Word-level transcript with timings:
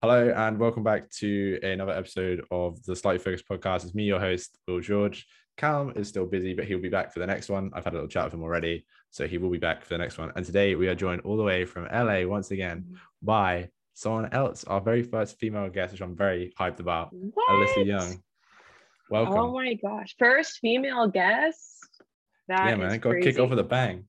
Hello 0.00 0.32
and 0.36 0.60
welcome 0.60 0.84
back 0.84 1.10
to 1.10 1.58
another 1.60 1.90
episode 1.90 2.44
of 2.52 2.80
the 2.84 2.94
Slightly 2.94 3.18
Focused 3.18 3.48
podcast. 3.48 3.82
It's 3.82 3.96
me, 3.96 4.04
your 4.04 4.20
host, 4.20 4.56
Will 4.68 4.78
George. 4.78 5.26
Callum 5.56 5.92
is 5.96 6.06
still 6.06 6.24
busy, 6.24 6.54
but 6.54 6.66
he'll 6.66 6.78
be 6.78 6.88
back 6.88 7.12
for 7.12 7.18
the 7.18 7.26
next 7.26 7.48
one. 7.48 7.72
I've 7.74 7.82
had 7.82 7.94
a 7.94 7.96
little 7.96 8.08
chat 8.08 8.22
with 8.26 8.34
him 8.34 8.44
already, 8.44 8.86
so 9.10 9.26
he 9.26 9.38
will 9.38 9.50
be 9.50 9.58
back 9.58 9.82
for 9.82 9.88
the 9.88 9.98
next 9.98 10.16
one. 10.16 10.30
And 10.36 10.46
today 10.46 10.76
we 10.76 10.86
are 10.86 10.94
joined 10.94 11.22
all 11.22 11.36
the 11.36 11.42
way 11.42 11.64
from 11.64 11.88
LA 11.92 12.24
once 12.28 12.52
again 12.52 12.96
by 13.22 13.70
someone 13.94 14.32
else, 14.32 14.62
our 14.62 14.80
very 14.80 15.02
first 15.02 15.36
female 15.40 15.68
guest, 15.68 15.90
which 15.94 16.00
I'm 16.00 16.14
very 16.14 16.54
hyped 16.56 16.78
about, 16.78 17.08
What? 17.12 17.50
Alyssa 17.50 17.84
Young. 17.84 18.22
Welcome. 19.10 19.34
Oh 19.34 19.52
my 19.52 19.74
gosh. 19.74 20.14
First 20.16 20.60
female 20.60 21.08
guest. 21.08 21.76
That 22.46 22.68
yeah, 22.68 22.76
man, 22.76 23.00
got 23.00 23.10
crazy. 23.10 23.32
kick 23.32 23.40
off 23.40 23.50
with 23.50 23.58
a 23.58 23.64
bang. 23.64 24.04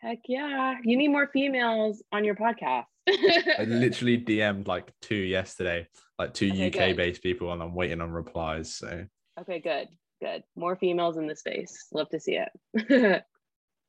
Heck 0.00 0.20
yeah. 0.28 0.76
You 0.84 0.96
need 0.96 1.08
more 1.08 1.26
females 1.32 2.00
on 2.12 2.24
your 2.24 2.36
podcast. 2.36 2.84
I 3.08 3.64
literally 3.68 4.18
DM'd 4.18 4.66
like 4.66 4.92
two 5.00 5.14
yesterday, 5.14 5.86
like 6.18 6.34
two 6.34 6.50
Okay, 6.50 6.68
UK 6.68 6.72
good. 6.72 6.96
based 6.96 7.22
people, 7.22 7.52
and 7.52 7.62
I'm 7.62 7.74
waiting 7.74 8.00
on 8.00 8.10
replies. 8.10 8.74
So 8.74 9.06
okay, 9.40 9.60
good. 9.60 9.88
Good. 10.20 10.42
More 10.56 10.76
females 10.76 11.16
in 11.18 11.26
the 11.26 11.36
space. 11.36 11.88
Love 11.92 12.08
to 12.10 12.20
see 12.20 12.38
it. 12.38 13.24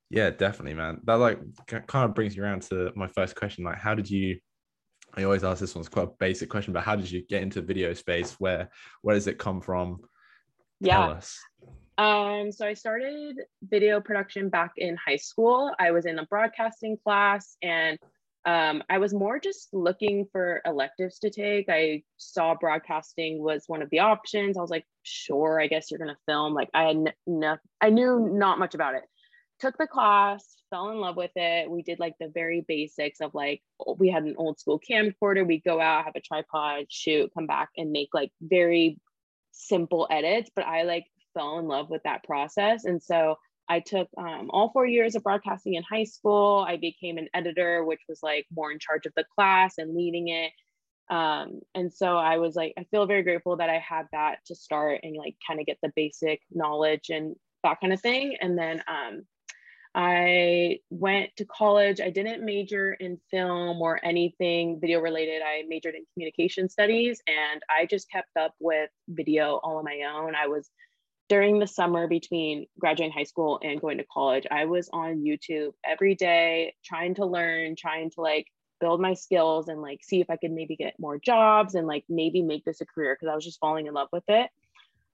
Yeah, 0.09 0.29
definitely, 0.29 0.73
man. 0.73 1.01
That 1.03 1.15
like 1.15 1.39
kind 1.67 2.09
of 2.09 2.15
brings 2.15 2.37
me 2.37 2.43
around 2.43 2.61
to 2.63 2.91
my 2.95 3.07
first 3.07 3.35
question. 3.35 3.65
Like, 3.65 3.77
how 3.77 3.93
did 3.93 4.09
you? 4.09 4.39
I 5.15 5.23
always 5.23 5.43
ask 5.43 5.59
this 5.59 5.75
one. 5.75 5.81
It's 5.81 5.89
quite 5.89 6.07
a 6.07 6.11
basic 6.19 6.49
question, 6.49 6.73
but 6.73 6.83
how 6.83 6.95
did 6.95 7.11
you 7.11 7.25
get 7.27 7.41
into 7.41 7.61
video 7.61 7.93
space? 7.93 8.33
Where 8.39 8.69
where 9.01 9.15
does 9.15 9.27
it 9.27 9.37
come 9.37 9.61
from? 9.61 9.99
Yeah. 10.79 11.19
Um, 11.97 12.51
so 12.51 12.65
I 12.65 12.73
started 12.73 13.37
video 13.63 13.99
production 13.99 14.49
back 14.49 14.73
in 14.77 14.95
high 14.95 15.15
school. 15.15 15.73
I 15.79 15.91
was 15.91 16.05
in 16.05 16.19
a 16.19 16.25
broadcasting 16.27 16.97
class 17.03 17.57
and 17.61 17.97
um, 18.47 18.81
I 18.89 18.97
was 18.97 19.13
more 19.13 19.41
just 19.41 19.67
looking 19.73 20.25
for 20.31 20.61
electives 20.65 21.19
to 21.19 21.29
take. 21.29 21.65
I 21.67 22.03
saw 22.15 22.55
broadcasting 22.55 23.43
was 23.43 23.65
one 23.67 23.81
of 23.81 23.89
the 23.89 23.99
options. 23.99 24.57
I 24.57 24.61
was 24.61 24.69
like, 24.69 24.85
sure, 25.03 25.59
I 25.59 25.67
guess 25.67 25.91
you're 25.91 25.99
gonna 25.99 26.17
film. 26.25 26.53
Like 26.53 26.69
I 26.73 26.83
had 26.83 27.13
no, 27.27 27.57
I 27.81 27.89
knew 27.89 28.29
not 28.31 28.57
much 28.57 28.73
about 28.73 28.95
it. 28.95 29.03
Took 29.59 29.77
the 29.77 29.85
class, 29.85 30.45
fell 30.69 30.91
in 30.91 30.97
love 30.97 31.17
with 31.17 31.31
it. 31.35 31.69
We 31.69 31.81
did 31.81 31.99
like 31.99 32.13
the 32.21 32.29
very 32.33 32.63
basics 32.65 33.19
of 33.19 33.33
like 33.33 33.61
we 33.97 34.09
had 34.09 34.23
an 34.23 34.35
old 34.37 34.61
school 34.61 34.79
camcorder. 34.79 35.45
We'd 35.45 35.65
go 35.65 35.81
out, 35.81 36.05
have 36.05 36.15
a 36.15 36.21
tripod, 36.21 36.85
shoot, 36.87 37.29
come 37.33 37.47
back, 37.47 37.71
and 37.75 37.91
make 37.91 38.09
like 38.13 38.31
very 38.39 38.97
simple 39.51 40.07
edits. 40.09 40.49
But 40.55 40.67
I 40.67 40.83
like 40.83 41.03
fell 41.33 41.59
in 41.59 41.67
love 41.67 41.89
with 41.89 42.03
that 42.03 42.23
process. 42.23 42.85
And 42.85 43.03
so 43.03 43.35
I 43.69 43.79
took 43.81 44.07
um, 44.17 44.49
all 44.51 44.69
four 44.71 44.85
years 44.85 45.15
of 45.15 45.23
broadcasting 45.23 45.75
in 45.75 45.83
high 45.83 46.05
school. 46.05 46.65
I 46.67 46.77
became 46.77 47.17
an 47.17 47.27
editor, 47.33 47.83
which 47.83 48.01
was 48.07 48.19
like 48.23 48.45
more 48.55 48.71
in 48.71 48.79
charge 48.79 49.05
of 49.05 49.13
the 49.15 49.25
class 49.35 49.75
and 49.77 49.95
leading 49.95 50.29
it. 50.29 50.51
Um, 51.09 51.61
and 51.73 51.91
so 51.91 52.17
I 52.17 52.37
was 52.37 52.55
like, 52.55 52.73
I 52.77 52.85
feel 52.91 53.05
very 53.05 53.23
grateful 53.23 53.57
that 53.57 53.69
I 53.69 53.79
had 53.79 54.07
that 54.11 54.39
to 54.47 54.55
start 54.55 55.01
and 55.03 55.15
like 55.15 55.35
kind 55.45 55.59
of 55.59 55.65
get 55.65 55.77
the 55.81 55.91
basic 55.95 56.41
knowledge 56.51 57.09
and 57.09 57.35
that 57.63 57.79
kind 57.81 57.93
of 57.93 58.01
thing. 58.01 58.37
And 58.41 58.57
then 58.57 58.83
um, 58.87 59.23
I 59.95 60.79
went 60.89 61.35
to 61.37 61.45
college. 61.45 62.01
I 62.01 62.09
didn't 62.09 62.45
major 62.45 62.93
in 62.93 63.19
film 63.31 63.81
or 63.81 64.03
anything 64.03 64.79
video 64.79 64.99
related. 64.99 65.41
I 65.41 65.63
majored 65.67 65.95
in 65.95 66.05
communication 66.13 66.69
studies 66.69 67.21
and 67.27 67.61
I 67.69 67.85
just 67.85 68.11
kept 68.11 68.35
up 68.37 68.53
with 68.59 68.89
video 69.07 69.59
all 69.63 69.77
on 69.77 69.85
my 69.85 70.01
own. 70.13 70.35
I 70.35 70.47
was 70.47 70.69
during 71.29 71.59
the 71.59 71.67
summer 71.67 72.07
between 72.07 72.67
graduating 72.79 73.11
high 73.11 73.23
school 73.23 73.59
and 73.63 73.81
going 73.81 73.97
to 73.97 74.05
college, 74.11 74.45
I 74.49 74.65
was 74.65 74.89
on 74.93 75.23
YouTube 75.23 75.71
every 75.85 76.15
day 76.15 76.75
trying 76.83 77.15
to 77.15 77.25
learn, 77.25 77.75
trying 77.75 78.11
to 78.11 78.21
like 78.21 78.47
build 78.79 79.01
my 79.01 79.13
skills 79.13 79.67
and 79.67 79.81
like 79.81 80.03
see 80.03 80.21
if 80.21 80.29
I 80.29 80.37
could 80.37 80.51
maybe 80.51 80.75
get 80.75 80.99
more 80.99 81.19
jobs 81.19 81.75
and 81.75 81.87
like 81.87 82.05
maybe 82.07 82.41
make 82.41 82.63
this 82.63 82.81
a 82.81 82.85
career 82.85 83.15
because 83.15 83.31
I 83.31 83.35
was 83.35 83.43
just 83.43 83.59
falling 83.59 83.87
in 83.87 83.93
love 83.93 84.09
with 84.11 84.23
it. 84.27 84.49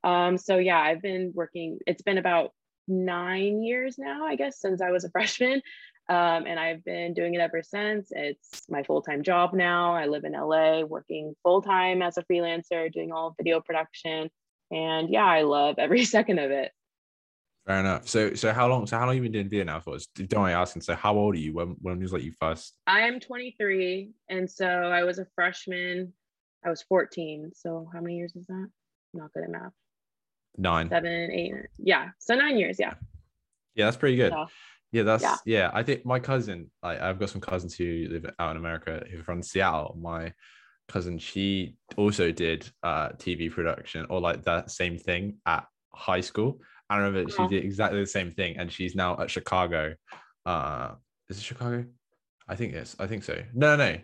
Um, 0.03 0.37
so 0.37 0.57
yeah, 0.57 0.79
I've 0.79 1.01
been 1.01 1.31
working, 1.33 1.79
it's 1.87 2.01
been 2.01 2.17
about 2.17 2.51
nine 2.87 3.63
years 3.63 3.97
now, 3.97 4.25
I 4.25 4.35
guess, 4.35 4.59
since 4.59 4.81
I 4.81 4.91
was 4.91 5.05
a 5.05 5.09
freshman. 5.11 5.61
Um, 6.09 6.45
and 6.45 6.59
I've 6.59 6.83
been 6.83 7.13
doing 7.13 7.33
it 7.33 7.39
ever 7.39 7.63
since. 7.63 8.09
It's 8.11 8.63
my 8.69 8.83
full 8.83 9.01
time 9.01 9.23
job 9.23 9.53
now. 9.53 9.93
I 9.93 10.07
live 10.07 10.25
in 10.25 10.33
LA, 10.33 10.81
working 10.81 11.33
full 11.43 11.61
time 11.61 12.01
as 12.01 12.17
a 12.17 12.23
freelancer, 12.23 12.91
doing 12.91 13.13
all 13.13 13.33
video 13.37 13.61
production. 13.61 14.29
And 14.71 15.09
yeah, 15.09 15.25
I 15.25 15.41
love 15.41 15.75
every 15.77 16.05
second 16.15 16.39
of 16.39 16.51
it. 16.51 16.71
Fair 17.65 17.79
enough. 17.79 18.09
So 18.09 18.33
so 18.33 18.51
how 18.51 18.67
long? 18.67 18.85
So 18.87 18.97
how 18.97 19.05
long 19.05 19.15
you 19.15 19.21
been 19.21 19.31
doing 19.31 19.49
video 19.49 19.63
now 19.63 19.79
for? 19.79 19.97
Don't 20.15 20.45
I 20.45 20.51
ask? 20.51 20.75
And 20.75 20.83
So 20.83 20.95
how 20.95 21.15
old 21.15 21.35
are 21.35 21.39
you 21.39 21.53
when 21.53 21.75
when 21.81 21.99
was 21.99 22.11
like 22.11 22.23
you 22.23 22.33
first? 22.39 22.75
I 22.87 23.01
am 23.01 23.19
23. 23.21 24.11
And 24.29 24.49
so 24.49 24.67
I 24.67 25.03
was 25.03 25.19
a 25.19 25.25
freshman. 25.33 26.11
I 26.65 26.69
was 26.69 26.81
14. 26.83 27.51
So 27.55 27.89
how 27.93 28.01
many 28.01 28.17
years 28.17 28.35
is 28.35 28.47
that? 28.47 28.69
Not 29.13 29.31
good 29.33 29.43
at 29.43 29.49
math. 29.49 29.71
Nine. 30.57 30.89
Seven, 30.89 31.31
eight. 31.31 31.53
Yeah. 31.77 32.09
So 32.19 32.35
nine 32.35 32.57
years. 32.57 32.77
Yeah. 32.79 32.95
Yeah, 33.75 33.85
that's 33.85 33.97
pretty 33.97 34.17
good. 34.17 34.33
So, 34.33 34.45
Yeah, 34.91 35.03
that's 35.03 35.23
yeah. 35.23 35.37
Yeah. 35.45 35.71
I 35.73 35.83
think 35.83 36.05
my 36.05 36.19
cousin, 36.19 36.69
like 36.81 36.99
I've 36.99 37.19
got 37.19 37.29
some 37.29 37.41
cousins 37.41 37.75
who 37.75 38.07
live 38.09 38.25
out 38.39 38.51
in 38.51 38.57
America 38.57 39.05
who 39.09 39.19
are 39.19 39.23
from 39.23 39.41
Seattle. 39.41 39.97
My 39.99 40.33
cousin, 40.87 41.17
she 41.17 41.75
also 41.97 42.31
did 42.31 42.69
uh 42.83 43.09
TV 43.09 43.51
production 43.51 44.05
or 44.09 44.19
like 44.21 44.43
that 44.43 44.71
same 44.71 44.97
thing 44.97 45.37
at 45.45 45.65
high 45.93 46.21
school. 46.21 46.59
I 46.89 46.97
remember 46.97 47.29
she 47.29 47.43
Oh. 47.43 47.47
did 47.47 47.63
exactly 47.63 47.99
the 47.99 48.07
same 48.07 48.31
thing, 48.31 48.57
and 48.57 48.71
she's 48.71 48.95
now 48.95 49.19
at 49.19 49.31
Chicago. 49.31 49.95
Uh 50.45 50.91
is 51.29 51.37
it 51.37 51.43
Chicago? 51.43 51.85
I 52.47 52.55
think 52.55 52.73
it's 52.73 52.95
I 52.99 53.07
think 53.07 53.23
so. 53.23 53.41
No, 53.53 53.75
no. 53.75 53.97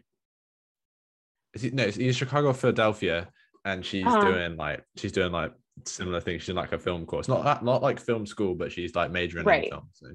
Is 1.53 1.63
it 1.63 1.73
no, 1.73 1.83
it's 1.83 1.97
either 1.99 2.13
Chicago 2.13 2.49
or 2.49 2.53
Philadelphia, 2.53 3.29
and 3.65 3.85
she's 3.85 4.05
Uh-huh. 4.05 4.21
doing 4.21 4.55
like 4.55 4.83
she's 4.95 5.11
doing 5.11 5.31
like 5.31 5.53
similar 5.85 6.21
things. 6.21 6.43
She's 6.43 6.49
in 6.49 6.55
like 6.55 6.71
a 6.71 6.79
film 6.79 7.05
course, 7.05 7.27
not 7.27 7.43
that 7.43 7.63
not 7.63 7.81
like 7.81 7.99
film 7.99 8.25
school, 8.25 8.55
but 8.55 8.71
she's 8.71 8.95
like 8.95 9.11
majoring 9.11 9.45
in 9.49 9.69
film. 9.69 9.89
So 9.93 10.07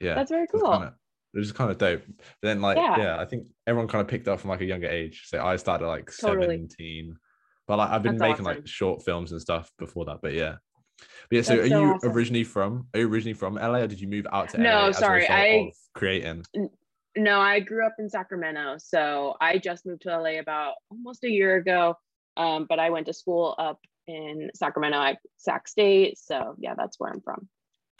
yeah, 0.00 0.14
That's 0.14 0.30
very 0.30 0.46
cool. 0.46 0.70
Kinda, 0.70 0.94
it 1.36 1.40
was 1.40 1.52
kind 1.52 1.70
of 1.70 1.76
dope. 1.78 2.02
But 2.06 2.16
then 2.48 2.60
like 2.62 2.78
yeah. 2.78 2.96
Yeah. 2.98 3.16
I 3.18 3.26
think 3.26 3.48
everyone 3.66 3.88
kind 3.88 4.00
of 4.00 4.08
picked 4.08 4.26
up 4.26 4.40
from 4.40 4.50
like 4.50 4.62
a 4.62 4.64
younger 4.64 4.88
age. 4.88 5.24
So 5.26 5.44
I 5.44 5.56
started 5.56 5.86
like 5.86 6.10
Totally. 6.18 6.46
17. 6.46 7.14
But 7.66 7.76
like 7.78 7.90
I've 7.90 8.02
been 8.02 8.16
That's 8.16 8.28
making 8.30 8.46
awesome. 8.46 8.56
like 8.62 8.66
short 8.66 9.04
films 9.04 9.32
and 9.32 9.40
stuff 9.40 9.70
before 9.78 10.06
that. 10.06 10.18
But 10.22 10.32
yeah. 10.32 10.56
But 11.28 11.36
yeah, 11.36 11.42
so 11.42 11.56
That's 11.56 11.66
are 11.66 11.68
so 11.68 11.80
you 11.80 11.92
awesome. 11.92 12.12
originally 12.12 12.44
from 12.44 12.86
are 12.94 13.00
you 13.00 13.08
originally 13.08 13.34
from 13.34 13.56
LA 13.56 13.80
or 13.80 13.86
did 13.86 14.00
you 14.00 14.08
move 14.08 14.26
out 14.32 14.48
to 14.50 14.58
No, 14.60 14.86
LA 14.86 14.92
sorry, 14.92 15.28
I- 15.28 15.70
creating? 15.94 16.44
No, 17.18 17.40
I 17.40 17.60
grew 17.60 17.84
up 17.86 17.94
in 17.98 18.08
Sacramento. 18.08 18.76
So 18.78 19.36
I 19.40 19.58
just 19.58 19.84
moved 19.86 20.02
to 20.02 20.18
LA 20.18 20.38
about 20.38 20.74
almost 20.90 21.24
a 21.24 21.30
year 21.30 21.56
ago. 21.56 21.96
Um, 22.38 22.66
but 22.68 22.78
I 22.78 22.90
went 22.90 23.06
to 23.06 23.12
school 23.14 23.54
up 23.58 23.78
in 24.06 24.50
Sacramento 24.54 24.98
at 24.98 25.18
Sac 25.36 25.68
State. 25.68 26.18
So 26.18 26.54
yeah, 26.58 26.74
that's 26.76 26.98
where 27.00 27.10
I'm 27.10 27.20
from. 27.20 27.48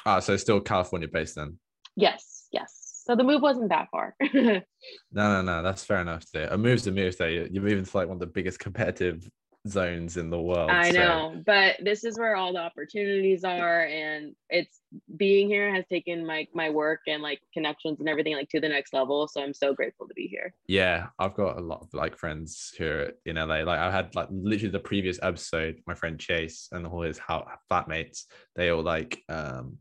Ah, 0.07 0.21
so 0.21 0.37
still 0.37 0.61
California 0.61 1.09
based 1.09 1.35
then. 1.35 1.59
Yes, 1.97 2.47
yes. 2.53 2.86
So 3.07 3.15
the 3.15 3.23
move 3.23 3.41
wasn't 3.41 3.69
that 3.71 3.89
far. 3.91 4.17
No, 5.11 5.33
no, 5.33 5.43
no, 5.43 5.63
that's 5.63 5.85
fair 5.85 6.01
enough. 6.01 6.25
Though. 6.33 6.49
A 6.51 6.59
move's 6.59 6.87
a 6.87 6.93
move. 6.93 7.17
Though 7.17 7.27
you're 7.27 7.63
moving 7.63 7.85
to 7.85 7.97
like 7.97 8.07
one 8.07 8.17
of 8.17 8.21
the 8.21 8.27
biggest 8.27 8.61
competitive 8.61 9.29
zones 9.67 10.17
in 10.17 10.31
the 10.31 10.41
world. 10.41 10.71
I 10.71 10.93
so- 10.93 10.99
know, 10.99 11.43
but 11.45 11.77
this 11.83 12.05
is 12.05 12.19
where 12.19 12.37
all 12.37 12.53
the 12.53 12.61
opportunities 12.61 13.43
are, 13.43 13.85
and 13.85 14.35
it's 14.49 14.79
being 15.17 15.49
here 15.49 15.75
has 15.75 15.85
taken 15.89 16.25
my 16.25 16.47
my 16.55 16.71
work 16.71 17.01
and 17.09 17.23
like 17.23 17.41
connections 17.53 17.99
and 18.01 18.09
everything 18.09 18.35
like 18.35 18.49
to 18.51 18.61
the 18.61 18.69
next 18.69 18.93
level. 18.93 19.27
So 19.27 19.43
I'm 19.43 19.55
so 19.55 19.75
grateful 19.75 20.07
to 20.07 20.15
be 20.15 20.27
here. 20.29 20.55
Yeah, 20.69 21.07
I've 21.19 21.35
got 21.35 21.59
a 21.59 21.63
lot 21.63 21.83
of 21.83 21.89
like 21.95 22.17
friends 22.17 22.73
here 22.77 23.15
in 23.25 23.37
LA. 23.37 23.63
Like 23.63 23.81
I 23.81 23.91
had 23.91 24.15
like 24.15 24.29
literally 24.31 24.71
the 24.71 24.79
previous 24.79 25.19
episode, 25.23 25.81
my 25.87 25.95
friend 25.95 26.19
Chase 26.19 26.69
and 26.71 26.87
all 26.87 27.03
his 27.03 27.19
how 27.19 27.47
flatmates, 27.71 28.25
they 28.55 28.69
all 28.69 28.83
like 28.83 29.23
um 29.29 29.79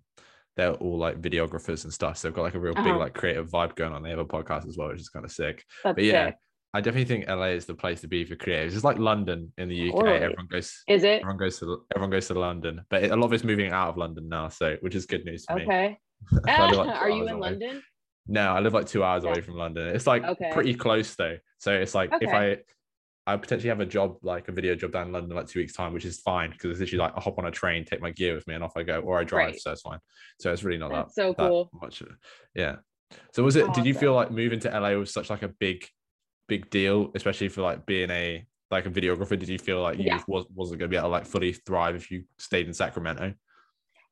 they're 0.55 0.73
all 0.73 0.97
like 0.97 1.21
videographers 1.21 1.83
and 1.83 1.93
stuff. 1.93 2.17
So 2.17 2.27
they've 2.27 2.35
got 2.35 2.43
like 2.43 2.55
a 2.55 2.59
real 2.59 2.75
big 2.75 2.87
Uh-huh. 2.87 2.97
like 2.99 3.13
creative 3.13 3.49
vibe 3.49 3.75
going 3.75 3.93
on. 3.93 4.03
They 4.03 4.09
have 4.11 4.19
a 4.19 4.25
podcast 4.25 4.67
as 4.67 4.77
well, 4.77 4.87
which 4.89 5.01
is 5.01 5.09
kind 5.09 5.25
of 5.25 5.31
sick. 5.31 5.63
That's 5.83 5.95
But 5.95 6.03
yeah, 6.03 6.25
sick. 6.27 6.35
I 6.73 6.81
definitely 6.81 7.05
think 7.15 7.27
LA 7.29 7.51
is 7.55 7.65
the 7.65 7.73
place 7.75 8.01
to 8.01 8.07
be 8.07 8.25
for 8.25 8.35
creatives. 8.35 8.73
It's 8.75 8.83
like 8.83 8.97
London 8.97 9.53
in 9.57 9.69
the 9.69 9.89
UK. 9.89 9.95
Totally. 9.95 10.15
Everyone 10.17 10.47
goes 10.47 10.83
Is 10.87 11.03
it 11.03 11.21
everyone 11.21 11.37
goes 11.37 11.59
to 11.59 11.85
everyone 11.95 12.09
goes 12.11 12.27
to 12.27 12.33
London, 12.33 12.81
but 12.89 13.03
a 13.03 13.15
lot 13.15 13.27
of 13.27 13.33
it's 13.33 13.43
moving 13.43 13.71
out 13.71 13.89
of 13.89 13.97
London 13.97 14.27
now, 14.29 14.49
so 14.49 14.75
which 14.81 14.95
is 14.95 15.05
good 15.05 15.23
news 15.25 15.45
to 15.45 15.55
me. 15.55 15.63
okay? 15.63 15.97
I 16.47 16.67
live, 16.67 16.77
like, 16.77 17.01
Are 17.01 17.09
you 17.09 17.23
in 17.27 17.29
away. 17.35 17.49
London? 17.51 17.83
No, 18.27 18.41
I 18.49 18.59
live 18.59 18.73
like 18.73 18.87
two 18.87 19.03
hours 19.03 19.23
Yeah. 19.23 19.29
away 19.31 19.41
from 19.41 19.55
London. 19.55 19.87
It's 19.89 20.07
like 20.07 20.23
Okay. 20.23 20.49
pretty 20.51 20.73
close 20.73 21.15
though. 21.15 21.37
So 21.59 21.73
it's 21.73 21.93
like 21.93 22.11
if 22.21 22.33
I 22.33 22.45
Okay. 22.51 22.61
I 23.27 23.37
potentially 23.37 23.69
have 23.69 23.79
a 23.79 23.85
job 23.85 24.17
like 24.21 24.47
a 24.47 24.51
video 24.51 24.75
job 24.75 24.91
down 24.91 25.07
in 25.07 25.13
London 25.13 25.31
in 25.31 25.37
like 25.37 25.47
two 25.47 25.59
weeks 25.59 25.73
time, 25.73 25.93
which 25.93 26.05
is 26.05 26.19
fine 26.19 26.51
because 26.51 26.71
it's 26.71 26.79
literally 26.79 26.99
like 27.03 27.13
I 27.17 27.21
hop 27.21 27.39
on 27.39 27.45
a 27.45 27.51
train, 27.51 27.83
take 27.83 28.01
my 28.01 28.11
gear 28.11 28.35
with 28.35 28.45
me, 28.47 28.53
and 28.53 28.63
off 28.63 28.77
I 28.77 28.83
go, 28.83 28.99
or 28.99 29.19
I 29.19 29.23
drive, 29.23 29.47
Right. 29.49 29.59
so 29.59 29.71
it's 29.71 29.81
fine. 29.81 29.99
So 30.39 30.53
it's 30.53 30.63
really 30.63 30.77
not 30.77 30.91
that, 30.91 31.11
so 31.11 31.33
that 31.33 31.49
cool. 31.49 31.69
much. 31.73 32.03
Yeah. 32.53 32.77
So 33.33 33.43
was 33.43 33.55
it? 33.55 33.73
Did 33.73 33.85
you 33.85 33.93
feel 33.93 34.13
like 34.13 34.31
moving 34.31 34.59
to 34.61 34.69
LA 34.79 34.91
was 34.91 35.11
such 35.11 35.29
like 35.29 35.43
a 35.43 35.47
big, 35.47 35.85
big 36.47 36.69
deal, 36.69 37.11
especially 37.15 37.49
for 37.49 37.61
like 37.61 37.85
being 37.85 38.11
a 38.11 38.45
like 38.69 38.85
a 38.85 38.91
videographer? 38.91 39.39
Did 39.39 39.49
you 39.49 39.57
feel 39.57 39.81
like 39.81 39.97
you 39.97 40.05
Yeah. 40.05 40.21
was 40.27 40.45
wasn't 40.53 40.79
going 40.79 40.89
to 40.91 40.93
be 40.93 40.97
able 40.97 41.09
to 41.09 41.11
like 41.11 41.25
fully 41.25 41.53
thrive 41.53 41.95
if 41.95 42.11
you 42.11 42.25
stayed 42.37 42.67
in 42.67 42.73
Sacramento? 42.73 43.33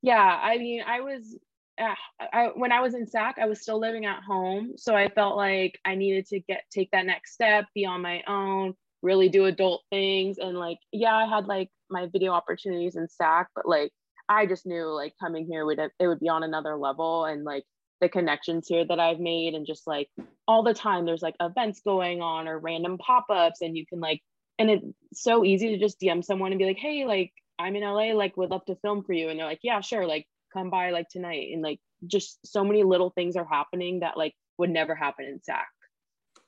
Yeah, 0.02 0.40
I 0.42 0.58
mean, 0.58 0.84
I 0.86 1.02
was 1.02 1.38
uh, 1.80 1.96
I, 2.20 2.50
when 2.56 2.72
I 2.72 2.82
was 2.82 2.94
in 2.94 3.08
SAC, 3.08 3.38
I 3.40 3.46
was 3.46 3.62
still 3.62 3.80
living 3.80 4.06
at 4.06 4.24
home, 4.24 4.74
so 4.76 4.96
I 4.96 5.10
felt 5.10 5.36
like 5.36 5.80
I 5.86 5.96
needed 5.96 6.28
to 6.28 6.40
get 6.40 6.64
take 6.72 6.92
that 6.92 7.06
next 7.06 7.34
step, 7.34 7.66
be 7.74 7.86
on 7.86 8.02
my 8.02 8.22
own, 8.28 8.76
really 9.04 9.30
do 9.30 9.46
adult 9.46 9.84
things. 9.92 10.38
And 10.40 10.58
like, 10.58 10.80
yeah, 10.92 11.16
I 11.16 11.28
had 11.28 11.46
like 11.46 11.70
my 11.90 12.08
video 12.12 12.32
opportunities 12.32 12.96
in 12.96 13.08
SAC, 13.08 13.50
but 13.56 13.68
like 13.68 13.92
I 14.28 14.46
just 14.48 14.66
knew 14.66 14.86
like 14.86 15.14
coming 15.20 15.46
here 15.46 15.66
would 15.66 15.80
it 15.80 16.08
would 16.08 16.20
be 16.20 16.30
on 16.30 16.44
another 16.44 16.76
level 16.76 17.26
and 17.26 17.44
like 17.44 17.64
the 18.02 18.10
connections 18.10 18.68
here 18.68 18.86
that 18.86 19.00
I've 19.00 19.20
made 19.20 19.54
and 19.54 19.68
just 19.68 19.86
like 19.86 20.10
all 20.48 20.64
the 20.64 20.74
time 20.74 21.06
there's 21.06 21.22
like 21.22 21.36
events 21.40 21.82
going 21.86 22.22
on 22.22 22.48
or 22.48 22.60
random 22.60 22.98
pop-ups 22.98 23.62
and 23.62 23.78
you 23.78 23.86
can 23.86 24.00
like 24.00 24.22
and 24.60 24.70
it's 24.70 24.86
so 25.14 25.44
easy 25.46 25.70
to 25.70 25.78
just 25.78 26.00
DM 26.00 26.24
someone 26.24 26.52
and 26.52 26.60
be 26.60 26.66
like, 26.66 26.78
hey, 26.78 27.06
like 27.06 27.32
I'm 27.60 27.76
in 27.76 27.84
LA, 27.84 28.14
like 28.14 28.38
would 28.38 28.50
love 28.50 28.66
to 28.66 28.76
film 28.78 29.04
for 29.04 29.14
you. 29.14 29.30
And 29.30 29.40
they're 29.40 29.48
like, 29.48 29.62
yeah, 29.64 29.82
sure, 29.82 30.06
like 30.08 30.26
come 30.54 30.70
by 30.70 30.92
like 30.92 31.08
tonight. 31.10 31.50
And 31.54 31.62
like 31.62 31.80
just 32.06 32.40
so 32.46 32.64
many 32.64 32.84
little 32.84 33.10
things 33.10 33.36
are 33.36 33.48
happening 33.50 34.02
that 34.02 34.18
like 34.18 34.34
would 34.58 34.70
never 34.70 34.96
happen 34.96 35.26
in 35.26 35.42
SAC. 35.42 35.68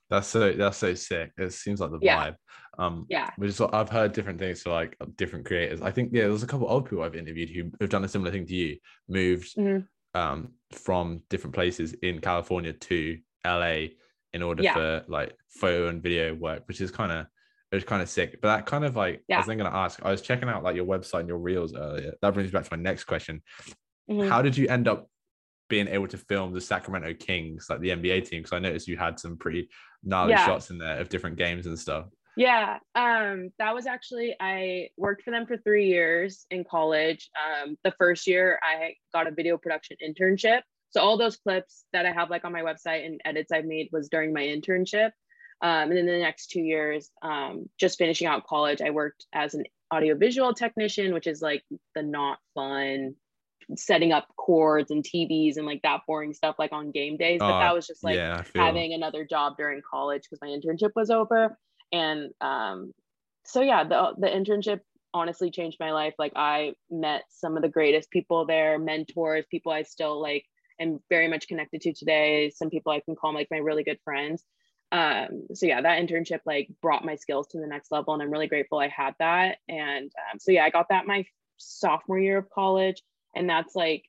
That's 0.10 0.28
so 0.28 0.52
that's 0.54 0.78
so 0.78 0.94
sick. 0.94 1.32
It 1.38 1.52
seems 1.54 1.80
like 1.80 1.92
the 1.92 2.00
Yeah. 2.02 2.32
vibe. 2.32 2.36
Um 2.78 3.06
Yeah. 3.10 3.32
which 3.38 3.50
is 3.50 3.60
what 3.60 3.74
I've 3.74 3.90
heard 3.90 4.12
different 4.14 4.40
things 4.40 4.62
for 4.62 4.70
like 4.72 4.96
different 5.16 5.46
creators. 5.46 5.82
I 5.82 5.92
think 5.92 6.12
yeah, 6.14 6.24
there's 6.28 6.44
a 6.44 6.48
couple 6.48 6.68
old 6.70 6.86
people 6.90 7.04
I've 7.04 7.16
interviewed 7.16 7.50
who 7.50 7.72
have 7.82 7.90
done 7.90 8.04
a 8.04 8.08
similar 8.08 8.32
thing 8.32 8.46
to 8.46 8.56
you, 8.56 8.78
moved 9.08 9.56
Mhm. 9.56 9.88
um 10.14 10.54
from 10.72 11.22
different 11.30 11.56
places 11.56 11.94
in 12.02 12.20
California 12.22 12.74
to 12.74 13.18
LA 13.46 13.88
in 14.34 14.42
order 14.44 14.64
Yeah. 14.64 14.74
for 14.74 15.06
like 15.08 15.36
photo 15.50 15.88
and 15.88 16.04
video 16.04 16.36
work, 16.36 16.68
which 16.68 16.82
is 16.82 16.92
kind 16.92 17.12
of 17.12 17.26
it 17.72 17.76
was 17.76 17.84
kind 17.84 18.02
of 18.02 18.10
sick. 18.10 18.40
But 18.42 18.50
that 18.50 18.66
kind 18.68 18.86
of 18.86 18.96
like 18.96 19.24
yeah. 19.28 19.38
I 19.38 19.40
was 19.40 19.48
then 19.48 19.58
gonna 19.58 19.76
ask, 19.76 20.00
I 20.04 20.12
was 20.12 20.22
checking 20.22 20.50
out 20.50 20.64
like 20.64 20.76
your 20.76 20.86
website 20.86 21.22
and 21.22 21.28
your 21.30 21.40
reels 21.40 21.74
earlier. 21.76 22.14
That 22.22 22.34
brings 22.34 22.50
me 22.50 22.58
back 22.58 22.70
to 22.70 22.78
my 22.78 22.82
next 22.82 23.06
question. 23.06 23.42
Mhm. 24.10 24.30
How 24.30 24.42
did 24.44 24.56
you 24.56 24.68
end 24.68 24.88
up 24.88 25.10
being 25.68 25.88
able 25.88 26.08
to 26.08 26.18
film 26.18 26.54
the 26.54 26.62
Sacramento 26.62 27.14
Kings, 27.16 27.68
like 27.70 27.80
the 27.80 27.90
NBA 27.90 28.28
team? 28.28 28.42
Because 28.42 28.54
I 28.54 28.60
noticed 28.60 28.88
you 28.88 28.98
had 28.98 29.20
some 29.20 29.38
pretty 29.38 29.70
gnarly 30.04 30.32
Yeah. 30.32 30.46
shots 30.46 30.70
in 30.70 30.78
there 30.78 31.00
of 31.00 31.10
different 31.10 31.38
games 31.38 31.66
and 31.66 31.78
stuff. 31.78 32.08
Yeah, 32.38 32.80
um, 32.96 33.52
that 33.60 33.74
was 33.74 33.88
actually 33.88 34.36
I 34.40 34.90
worked 34.98 35.24
for 35.24 35.32
them 35.32 35.46
for 35.48 35.58
three 35.58 35.88
years 35.88 36.46
in 36.52 36.66
college. 36.66 37.30
Um, 37.42 37.78
the 37.84 37.92
first 37.92 38.28
year 38.28 38.60
I 38.62 38.96
got 39.14 39.28
a 39.28 39.32
video 39.32 39.58
production 39.58 39.98
internship. 40.06 40.62
So 40.90 41.02
all 41.02 41.18
those 41.18 41.38
clips 41.38 41.86
that 41.94 42.06
I 42.06 42.12
have 42.12 42.30
like 42.30 42.44
on 42.46 42.52
my 42.52 42.62
website 42.62 43.06
and 43.06 43.22
edits 43.26 43.52
I've 43.52 43.66
made 43.66 43.90
was 43.92 44.10
during 44.10 44.34
my 44.34 44.44
internship. 44.44 45.12
Um, 45.62 45.90
and 45.90 45.98
then 45.98 46.06
the 46.06 46.20
next 46.20 46.48
two 46.48 46.62
years, 46.62 47.10
um, 47.22 47.70
just 47.80 47.98
finishing 47.98 48.28
out 48.28 48.46
college, 48.46 48.82
I 48.82 48.90
worked 48.90 49.26
as 49.34 49.54
an 49.54 49.64
audiovisual 49.94 50.54
technician, 50.54 51.14
which 51.14 51.28
is 51.28 51.42
like 51.42 51.64
the 51.96 52.04
not 52.04 52.40
fun 52.54 53.16
setting 53.76 54.12
up 54.12 54.28
cords 54.38 54.92
and 54.92 55.04
TVs 55.04 55.58
and 55.58 55.66
like 55.66 55.82
that 55.82 56.02
boring 56.08 56.34
stuff 56.34 56.56
like 56.60 56.72
on 56.72 56.92
game 56.92 57.18
days. 57.18 57.40
But 57.40 57.56
Oh, 57.56 57.60
that 57.60 57.74
was 57.74 57.88
just 57.88 58.04
like 58.04 58.16
yeah, 58.16 58.44
having 58.56 58.94
another 58.94 59.26
job 59.26 59.58
during 59.58 59.82
college 59.90 60.24
because 60.24 60.40
my 60.42 60.50
internship 60.50 60.92
was 60.96 61.10
over. 61.10 61.58
And 61.92 62.32
um 62.42 62.94
so 63.44 63.62
yeah 63.62 63.84
the 63.84 64.14
the 64.18 64.28
internship 64.28 64.82
honestly 65.14 65.50
changed 65.50 65.78
my 65.80 65.92
life. 65.92 66.14
Like 66.20 66.34
i 66.36 66.74
met 66.90 67.24
some 67.30 67.56
of 67.56 67.64
the 67.64 67.70
greatest 67.70 68.12
people 68.12 68.46
there 68.46 68.78
mentors 68.78 69.46
people 69.50 69.72
i 69.72 69.84
still 69.84 70.22
like 70.22 70.46
am 70.80 71.00
very 71.10 71.28
much 71.28 71.48
connected 71.48 71.82
to 71.82 71.94
today 71.94 72.52
some 72.54 72.70
people 72.70 72.92
i 72.92 73.00
can 73.00 73.16
call 73.16 73.34
like 73.34 73.48
my 73.50 73.58
really 73.58 73.84
good 73.84 74.00
friends. 74.04 74.44
Um 74.92 75.48
so 75.54 75.66
yeah 75.66 75.82
that 75.82 76.02
internship 76.02 76.42
like 76.46 76.70
brought 76.82 77.06
my 77.06 77.16
skills 77.16 77.48
to 77.48 77.60
the 77.60 77.68
next 77.68 77.92
level 77.92 78.14
and 78.14 78.22
i'm 78.22 78.32
really 78.32 78.48
grateful 78.48 78.78
i 78.78 78.90
had 78.90 79.16
that. 79.20 79.58
And 79.68 80.12
um, 80.32 80.40
so 80.40 80.52
yeah 80.52 80.66
i 80.66 80.70
got 80.70 80.90
that 80.90 81.08
my 81.08 81.26
sophomore 81.58 82.20
year 82.20 82.38
of 82.38 82.50
college 82.50 83.02
and 83.36 83.50
that's 83.50 83.76
like 83.76 84.04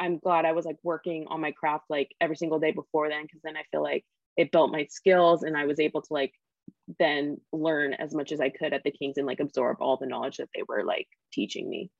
i'm 0.00 0.18
glad 0.18 0.44
i 0.44 0.52
was 0.52 0.64
like 0.64 0.78
working 0.82 1.26
on 1.28 1.40
my 1.40 1.52
craft 1.52 1.84
like 1.88 2.10
every 2.20 2.36
single 2.36 2.58
day 2.58 2.72
before 2.72 3.08
then 3.08 3.22
because 3.22 3.40
then 3.42 3.56
i 3.56 3.62
feel 3.70 3.82
like 3.82 4.04
it 4.36 4.52
built 4.52 4.72
my 4.72 4.86
skills 4.90 5.42
and 5.42 5.56
i 5.56 5.64
was 5.64 5.80
able 5.80 6.02
to 6.02 6.12
like 6.12 6.32
then 6.98 7.38
learn 7.52 7.94
as 7.94 8.14
much 8.14 8.32
as 8.32 8.40
i 8.40 8.48
could 8.48 8.72
at 8.72 8.82
the 8.84 8.90
kings 8.90 9.16
and 9.16 9.26
like 9.26 9.40
absorb 9.40 9.78
all 9.80 9.96
the 9.96 10.06
knowledge 10.06 10.36
that 10.36 10.48
they 10.54 10.62
were 10.68 10.84
like 10.84 11.08
teaching 11.32 11.68
me 11.68 11.90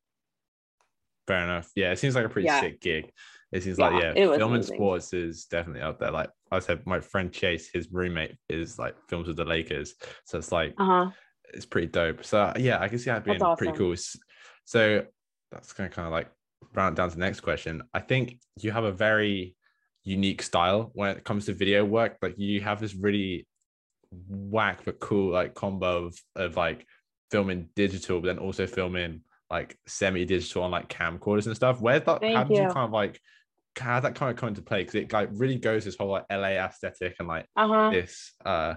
fair 1.29 1.45
enough. 1.45 1.71
Yeah, 1.77 1.93
it 1.93 2.01
seems 2.01 2.17
like 2.17 2.25
a 2.25 2.29
pretty 2.29 2.49
Yeah. 2.49 2.61
sick 2.61 2.81
gig. 2.81 3.13
It 3.53 3.63
seems 3.63 3.79
Yeah, 3.79 3.91
like 3.91 4.17
yeah, 4.17 4.37
film 4.37 4.55
and 4.55 4.65
sports 4.65 5.13
is 5.13 5.45
definitely 5.45 5.83
up 5.83 6.01
there. 6.01 6.11
Like 6.11 6.31
I 6.51 6.59
said, 6.59 6.85
my 6.85 6.99
friend 6.99 7.33
Chase, 7.33 7.71
his 7.73 7.93
roommate 7.93 8.35
is 8.49 8.77
like 8.77 8.97
films 9.09 9.29
with 9.29 9.37
the 9.37 9.45
Lakers, 9.45 9.95
so 10.25 10.39
it's 10.39 10.51
like 10.51 10.75
uh-huh 10.77 11.13
it's 11.53 11.67
pretty 11.67 11.89
dope. 11.89 12.25
So 12.25 12.53
yeah, 12.57 12.81
I 12.81 12.89
can 12.89 12.99
see 12.99 13.11
that 13.11 13.25
being 13.25 13.39
That's 13.39 13.59
pretty 13.59 13.77
cool. 13.77 13.95
So 14.65 15.05
that's 15.51 15.73
going 15.73 15.89
to 15.91 15.95
kind 15.95 16.07
of 16.07 16.13
like 16.13 16.31
round 16.75 16.97
down 16.97 17.11
to 17.11 17.15
the 17.15 17.21
next 17.21 17.41
question. 17.41 17.83
I 17.93 18.01
think 18.01 18.39
you 18.61 18.71
have 18.73 18.85
a 18.85 18.93
very 18.93 19.57
unique 20.05 20.43
style 20.43 20.91
when 20.95 21.17
it 21.17 21.25
comes 21.25 21.47
to 21.47 21.53
video 21.53 21.85
work. 21.85 22.19
Like 22.23 22.39
you 22.39 22.61
have 22.61 22.81
this 22.81 22.95
really 22.95 23.47
whack 24.29 24.81
but 24.85 25.01
cool 25.01 25.33
like 25.33 25.55
combo 25.55 26.07
of, 26.07 26.19
of 26.37 26.57
like 26.57 26.87
filming 27.31 27.69
digital, 27.75 28.21
but 28.21 28.27
then 28.27 28.39
also 28.39 28.67
filming 28.67 29.23
like 29.51 29.79
semi-digital 29.87 30.63
on 30.63 30.71
like 30.71 30.89
camcorders 30.89 31.47
and 31.47 31.57
stuff. 31.57 31.81
Where 31.81 32.01
that 32.01 32.21
Thank 32.21 32.37
how 32.37 32.45
did 32.45 32.57
you 32.57 32.65
you. 32.65 32.69
kind 32.69 32.87
of 32.87 32.93
like 32.93 33.21
how 33.79 34.01
did 34.01 34.05
that 34.05 34.15
kind 34.15 34.31
of 34.31 34.37
come 34.37 34.51
into 34.51 34.63
play? 34.63 34.81
Because 34.81 34.97
it 34.97 35.13
like 35.13 35.29
really 35.33 35.57
goes 35.57 35.85
this 35.85 35.97
whole 35.97 36.11
like 36.11 36.27
LA 36.31 36.59
aesthetic 36.59 37.17
and 37.19 37.29
like 37.29 37.47
uh-huh 37.57 37.91
this 37.91 38.33
uh 38.45 38.75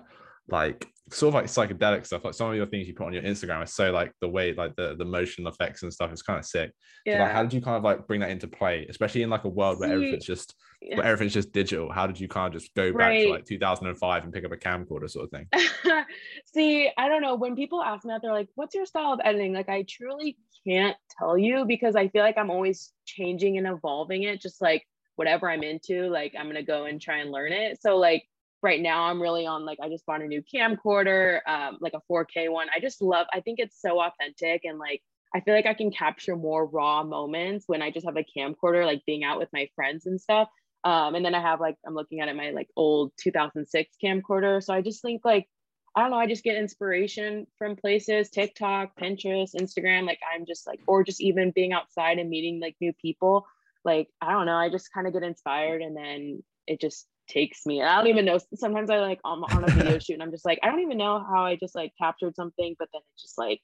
like 0.48 0.88
sort 1.12 1.30
of 1.30 1.34
like 1.36 1.46
psychedelic 1.46 2.06
stuff 2.06 2.26
like 2.26 2.34
some 2.34 2.50
of 2.50 2.56
your 2.56 2.66
things 2.66 2.88
you 2.88 2.94
put 2.94 3.06
on 3.06 3.14
your 3.14 3.22
instagram 3.22 3.64
is 3.64 3.74
so 3.74 3.92
like 3.92 4.12
the 4.22 4.28
way 4.28 4.54
like 4.54 4.76
the 4.76 4.96
the 4.98 5.06
motion 5.06 5.46
effects 5.46 5.84
and 5.84 5.94
stuff 5.94 6.12
is 6.12 6.24
kind 6.24 6.40
of 6.40 6.46
sick 6.46 6.72
so, 7.08 7.14
like, 7.14 7.32
how 7.32 7.44
did 7.44 7.54
you 7.54 7.62
kind 7.62 7.78
of 7.78 7.84
like 7.84 8.08
bring 8.08 8.20
that 8.20 8.32
into 8.32 8.48
play 8.48 8.88
especially 8.90 9.22
in 9.22 9.30
like 9.30 9.44
a 9.44 9.50
world 9.50 9.80
where 9.80 9.92
everything's 9.92 10.26
just 10.26 10.56
yeah. 10.82 10.98
where 10.98 11.06
everything's 11.06 11.34
just 11.34 11.52
digital 11.52 11.92
how 11.92 12.08
did 12.08 12.20
you 12.20 12.28
kind 12.28 12.54
of 12.54 12.60
just 12.60 12.74
go 12.74 12.92
back 12.92 13.14
to 13.14 13.30
like 13.30 13.46
2005 13.46 14.24
and 14.24 14.34
pick 14.34 14.44
up 14.46 14.52
a 14.52 14.58
camcorder 14.58 15.10
sort 15.10 15.26
of 15.26 15.32
thing 15.32 15.48
See, 16.54 16.90
I 16.98 17.08
don't 17.08 17.22
know. 17.22 17.36
When 17.36 17.56
people 17.56 17.82
ask 17.82 18.06
me 18.06 18.14
that, 18.14 18.22
they're 18.22 18.32
like, 18.32 18.50
what's 18.56 18.76
your 18.76 18.86
style 18.86 19.14
of 19.14 19.20
editing? 19.24 19.54
Like, 19.54 19.70
I 19.70 19.86
truly 19.88 20.38
can't 20.66 20.96
tell 21.18 21.38
you 21.38 21.66
because 21.66 21.96
I 21.96 22.08
feel 22.08 22.24
like 22.24 22.38
I'm 22.38 22.50
always 22.50 22.92
changing 23.06 23.58
and 23.58 23.68
evolving 23.68 24.24
it, 24.24 24.42
just 24.42 24.62
like 24.62 24.86
whatever 25.16 25.50
I'm 25.50 25.64
into, 25.64 26.08
like, 26.08 26.34
I'm 26.38 26.46
going 26.46 26.56
to 26.56 26.64
go 26.64 26.86
and 26.86 27.02
try 27.02 27.18
and 27.18 27.32
learn 27.32 27.52
it. 27.52 27.82
So, 27.82 27.98
like, 27.98 28.26
right 28.66 28.82
now, 28.82 29.04
I'm 29.04 29.22
really 29.22 29.46
on, 29.46 29.64
like, 29.64 29.78
I 29.82 29.88
just 29.88 30.06
bought 30.06 30.22
a 30.22 30.28
new 30.28 30.44
camcorder, 30.44 31.40
um, 31.48 31.78
like 31.80 31.94
a 31.94 32.02
4K 32.12 32.52
one. 32.52 32.68
I 32.76 32.82
just 32.82 33.02
love, 33.02 33.28
I 33.32 33.40
think 33.40 33.60
it's 33.60 33.80
so 33.80 34.02
authentic 34.02 34.66
and 34.66 34.78
like, 34.78 35.02
I 35.34 35.42
feel 35.42 35.54
like 35.54 35.66
I 35.66 35.74
can 35.74 35.92
capture 35.92 36.36
more 36.36 36.66
raw 36.66 37.04
moments 37.04 37.66
when 37.68 37.82
I 37.82 37.92
just 37.92 38.06
have 38.06 38.18
a 38.18 38.24
camcorder, 38.24 38.86
like 38.86 39.04
being 39.06 39.24
out 39.24 39.38
with 39.38 39.50
my 39.54 39.70
friends 39.76 40.06
and 40.06 40.20
stuff. 40.20 40.48
Um, 40.86 41.16
and 41.16 41.26
then 41.26 41.36
I 41.36 41.42
have 41.42 41.60
like 41.60 41.76
I'm 41.86 41.96
looking 41.96 42.22
at 42.22 42.30
it 42.30 42.36
my 42.36 42.52
like 42.52 42.70
old 42.78 43.12
2006 43.20 43.98
camcorder. 44.02 44.64
So 44.64 44.74
I 44.74 44.82
just 44.82 45.02
think 45.02 45.26
like 45.26 45.50
I 45.96 46.02
don't 46.02 46.12
know, 46.12 46.18
I 46.18 46.28
just 46.28 46.44
get 46.44 46.58
inspiration 46.58 47.48
from 47.58 47.76
places, 47.76 48.30
TikTok, 48.30 48.98
Pinterest, 48.98 49.56
Instagram. 49.56 50.06
Like 50.06 50.20
I'm 50.34 50.46
just 50.46 50.68
like, 50.68 50.80
or 50.88 51.04
just 51.04 51.22
even 51.22 51.52
being 51.52 51.74
outside 51.74 52.20
and 52.20 52.30
meeting 52.30 52.62
like 52.62 52.76
new 52.80 52.94
people. 52.94 53.46
Like 53.84 54.08
I 54.22 54.32
don't 54.32 54.46
know, 54.46 54.56
I 54.56 54.70
just 54.70 54.94
kind 54.94 55.08
of 55.08 55.14
get 55.14 55.24
inspired 55.24 55.82
and 55.82 55.98
then 55.98 56.44
it 56.68 56.80
just 56.80 57.08
takes 57.28 57.66
me. 57.66 57.80
And 57.80 57.90
I 57.90 57.98
don't 57.98 58.08
even 58.08 58.26
know. 58.26 58.40
Sometimes 58.56 58.90
I 58.90 59.00
like 59.00 59.20
I'm 59.26 59.44
on 59.44 59.64
a 59.64 59.72
video 59.72 60.00
shoot 60.00 60.14
and 60.14 60.24
I'm 60.24 60.32
just 60.32 60.46
like 60.46 60.60
I 60.64 60.68
don't 60.68 60.82
even 60.82 60.98
know 60.98 61.20
how 61.20 61.46
I 61.46 61.56
just 61.56 61.76
like 61.76 61.94
captured 61.98 62.36
something, 62.36 62.76
but 62.80 62.90
then 62.94 63.02
it's 63.14 63.22
just 63.22 63.38
like 63.38 63.62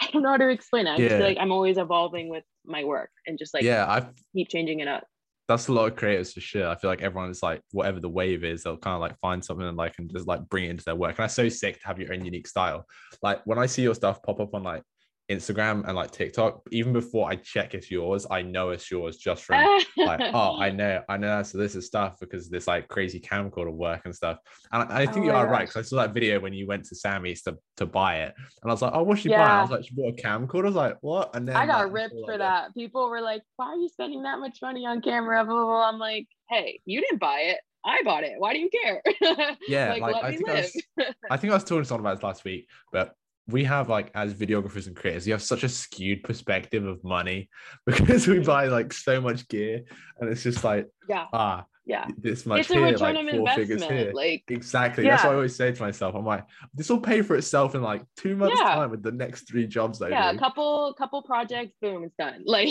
I 0.00 0.08
don't 0.10 0.22
know 0.22 0.30
how 0.30 0.36
to 0.36 0.48
explain 0.48 0.86
it. 0.86 0.92
I 0.92 0.96
just 0.96 1.16
feel 1.16 1.26
like 1.26 1.38
I'm 1.38 1.52
always 1.52 1.78
evolving 1.78 2.28
with 2.28 2.44
my 2.64 2.84
work 2.84 3.10
and 3.26 3.38
just 3.38 3.52
like 3.52 3.62
yeah 3.62 3.84
i 3.86 4.06
keep 4.34 4.48
changing 4.48 4.80
it 4.80 4.88
up. 4.88 5.04
that's 5.48 5.68
a 5.68 5.72
lot 5.72 5.90
of 5.90 5.96
creators 5.96 6.32
for 6.32 6.40
sure. 6.40 6.68
I 6.68 6.74
feel 6.74 6.90
like 6.90 7.02
everyone 7.02 7.30
is 7.30 7.42
like 7.42 7.60
whatever 7.72 8.00
the 8.00 8.08
wave 8.08 8.44
is, 8.44 8.62
they'll 8.62 8.78
kind 8.78 8.94
of 8.94 9.00
like 9.00 9.18
find 9.20 9.44
something 9.44 9.66
and 9.66 9.76
like 9.76 9.94
and 9.98 10.10
just 10.10 10.26
like 10.26 10.48
bring 10.48 10.64
it 10.64 10.70
into 10.70 10.84
their 10.84 10.96
work. 10.96 11.10
And 11.10 11.24
that's 11.24 11.34
so 11.34 11.48
sick 11.48 11.80
to 11.80 11.86
have 11.86 11.98
your 11.98 12.12
own 12.12 12.24
unique 12.24 12.48
style. 12.48 12.86
Like 13.22 13.42
when 13.44 13.58
I 13.58 13.66
see 13.66 13.82
your 13.82 13.94
stuff 13.94 14.22
pop 14.22 14.40
up 14.40 14.54
on 14.54 14.62
like 14.62 14.82
Instagram 15.30 15.86
and 15.86 15.96
like 15.96 16.10
TikTok, 16.10 16.60
even 16.70 16.92
before 16.92 17.30
I 17.30 17.36
check 17.36 17.72
it's 17.74 17.90
yours, 17.90 18.26
I 18.30 18.42
know 18.42 18.70
it's 18.70 18.90
yours 18.90 19.16
just 19.16 19.44
from 19.44 19.62
like, 19.96 20.20
oh, 20.34 20.58
I 20.60 20.70
know, 20.80 21.02
I 21.08 21.16
know. 21.16 21.42
So 21.42 21.56
this 21.56 21.74
is 21.74 21.86
stuff 21.86 22.16
because 22.20 22.50
this 22.50 22.66
like 22.66 22.88
crazy 22.88 23.20
camcorder 23.20 23.72
work 23.72 24.02
and 24.04 24.14
stuff. 24.14 24.38
And 24.70 24.82
I, 24.92 25.02
I 25.02 25.06
think 25.06 25.24
Oh 25.24 25.28
you 25.28 25.32
are 25.32 25.46
right 25.48 25.66
because 25.66 25.76
I 25.76 25.82
saw 25.82 25.96
that 26.02 26.12
video 26.12 26.40
when 26.40 26.52
you 26.52 26.66
went 26.66 26.84
to 26.86 26.94
Samy's 26.94 27.42
to, 27.44 27.56
to 27.78 27.86
buy 27.86 28.16
it, 28.24 28.34
and 28.62 28.70
I 28.70 28.74
was 28.74 28.82
like, 28.82 28.92
oh, 28.94 29.02
what's 29.02 29.22
she 29.22 29.28
buying? 29.30 29.40
I 29.40 29.54
Yeah. 29.54 29.60
was 29.62 29.70
like, 29.70 29.84
she 29.84 29.94
bought 29.94 30.18
a 30.18 30.22
camcorder. 30.22 30.64
I 30.64 30.66
was 30.66 30.74
like, 30.74 30.98
what? 31.00 31.34
And 31.34 31.48
then 31.48 31.56
I 31.56 31.66
got 31.66 31.84
like, 31.84 31.92
ripped 31.94 32.14
for 32.14 32.32
like 32.32 32.38
that. 32.40 32.74
People 32.74 33.08
were 33.08 33.20
like, 33.22 33.42
"Why 33.56 33.66
are 33.66 33.76
you 33.76 33.88
spending 33.88 34.22
that 34.24 34.38
much 34.38 34.58
money 34.60 34.84
on 34.86 35.00
camera?" 35.00 35.42
Blah, 35.44 35.54
blah, 35.54 35.64
blah. 35.64 35.88
I'm 35.88 35.98
like, 35.98 36.26
"Hey, 36.50 36.80
you 36.84 37.00
didn't 37.00 37.18
buy 37.20 37.40
it. 37.40 37.58
I 37.86 38.02
bought 38.02 38.24
it. 38.24 38.32
Why 38.36 38.52
do 38.52 38.58
you 38.60 38.68
care?" 38.68 39.02
Yeah, 39.68 39.90
like, 39.90 40.02
like, 40.02 40.14
let 40.16 40.24
I 40.24 40.30
me 40.32 40.36
think 40.36 40.48
I 40.50 40.54
was- 40.54 40.82
I 41.30 41.36
think 41.38 41.50
I 41.50 41.56
was 41.56 41.64
talking 41.64 41.82
to 41.82 41.84
someone 41.88 42.00
about 42.06 42.16
this 42.18 42.24
last 42.24 42.44
week, 42.44 42.68
but 42.92 43.14
we 43.46 43.64
have 43.64 43.88
like 43.88 44.10
as 44.14 44.34
videographers 44.34 44.86
and 44.86 44.96
creators, 44.96 45.26
you 45.26 45.32
have 45.32 45.42
such 45.42 45.64
a 45.64 45.68
skewed 45.68 46.22
perspective 46.22 46.86
of 46.86 47.02
money 47.04 47.48
because 47.86 48.26
we 48.26 48.38
buy 48.38 48.66
like 48.66 48.92
so 48.92 49.20
much 49.20 49.48
gear, 49.48 49.82
and 50.18 50.30
it's 50.30 50.42
just 50.42 50.64
like 50.64 50.88
yeah, 51.08 51.26
ah, 51.32 51.64
yeah. 51.84 52.06
this 52.18 52.46
much 52.46 52.60
It's 52.60 52.70
a 52.70 52.74
here, 52.74 52.92
return 52.92 53.16
like 53.16 53.26
of 53.26 53.38
four 53.38 53.50
figures 53.50 53.84
here. 53.84 54.12
Like, 54.14 54.44
Exactly. 54.48 55.04
That's 55.04 55.24
what 55.24 55.32
I 55.32 55.34
always 55.34 55.56
say 55.56 55.72
to 55.72 55.82
myself. 55.82 56.14
I'm 56.14 56.24
like, 56.24 56.44
this 56.74 56.88
will 56.88 57.00
pay 57.00 57.22
for 57.22 57.36
itself 57.36 57.74
in 57.74 57.82
like 57.82 58.02
two 58.16 58.36
months' 58.36 58.60
Yeah. 58.60 58.74
time 58.74 58.90
with 58.90 59.02
the 59.02 59.12
next 59.12 59.48
three 59.48 59.66
jobs 59.66 60.00
I 60.00 60.08
yeah, 60.10 60.30
a 60.30 60.38
couple 60.38 60.94
couple 60.94 61.22
projects, 61.22 61.72
boom, 61.80 62.04
it's 62.04 62.14
done. 62.16 62.42
Like, 62.46 62.68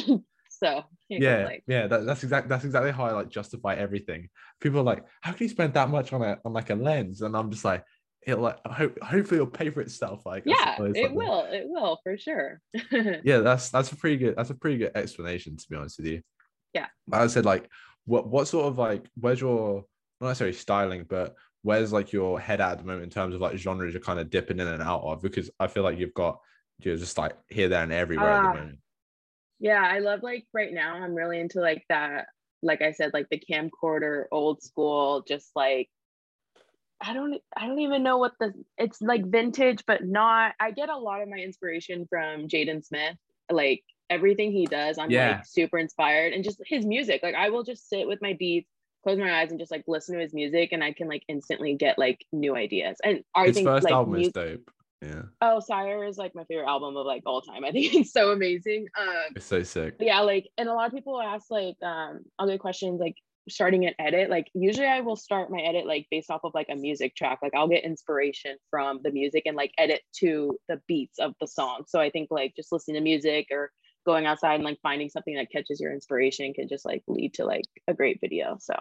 so 0.49 0.83
Yeah, 1.09 1.37
complain. 1.37 1.61
yeah, 1.67 1.87
that, 1.87 2.05
that's 2.05 2.23
exactly 2.23 2.49
that's 2.49 2.63
exactly 2.63 2.91
how 2.91 3.05
I 3.05 3.11
like 3.11 3.29
justify 3.29 3.75
everything. 3.75 4.29
People 4.59 4.79
are 4.79 4.83
like, 4.83 5.03
how 5.21 5.31
can 5.33 5.43
you 5.45 5.49
spend 5.49 5.73
that 5.73 5.89
much 5.89 6.13
on 6.13 6.21
a 6.21 6.39
on 6.45 6.53
like 6.53 6.69
a 6.69 6.75
lens? 6.75 7.21
And 7.21 7.35
I'm 7.35 7.51
just 7.51 7.65
like, 7.65 7.83
it 8.25 8.35
like 8.39 8.59
hope 8.65 8.97
hopefully 9.01 9.39
it'll 9.41 9.47
pay 9.51 9.69
for 9.69 9.81
itself. 9.81 10.25
Like 10.25 10.43
yeah, 10.45 10.75
suppose, 10.75 10.93
it 10.95 11.03
like 11.03 11.13
will. 11.15 11.45
It 11.51 11.65
will 11.67 11.99
for 12.03 12.17
sure. 12.17 12.61
yeah 13.23 13.39
that's 13.39 13.69
that's 13.69 13.91
a 13.91 13.95
pretty 13.95 14.17
good 14.17 14.35
that's 14.35 14.49
a 14.49 14.55
pretty 14.55 14.77
good 14.77 14.91
explanation 14.95 15.57
to 15.57 15.65
be 15.69 15.75
honest 15.75 15.97
with 15.99 16.07
you 16.07 16.21
Yeah. 16.73 16.87
Like 17.07 17.21
i 17.21 17.27
said 17.27 17.45
like 17.45 17.69
what 18.05 18.27
what 18.27 18.47
sort 18.47 18.65
of 18.67 18.77
like 18.77 19.05
where's 19.19 19.41
your 19.41 19.85
not 20.21 20.27
necessarily 20.27 20.55
styling 20.55 21.05
but 21.07 21.35
where's 21.61 21.93
like 21.93 22.11
your 22.11 22.39
head 22.39 22.59
at 22.61 22.77
the 22.77 22.83
moment 22.83 23.03
in 23.03 23.09
terms 23.09 23.33
of 23.35 23.41
like 23.41 23.57
genres 23.57 23.93
you're 23.93 24.01
kind 24.01 24.19
of 24.19 24.29
dipping 24.29 24.59
in 24.59 24.67
and 24.67 24.81
out 24.83 25.01
of 25.03 25.21
because 25.21 25.49
i 25.59 25.67
feel 25.67 25.83
like 25.83 25.97
you've 25.97 26.13
got 26.13 26.39
you're 26.79 26.97
just 26.97 27.17
like 27.17 27.33
here 27.49 27.69
there 27.69 27.83
and 27.83 27.91
everywhere 27.93 28.29
at 28.31 28.45
Ah. 28.45 28.51
the 28.53 28.59
moment 28.59 28.79
Yeah, 29.59 29.81
I 29.81 29.99
love 29.99 30.23
like 30.23 30.45
right 30.53 30.73
now 30.73 30.95
I'm 30.95 31.13
really 31.15 31.39
into 31.39 31.61
like 31.61 31.83
that 31.89 32.27
like 32.61 32.81
I 32.81 32.91
said 32.93 33.11
like 33.13 33.27
the 33.29 33.39
camcorder 33.39 34.25
old 34.31 34.61
school 34.61 35.23
just 35.27 35.51
like 35.55 35.89
I 37.05 37.13
don't 37.13 37.41
I 37.57 37.67
don't 37.67 37.79
even 37.79 38.01
know 38.03 38.17
what 38.17 38.33
the 38.39 38.53
it's 38.77 39.01
like 39.01 39.25
vintage 39.25 39.83
but 39.85 40.05
not 40.05 40.53
I 40.59 40.71
get 40.71 40.89
a 40.89 40.97
lot 40.97 41.21
of 41.21 41.29
my 41.29 41.37
inspiration 41.37 42.07
from 42.09 42.47
Jaden 42.47 42.83
Smith 42.85 43.17
like 43.51 43.83
everything 44.09 44.51
he 44.51 44.65
does 44.65 44.97
I'm 44.97 45.11
Yeah. 45.11 45.37
like 45.37 45.45
super 45.45 45.77
inspired 45.77 46.33
and 46.33 46.43
just 46.43 46.61
his 46.65 46.85
music 46.85 47.21
like 47.23 47.35
I 47.35 47.49
will 47.49 47.63
just 47.63 47.89
sit 47.89 48.07
with 48.07 48.21
my 48.21 48.33
beats 48.33 48.69
close 49.03 49.17
my 49.17 49.41
eyes 49.41 49.51
and 49.51 49.59
just 49.59 49.71
like 49.71 49.83
listen 49.85 50.15
to 50.15 50.21
his 50.21 50.33
music 50.33 50.69
and 50.71 50.81
I 50.83 50.93
can 50.93 51.09
like 51.09 51.23
instantly 51.27 51.75
get 51.75 51.99
like 51.99 52.25
new 52.31 52.55
ideas 52.55 52.97
and 53.03 53.21
I 53.35 53.47
his 53.47 53.55
think 53.55 53.67
first 53.67 53.83
like 53.83 53.93
album 53.93 54.15
is 54.15 54.31
dope 54.31 54.71
yeah 55.01 55.23
oh 55.41 55.59
SYRE 55.59 56.05
is 56.07 56.17
like 56.17 56.33
my 56.35 56.45
favorite 56.45 56.67
album 56.67 56.95
of 56.95 57.05
like 57.05 57.23
all 57.25 57.41
time 57.41 57.65
I 57.65 57.71
think 57.71 57.93
it's 57.93 58.13
so 58.13 58.31
amazing 58.31 58.87
um 58.97 59.33
it's 59.35 59.45
so 59.45 59.61
sick 59.63 59.95
yeah 59.99 60.21
like 60.21 60.47
and 60.57 60.69
a 60.69 60.73
lot 60.73 60.87
of 60.87 60.93
people 60.93 61.19
ask 61.19 61.51
like 61.51 61.75
um 61.83 62.21
i'll 62.39 62.47
get 62.47 62.59
questions 62.61 62.99
like 63.01 63.15
starting 63.49 63.85
an 63.85 63.93
edit 63.99 64.29
like 64.29 64.49
usually 64.53 64.87
i 64.87 65.01
will 65.01 65.15
start 65.15 65.51
my 65.51 65.59
edit 65.59 65.85
like 65.85 66.07
based 66.09 66.31
off 66.31 66.41
of 66.43 66.53
like 66.53 66.67
a 66.69 66.75
music 66.75 67.13
track 67.15 67.39
like 67.41 67.53
i'll 67.55 67.67
get 67.67 67.83
inspiration 67.83 68.55
from 68.69 68.99
the 69.03 69.11
music 69.11 69.43
and 69.45 69.57
like 69.57 69.71
edit 69.77 70.01
to 70.13 70.57
the 70.69 70.79
beats 70.87 71.19
of 71.19 71.33
the 71.41 71.47
song. 71.47 71.83
So 71.87 71.99
i 71.99 72.09
think 72.09 72.29
like 72.31 72.55
just 72.55 72.71
listening 72.71 72.95
to 72.95 73.01
music 73.01 73.47
or 73.51 73.71
going 74.05 74.25
outside 74.25 74.55
and 74.55 74.63
like 74.63 74.79
finding 74.81 75.09
something 75.09 75.35
that 75.35 75.51
catches 75.51 75.79
your 75.79 75.93
inspiration 75.93 76.53
can 76.53 76.67
just 76.67 76.85
like 76.85 77.03
lead 77.07 77.33
to 77.33 77.45
like 77.45 77.65
a 77.87 77.93
great 77.93 78.19
video 78.21 78.57
so. 78.59 78.73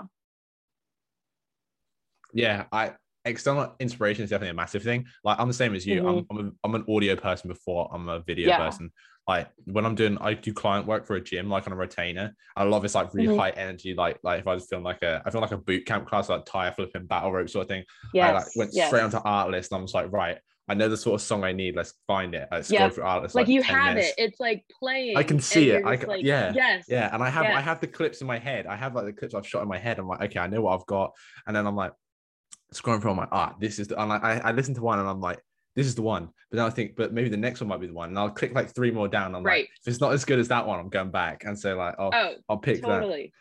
Yeah 2.32 2.64
i 2.72 2.92
external 3.24 3.74
inspiration 3.78 4.24
is 4.24 4.30
definitely 4.30 4.50
a 4.50 4.54
massive 4.54 4.82
thing 4.82 5.06
like 5.24 5.38
i'm 5.38 5.48
the 5.48 5.54
same 5.54 5.74
as 5.74 5.86
you 5.86 6.06
I'm, 6.06 6.26
I'm, 6.30 6.38
a, 6.46 6.50
I'm 6.64 6.74
an 6.74 6.84
audio 6.88 7.14
person 7.16 7.48
before 7.48 7.88
i'm 7.92 8.08
a 8.08 8.20
video 8.20 8.48
Yeah. 8.48 8.58
person 8.58 8.90
like 9.28 9.48
when 9.64 9.86
i'm 9.86 9.94
doing 9.94 10.18
i 10.20 10.34
do 10.34 10.52
client 10.52 10.86
work 10.86 11.06
for 11.06 11.14
a 11.14 11.20
gym 11.20 11.48
like 11.48 11.66
on 11.68 11.72
a 11.72 11.76
retainer 11.76 12.34
i 12.56 12.64
love 12.64 12.82
this 12.82 12.94
like 12.96 13.14
really 13.14 13.28
Mhm. 13.34 13.38
high 13.38 13.50
energy 13.50 13.94
like 13.94 14.18
like 14.24 14.40
if 14.40 14.48
i 14.48 14.54
was 14.54 14.66
feeling 14.66 14.84
like 14.84 15.02
a 15.02 15.22
i 15.24 15.30
feel 15.30 15.40
like 15.40 15.52
a 15.52 15.56
boot 15.58 15.86
camp 15.86 16.08
class 16.08 16.28
like 16.28 16.44
tire 16.44 16.72
flipping 16.72 17.06
battle 17.06 17.30
rope 17.32 17.48
sort 17.48 17.62
of 17.64 17.68
thing 17.68 17.84
yes 18.12 18.28
i 18.28 18.32
like 18.32 18.46
went 18.56 18.70
yes. 18.74 18.88
straight 18.88 19.02
onto 19.02 19.18
artlist 19.18 19.70
and 19.70 19.78
i'm 19.78 19.84
just 19.84 19.94
like 19.94 20.10
right 20.12 20.38
i 20.68 20.74
know 20.74 20.88
the 20.88 20.96
sort 20.96 21.14
of 21.14 21.20
song 21.24 21.44
i 21.44 21.52
need 21.52 21.76
let's 21.76 21.94
find 22.08 22.34
it 22.34 22.48
let's 22.50 22.66
scroll 22.68 22.80
Yes. 22.86 22.94
through 22.96 23.04
artlist 23.04 23.34
like, 23.36 23.46
you 23.46 23.62
have 23.62 23.94
minutes. 23.94 24.08
it 24.18 24.22
it's 24.24 24.40
like 24.40 24.64
playing 24.80 25.16
I 25.16 25.22
can 25.22 25.38
see 25.40 25.70
it. 25.70 25.84
I 25.86 25.96
can- 25.96 26.18
yeah. 26.20 26.52
yes 26.54 26.86
yeah 26.88 27.08
and 27.14 27.22
i 27.22 27.30
have 27.30 27.44
i 27.46 27.60
have 27.60 27.80
the 27.80 27.86
clips 27.86 28.20
in 28.20 28.26
my 28.26 28.38
head 28.38 28.66
i 28.66 28.74
have 28.74 28.96
like 28.96 29.04
the 29.04 29.12
clips 29.12 29.34
i've 29.34 29.46
shot 29.46 29.62
in 29.62 29.68
my 29.68 29.78
head 29.78 30.00
i'm 30.00 30.08
like 30.08 30.20
okay 30.22 30.40
i 30.40 30.48
know 30.48 30.62
what 30.62 30.74
i've 30.74 30.86
got 30.86 31.12
and 31.46 31.54
then 31.54 31.64
i'm 31.66 31.76
like 31.76 31.92
scrolling 32.72 33.00
through 33.00 33.12
i'm 33.12 33.16
like 33.16 33.28
ah 33.32 33.54
this 33.60 33.78
is 33.78 33.88
the 33.88 34.00
and 34.00 34.12
i 34.12 34.40
i 34.44 34.52
listen 34.52 34.74
to 34.74 34.82
one 34.82 34.98
and 34.98 35.08
i'm 35.08 35.20
like 35.20 35.38
this 35.74 35.86
is 35.86 35.94
the 35.94 36.02
one. 36.02 36.28
But 36.50 36.58
then 36.58 36.66
i 36.66 36.70
think 36.70 36.96
but 36.96 37.14
maybe 37.14 37.30
the 37.30 37.36
next 37.36 37.60
one 37.60 37.68
might 37.68 37.80
be 37.80 37.86
the 37.86 37.94
one. 37.94 38.10
And 38.10 38.18
i'll 38.18 38.30
click 38.30 38.54
like 38.54 38.74
three 38.74 38.90
more 38.90 39.08
down. 39.08 39.34
I'm 39.34 39.42
Right. 39.42 39.62
like 39.62 39.70
if 39.80 39.88
it's 39.88 40.00
not 40.00 40.12
as 40.12 40.24
good 40.24 40.38
as 40.38 40.48
that 40.48 40.66
one 40.66 40.78
i'm 40.78 40.90
going 40.90 41.10
back. 41.10 41.44
And 41.44 41.58
so 41.58 41.76
like 41.76 41.94
oh 41.98 42.10
oh 42.12 42.34
i'll 42.48 42.58
pick 42.58 42.82
that. 42.82 42.88
totally. 42.88 43.32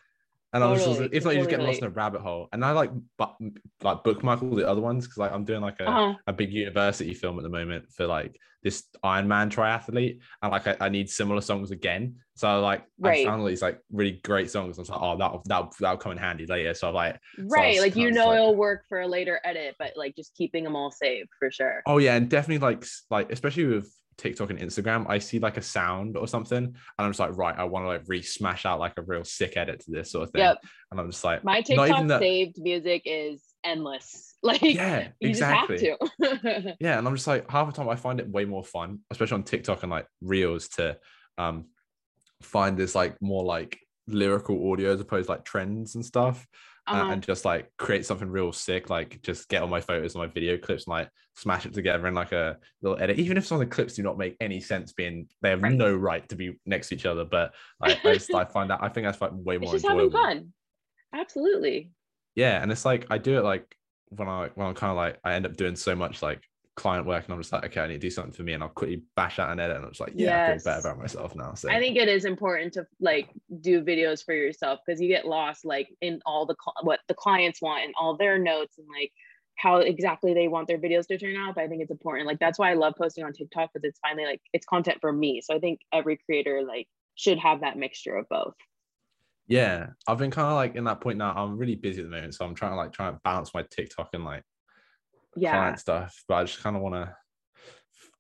And 0.53 0.63
I 0.63 0.69
was 0.69 0.79
just, 0.83 0.99
Totally, 0.99 1.15
if 1.17 1.23
not, 1.23 1.33
you 1.33 1.39
just 1.39 1.49
get 1.49 1.61
lost 1.61 1.79
in 1.79 1.85
a 1.85 1.89
rabbit 1.89 2.19
hole. 2.19 2.49
And 2.51 2.65
I 2.65 2.71
like, 2.71 2.91
but 3.17 3.37
like 3.81 4.03
bookmark 4.03 4.43
all 4.43 4.53
the 4.53 4.67
other 4.67 4.81
ones 4.81 5.05
because 5.05 5.17
like 5.17 5.31
I'm 5.31 5.45
doing 5.45 5.61
like 5.61 5.79
a, 5.79 5.89
uh-huh. 5.89 6.15
a 6.27 6.33
big 6.33 6.51
university 6.51 7.13
film 7.13 7.37
at 7.39 7.43
the 7.43 7.49
moment 7.49 7.89
for 7.89 8.05
like 8.05 8.37
this 8.61 8.83
Iron 9.01 9.29
Man 9.29 9.49
triathlete, 9.49 10.19
and 10.41 10.51
like 10.51 10.67
I, 10.67 10.75
I 10.81 10.89
need 10.89 11.09
similar 11.09 11.39
songs 11.41 11.71
again. 11.71 12.15
So 12.41 12.59
like 12.59 12.83
Right. 12.97 13.19
I 13.21 13.25
found 13.29 13.41
all 13.41 13.47
these 13.47 13.61
like 13.61 13.79
really 13.91 14.19
great 14.23 14.49
songs. 14.49 14.79
I 14.79 14.81
was 14.81 14.89
like, 14.89 14.99
oh, 14.99 15.15
that 15.17 15.31
that 15.45 15.71
that'll 15.79 15.97
come 15.97 16.11
in 16.13 16.17
handy 16.17 16.47
later. 16.47 16.73
So 16.73 16.87
I'm 16.87 16.95
like, 16.95 17.19
right 17.37 17.75
was 17.75 17.81
like 17.81 17.95
you 17.95 18.09
know 18.11 18.25
like- 18.29 18.37
it'll 18.37 18.55
work 18.55 18.85
for 18.89 19.01
a 19.01 19.07
later 19.07 19.39
edit 19.43 19.75
but 19.77 19.91
like 19.95 20.15
just 20.15 20.33
keeping 20.35 20.63
them 20.63 20.75
all 20.75 20.89
saved 20.89 21.29
for 21.37 21.51
sure 21.51 21.83
oh 21.85 21.99
yeah, 21.99 22.15
and 22.15 22.27
definitely 22.29 22.57
like 22.57 22.83
like 23.11 23.31
especially 23.31 23.65
with 23.65 23.93
TikTok 24.17 24.49
and 24.49 24.59
Instagram, 24.59 25.05
I 25.07 25.19
see 25.19 25.37
like 25.39 25.57
a 25.57 25.61
sound 25.61 26.17
or 26.17 26.27
something, 26.27 26.57
and 26.63 26.75
I'm 26.97 27.09
just 27.09 27.19
like, 27.19 27.35
right, 27.37 27.57
I 27.57 27.63
want 27.63 27.83
to 27.85 27.87
like 27.89 28.03
re 28.07 28.21
smash 28.23 28.65
out 28.65 28.79
like 28.79 28.93
a 28.97 29.01
real 29.03 29.23
sick 29.23 29.55
edit 29.55 29.79
to 29.81 29.91
this 29.91 30.11
sort 30.11 30.23
of 30.23 30.31
thing. 30.31 30.41
yep 30.41 30.57
And 30.91 30.99
I'm 30.99 31.09
just 31.11 31.23
like, 31.23 31.43
my 31.43 31.61
tiktok 31.61 32.07
that- 32.07 32.19
saved 32.19 32.57
music 32.59 33.03
is 33.05 33.43
endless 33.63 34.35
like 34.43 34.61
yeah, 34.63 35.09
you 35.19 35.29
exactly. 35.29 35.77
just 35.77 36.01
have 36.19 36.41
to 36.41 36.75
yeah 36.79 36.97
and 36.97 37.07
i'm 37.07 37.15
just 37.15 37.27
like 37.27 37.47
half 37.47 37.67
the 37.67 37.73
time 37.73 37.87
i 37.87 37.95
find 37.95 38.19
it 38.19 38.27
way 38.27 38.43
more 38.43 38.63
fun 38.63 38.97
especially 39.11 39.35
on 39.35 39.43
tiktok 39.43 39.83
and 39.83 39.91
like 39.91 40.07
reels 40.21 40.67
to 40.67 40.97
um 41.37 41.65
find 42.41 42.77
this 42.77 42.95
like 42.95 43.21
more 43.21 43.43
like 43.43 43.79
lyrical 44.07 44.71
audio 44.71 44.93
as 44.93 44.99
opposed 44.99 45.27
to 45.27 45.31
like 45.33 45.45
trends 45.45 45.95
and 45.95 46.05
stuff 46.05 46.47
uh, 46.87 46.91
Uh-huh. 46.93 47.11
and 47.13 47.23
just 47.23 47.45
like 47.45 47.71
create 47.77 48.05
something 48.05 48.27
real 48.29 48.51
sick 48.51 48.89
like 48.89 49.21
just 49.21 49.47
get 49.47 49.61
all 49.61 49.67
my 49.67 49.79
photos 49.79 50.15
and 50.15 50.21
my 50.23 50.27
video 50.27 50.57
clips 50.57 50.85
and 50.85 50.91
like 50.91 51.09
smash 51.35 51.65
it 51.65 51.73
together 51.73 52.07
in 52.07 52.13
like 52.15 52.31
a 52.31 52.57
little 52.81 53.01
edit 53.01 53.19
even 53.19 53.37
if 53.37 53.45
some 53.45 53.61
of 53.61 53.69
the 53.69 53.73
clips 53.75 53.93
do 53.93 54.03
not 54.03 54.17
make 54.17 54.35
any 54.41 54.59
sense 54.59 54.91
being 54.91 55.27
they 55.41 55.51
have 55.51 55.61
Right. 55.61 55.71
no 55.73 55.93
right 55.95 56.27
to 56.29 56.35
be 56.35 56.59
next 56.65 56.89
to 56.89 56.95
each 56.95 57.05
other 57.05 57.23
but 57.25 57.53
like 57.79 58.03
i 58.05 58.13
just 58.15 58.33
i 58.33 58.43
find 58.43 58.69
that 58.71 58.79
i 58.81 58.89
think 58.89 59.05
that's 59.05 59.21
like 59.21 59.31
way 59.33 59.55
it's 59.55 59.63
more 59.65 59.73
just 59.73 59.87
having 59.87 60.11
fun 60.11 60.53
absolutely 61.13 61.91
yeah 62.35 62.61
and 62.61 62.71
it's 62.71 62.85
like 62.85 63.05
i 63.09 63.17
do 63.17 63.37
it 63.37 63.43
like 63.43 63.75
when 64.09 64.27
i 64.27 64.49
when 64.55 64.67
i'm 64.67 64.75
kind 64.75 64.91
of 64.91 64.97
like 64.97 65.19
i 65.23 65.33
end 65.33 65.45
up 65.45 65.55
doing 65.55 65.75
so 65.75 65.95
much 65.95 66.21
like 66.21 66.41
client 66.81 67.05
work 67.05 67.23
and 67.23 67.33
i'm 67.33 67.39
just 67.39 67.53
like 67.53 67.63
okay 67.63 67.79
i 67.79 67.87
need 67.87 67.93
to 67.93 67.99
do 67.99 68.09
something 68.09 68.33
for 68.33 68.41
me 68.41 68.53
and 68.53 68.63
i'll 68.63 68.69
quickly 68.69 69.03
bash 69.15 69.37
out 69.37 69.51
an 69.51 69.59
edit 69.59 69.75
and 69.75 69.85
i'm 69.85 69.91
just 69.91 70.01
like 70.01 70.13
yeah 70.15 70.45
i 70.45 70.57
feel 70.57 70.63
better 70.63 70.87
about 70.87 70.97
myself 70.97 71.35
now 71.35 71.53
so. 71.53 71.69
I 71.69 71.79
think 71.79 71.95
it 71.95 72.07
is 72.07 72.25
important 72.25 72.73
to 72.73 72.87
like 72.99 73.29
do 73.61 73.83
videos 73.83 74.25
for 74.25 74.33
yourself 74.33 74.79
because 74.83 74.99
you 74.99 75.07
get 75.07 75.25
lost 75.25 75.63
like 75.63 75.89
in 76.01 76.21
all 76.25 76.47
the 76.47 76.55
what 76.81 77.01
the 77.07 77.13
clients 77.13 77.61
want 77.61 77.85
and 77.85 77.93
all 77.99 78.17
their 78.17 78.39
notes 78.39 78.79
and 78.79 78.87
like 78.87 79.11
how 79.57 79.77
exactly 79.77 80.33
they 80.33 80.47
want 80.47 80.67
their 80.67 80.79
videos 80.79 81.05
to 81.07 81.19
turn 81.19 81.37
out 81.37 81.53
but 81.53 81.63
i 81.63 81.67
think 81.67 81.83
it's 81.83 81.91
important. 81.91 82.25
Like 82.25 82.39
that's 82.39 82.57
why 82.57 82.71
i 82.71 82.73
love 82.73 82.95
posting 82.97 83.23
on 83.23 83.33
tiktok 83.33 83.69
because 83.71 83.87
it's 83.87 83.99
finally 83.99 84.25
like 84.25 84.41
it's 84.51 84.65
content 84.65 84.97
for 84.99 85.13
me 85.13 85.39
so 85.41 85.55
i 85.55 85.59
think 85.59 85.81
every 85.93 86.17
creator 86.17 86.63
like 86.67 86.87
should 87.13 87.37
have 87.37 87.61
that 87.61 87.77
mixture 87.77 88.15
of 88.15 88.27
both. 88.27 88.55
Yeah 89.47 89.87
i've 90.07 90.17
been 90.17 90.31
kind 90.31 90.47
of 90.47 90.55
like 90.55 90.75
in 90.75 90.85
that 90.85 90.99
point 90.99 91.19
now 91.19 91.31
i'm 91.35 91.57
really 91.57 91.75
busy 91.75 92.01
at 92.01 92.05
the 92.05 92.15
moment 92.15 92.33
so 92.33 92.43
i'm 92.43 92.55
trying 92.55 92.71
to 92.71 92.77
like 92.77 92.91
try 92.91 93.09
and 93.09 93.21
balance 93.23 93.53
my 93.53 93.63
tiktok 93.69 94.09
and 94.13 94.25
like 94.25 94.43
yeah. 95.35 95.51
client 95.51 95.79
stuff 95.79 96.23
but 96.27 96.35
i 96.35 96.43
just 96.43 96.61
kind 96.61 96.75
of 96.75 96.81
want 96.81 96.95
to 96.95 97.15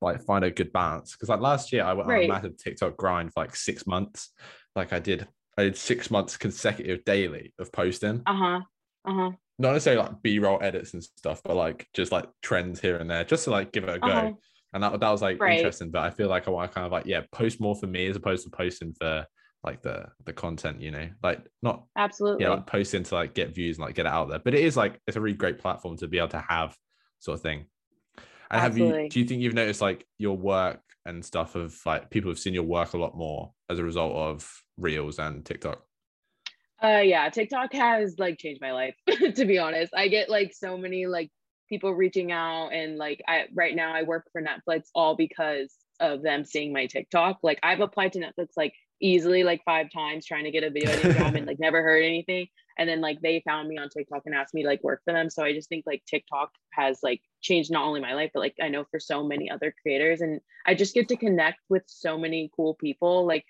like 0.01 0.23
find 0.23 0.43
a 0.43 0.49
good 0.49 0.73
balance. 0.73 1.11
Because 1.13 1.29
like 1.29 1.41
last 1.41 1.71
year 1.71 1.83
i 1.83 1.93
went 1.93 2.07
on 2.09 2.15
Right. 2.15 2.25
a 2.25 2.33
massive 2.33 2.57
tiktok 2.57 2.97
grind 2.97 3.31
for 3.33 3.43
like 3.43 3.55
six 3.55 3.85
months. 3.85 4.29
Like 4.75 4.93
i 4.93 4.99
did 4.99 5.27
i 5.57 5.63
did 5.63 5.77
six 5.77 6.09
months 6.09 6.37
consecutive 6.37 7.03
daily 7.05 7.53
of 7.59 7.71
posting. 7.71 8.21
Uh-huh 8.25 8.61
uh-huh. 9.05 9.31
Not 9.59 9.73
necessarily 9.73 10.01
like 10.03 10.21
b-roll 10.23 10.59
edits 10.61 10.93
and 10.93 11.03
stuff 11.03 11.41
but 11.43 11.55
like 11.55 11.87
just 11.93 12.11
like 12.11 12.25
trends 12.41 12.79
here 12.79 12.97
and 12.97 13.09
there 13.09 13.23
just 13.23 13.43
to 13.43 13.51
like 13.51 13.71
give 13.71 13.83
it 13.83 13.95
a 13.95 13.99
go. 13.99 14.07
Uh-huh. 14.07 14.31
And 14.73 14.83
that, 14.83 14.99
that 14.99 15.09
was 15.11 15.21
like 15.21 15.39
Right. 15.39 15.57
interesting 15.57 15.91
but 15.91 16.01
i 16.01 16.09
feel 16.09 16.29
like 16.29 16.47
i 16.47 16.51
want 16.51 16.71
to 16.71 16.73
kind 16.73 16.85
of 16.85 16.91
like 16.91 17.05
yeah 17.05 17.21
post 17.31 17.59
more 17.59 17.75
for 17.75 17.87
me 17.87 18.07
as 18.07 18.15
opposed 18.15 18.43
to 18.45 18.49
posting 18.49 18.93
for 18.93 19.27
like 19.63 19.83
the 19.83 20.07
the 20.25 20.33
content 20.33 20.81
you 20.81 20.89
know? 20.89 21.07
Like 21.21 21.45
not 21.61 21.83
absolutely. 21.95 22.43
yeah 22.45 22.51
like 22.51 22.65
posting 22.65 23.03
to 23.03 23.13
like 23.15 23.35
get 23.35 23.53
views 23.53 23.77
and 23.77 23.85
like 23.85 23.93
get 23.93 24.07
it 24.07 24.11
out 24.11 24.29
there. 24.29 24.39
But 24.39 24.55
it 24.55 24.63
is 24.63 24.75
like 24.75 24.99
it's 25.05 25.17
a 25.17 25.21
really 25.21 25.37
great 25.37 25.59
platform 25.59 25.95
to 25.97 26.07
be 26.07 26.17
able 26.17 26.29
to 26.29 26.43
have 26.49 26.75
sort 27.21 27.35
of 27.35 27.41
thing 27.41 27.65
and 28.51 28.61
have 28.61 28.77
you 28.77 29.07
do 29.09 29.19
you 29.19 29.25
think 29.25 29.41
you've 29.41 29.53
noticed 29.53 29.81
like 29.81 30.05
your 30.17 30.35
work 30.35 30.81
and 31.05 31.23
stuff 31.23 31.55
of 31.55 31.79
like 31.85 32.09
people 32.09 32.29
have 32.29 32.37
seen 32.39 32.53
your 32.53 32.63
work 32.63 32.93
a 32.93 32.97
lot 32.97 33.15
more 33.15 33.53
as 33.69 33.79
a 33.79 33.83
result 33.83 34.13
of 34.13 34.61
reels 34.77 35.17
and 35.19 35.45
tiktok 35.45 35.83
Uh 36.83 37.01
yeah, 37.03 37.29
TikTok 37.29 37.73
has 37.73 38.15
like 38.17 38.39
changed 38.39 38.59
my 38.59 38.71
life 38.71 38.95
to 39.35 39.45
be 39.45 39.59
honest. 39.59 39.93
I 39.95 40.07
get 40.07 40.29
like 40.29 40.51
so 40.51 40.77
many 40.77 41.05
like 41.05 41.29
people 41.69 41.93
reaching 41.93 42.31
out 42.31 42.69
and 42.73 42.97
like 42.97 43.21
I 43.27 43.45
right 43.53 43.75
now 43.75 43.93
I 43.93 44.01
work 44.03 44.25
for 44.31 44.41
Netflix 44.41 44.85
all 44.95 45.15
because 45.15 45.73
of 45.99 46.23
them 46.23 46.43
seeing 46.43 46.73
my 46.73 46.87
TikTok. 46.87 47.37
Like 47.43 47.59
I've 47.61 47.81
applied 47.81 48.13
to 48.13 48.19
Netflix 48.19 48.47
like 48.57 48.73
easily 48.99 49.43
like 49.43 49.61
five 49.63 49.87
times 49.93 50.25
trying 50.25 50.45
to 50.45 50.51
get 50.51 50.63
a 50.63 50.71
video 50.71 51.13
job 51.13 51.35
and 51.35 51.45
like 51.49 51.59
never 51.59 51.83
heard 51.83 52.03
anything. 52.03 52.47
And 52.81 52.89
then 52.89 52.99
like 52.99 53.21
they 53.21 53.43
found 53.45 53.69
me 53.69 53.77
on 53.77 53.89
TikTok 53.89 54.23
and 54.25 54.33
asked 54.33 54.53
me 54.53 54.63
to 54.63 54.67
like 54.67 54.83
work 54.83 55.01
for 55.05 55.13
them. 55.13 55.29
So 55.29 55.43
I 55.43 55.53
just 55.53 55.69
think 55.69 55.85
like 55.85 56.03
TikTok 56.05 56.49
has 56.71 56.99
like 57.03 57.21
changed 57.41 57.71
not 57.71 57.85
only 57.85 58.01
my 58.01 58.13
life, 58.13 58.31
but 58.33 58.39
like 58.39 58.55
I 58.59 58.69
know 58.69 58.85
for 58.89 58.99
so 58.99 59.23
many 59.23 59.49
other 59.51 59.73
creators. 59.81 60.21
And 60.21 60.41
I 60.65 60.73
just 60.73 60.95
get 60.95 61.07
to 61.09 61.15
connect 61.15 61.59
with 61.69 61.83
so 61.85 62.17
many 62.17 62.49
cool 62.55 62.73
people. 62.73 63.27
Like 63.27 63.45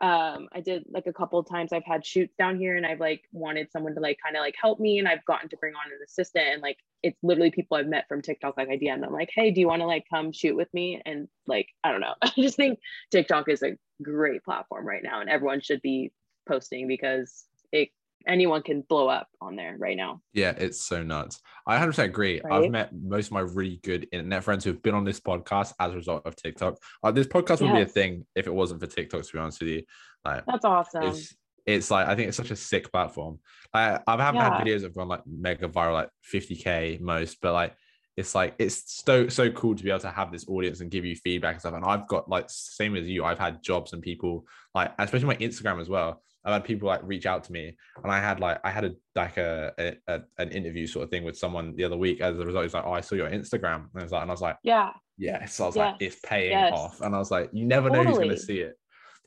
um 0.00 0.48
i 0.52 0.60
did 0.60 0.84
like 0.90 1.06
a 1.06 1.12
couple 1.12 1.42
times 1.44 1.72
i've 1.72 1.84
had 1.84 2.04
shoots 2.04 2.34
down 2.36 2.58
here 2.58 2.76
and 2.76 2.84
i've 2.84 2.98
like 2.98 3.22
wanted 3.32 3.70
someone 3.70 3.94
to 3.94 4.00
like 4.00 4.18
kind 4.22 4.36
of 4.36 4.40
like 4.40 4.56
help 4.60 4.80
me 4.80 4.98
and 4.98 5.06
i've 5.06 5.24
gotten 5.26 5.48
to 5.48 5.56
bring 5.58 5.74
on 5.74 5.92
an 5.92 5.98
assistant 6.04 6.48
and 6.48 6.62
like 6.62 6.78
it's 7.04 7.18
literally 7.22 7.52
people 7.52 7.76
i've 7.76 7.86
met 7.86 8.08
from 8.08 8.20
tiktok 8.20 8.56
like 8.56 8.68
i 8.68 8.76
dm 8.76 9.00
them 9.00 9.12
like 9.12 9.30
hey 9.32 9.52
do 9.52 9.60
you 9.60 9.68
want 9.68 9.80
to 9.80 9.86
like 9.86 10.04
come 10.10 10.32
shoot 10.32 10.56
with 10.56 10.72
me 10.74 11.00
and 11.06 11.28
like 11.46 11.68
i 11.84 11.92
don't 11.92 12.00
know 12.00 12.14
i 12.22 12.32
just 12.36 12.56
think 12.56 12.80
tiktok 13.12 13.48
is 13.48 13.62
a 13.62 13.76
great 14.02 14.42
platform 14.42 14.84
right 14.84 15.04
now 15.04 15.20
and 15.20 15.30
everyone 15.30 15.60
should 15.60 15.82
be 15.82 16.10
posting 16.48 16.88
because 16.88 17.44
it 17.70 17.90
anyone 18.26 18.62
can 18.62 18.82
blow 18.82 19.08
up 19.08 19.28
on 19.40 19.56
there 19.56 19.76
right 19.78 19.96
now. 19.96 20.20
Yeah, 20.32 20.50
it's 20.56 20.80
so 20.80 21.02
nuts. 21.02 21.40
I 21.66 21.78
100% 21.78 22.04
agree. 22.04 22.40
Right? 22.42 22.64
I've 22.64 22.70
met 22.70 22.90
most 22.94 23.26
of 23.26 23.32
my 23.32 23.40
really 23.40 23.80
good 23.82 24.08
internet 24.12 24.44
friends 24.44 24.64
who've 24.64 24.82
been 24.82 24.94
on 24.94 25.04
this 25.04 25.20
podcast 25.20 25.72
as 25.80 25.92
a 25.92 25.96
result 25.96 26.26
of 26.26 26.36
TikTok. 26.36 26.76
Uh, 27.02 27.10
this 27.10 27.26
podcast 27.26 27.60
would 27.60 27.72
be 27.74 27.82
a 27.82 27.86
thing 27.86 28.26
if 28.34 28.46
it 28.46 28.54
wasn't 28.54 28.80
for 28.80 28.86
TikTok, 28.86 29.22
to 29.22 29.32
be 29.32 29.38
honest 29.38 29.60
with 29.60 29.68
you. 29.70 29.82
Like, 30.24 30.44
That's 30.46 30.64
awesome. 30.64 31.04
it's, 31.04 31.34
it's 31.66 31.90
like, 31.90 32.08
I 32.08 32.14
think 32.14 32.28
it's 32.28 32.36
such 32.36 32.50
a 32.50 32.56
sick 32.56 32.90
platform. 32.90 33.38
I, 33.72 33.98
I 34.06 34.16
haven't 34.16 34.40
Yeah. 34.40 34.56
had 34.56 34.66
videos 34.66 34.80
that 34.80 34.88
have 34.88 34.94
gone 34.96 35.08
like 35.08 35.22
mega 35.26 35.68
viral, 35.68 35.92
like 35.94 36.08
50K 36.32 37.00
most, 37.00 37.38
but 37.40 37.52
like, 37.52 37.74
it's 38.14 38.34
like 38.34 38.54
it's 38.58 39.02
so 39.02 39.26
so 39.28 39.50
cool 39.52 39.74
to 39.74 39.82
be 39.82 39.88
able 39.88 39.98
to 40.00 40.10
have 40.10 40.30
this 40.30 40.46
audience 40.46 40.80
and 40.82 40.90
give 40.90 41.02
you 41.06 41.16
feedback 41.16 41.54
and 41.54 41.60
stuff. 41.60 41.72
And 41.72 41.82
I've 41.82 42.06
got 42.08 42.28
like 42.28 42.44
same 42.48 42.94
as 42.94 43.08
you, 43.08 43.24
I've 43.24 43.38
had 43.38 43.62
jobs 43.62 43.94
and 43.94 44.02
people 44.02 44.44
like 44.74 44.92
especially 44.98 45.28
my 45.28 45.36
Instagram 45.36 45.80
as 45.80 45.88
well. 45.88 46.22
I've 46.44 46.52
had 46.54 46.64
people 46.64 46.88
like 46.88 47.00
reach 47.04 47.24
out 47.26 47.44
to 47.44 47.52
me, 47.52 47.76
and 48.02 48.10
I 48.12 48.18
had 48.18 48.40
like 48.40 48.58
I 48.64 48.70
had 48.70 48.84
a 48.84 48.92
like 49.14 49.36
a, 49.36 49.72
a, 49.78 49.96
a- 50.08 50.22
an 50.38 50.50
interview 50.50 50.86
sort 50.86 51.04
of 51.04 51.10
thing 51.10 51.22
with 51.24 51.38
someone 51.38 51.76
the 51.76 51.84
other 51.84 51.96
week. 51.96 52.20
As 52.20 52.38
a 52.38 52.44
result, 52.44 52.64
he's 52.64 52.74
like, 52.74 52.84
"Oh, 52.84 52.92
I 52.92 53.00
saw 53.00 53.14
your 53.14 53.30
Instagram," 53.30 53.86
and 53.92 54.00
I 54.00 54.02
was 54.02 54.12
like, 54.12 54.22
and 54.22 54.30
I 54.30 54.34
was 54.34 54.40
like, 54.40 54.56
yeah. 54.64 54.90
"Yeah." 55.18 55.44
So 55.46 55.64
I 55.64 55.66
was 55.68 55.76
like, 55.76 55.96
Yes, 56.00 56.12
"It's 56.14 56.20
paying 56.26 56.50
yes. 56.52 56.72
off," 56.74 57.00
and 57.00 57.14
I 57.14 57.18
was 57.18 57.30
like, 57.30 57.50
"You 57.52 57.64
never 57.66 57.90
know 57.90 58.02
who's 58.02 58.18
gonna 58.18 58.36
see 58.36 58.58
it. 58.60 58.76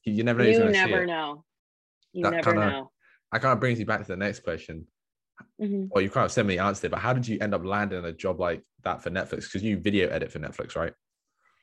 You 0.04 0.24
never 0.24 0.44
know 0.44 0.50
You 0.50 0.70
never 0.70 1.04
it." 1.04 1.08
know. 1.08 1.44
You 2.14 2.24
That 2.24 2.32
never 2.32 2.52
kinda- 2.52 2.70
know. 2.70 2.92
That 3.32 3.42
kind 3.42 3.54
of 3.54 3.60
brings 3.60 3.80
you 3.80 3.86
back 3.86 4.02
to 4.02 4.08
the 4.08 4.18
next 4.18 4.42
question. 4.42 4.86
Mhm. 5.62 5.90
Well, 5.92 6.02
you 6.04 6.10
kind 6.10 6.26
of 6.26 6.32
semi 6.32 6.60
answered 6.60 6.88
it, 6.88 6.92
but 6.92 7.00
how 7.00 7.12
did 7.14 7.28
you 7.28 7.38
end 7.42 7.54
up 7.54 7.66
landing 7.66 8.04
a 8.06 8.12
job 8.14 8.40
like 8.40 8.62
that 8.84 9.02
for 9.02 9.10
Netflix? 9.10 9.44
Because 9.44 9.64
you 9.64 9.78
video 9.78 10.08
edit 10.10 10.32
for 10.32 10.40
Netflix, 10.40 10.76
right? 10.76 10.94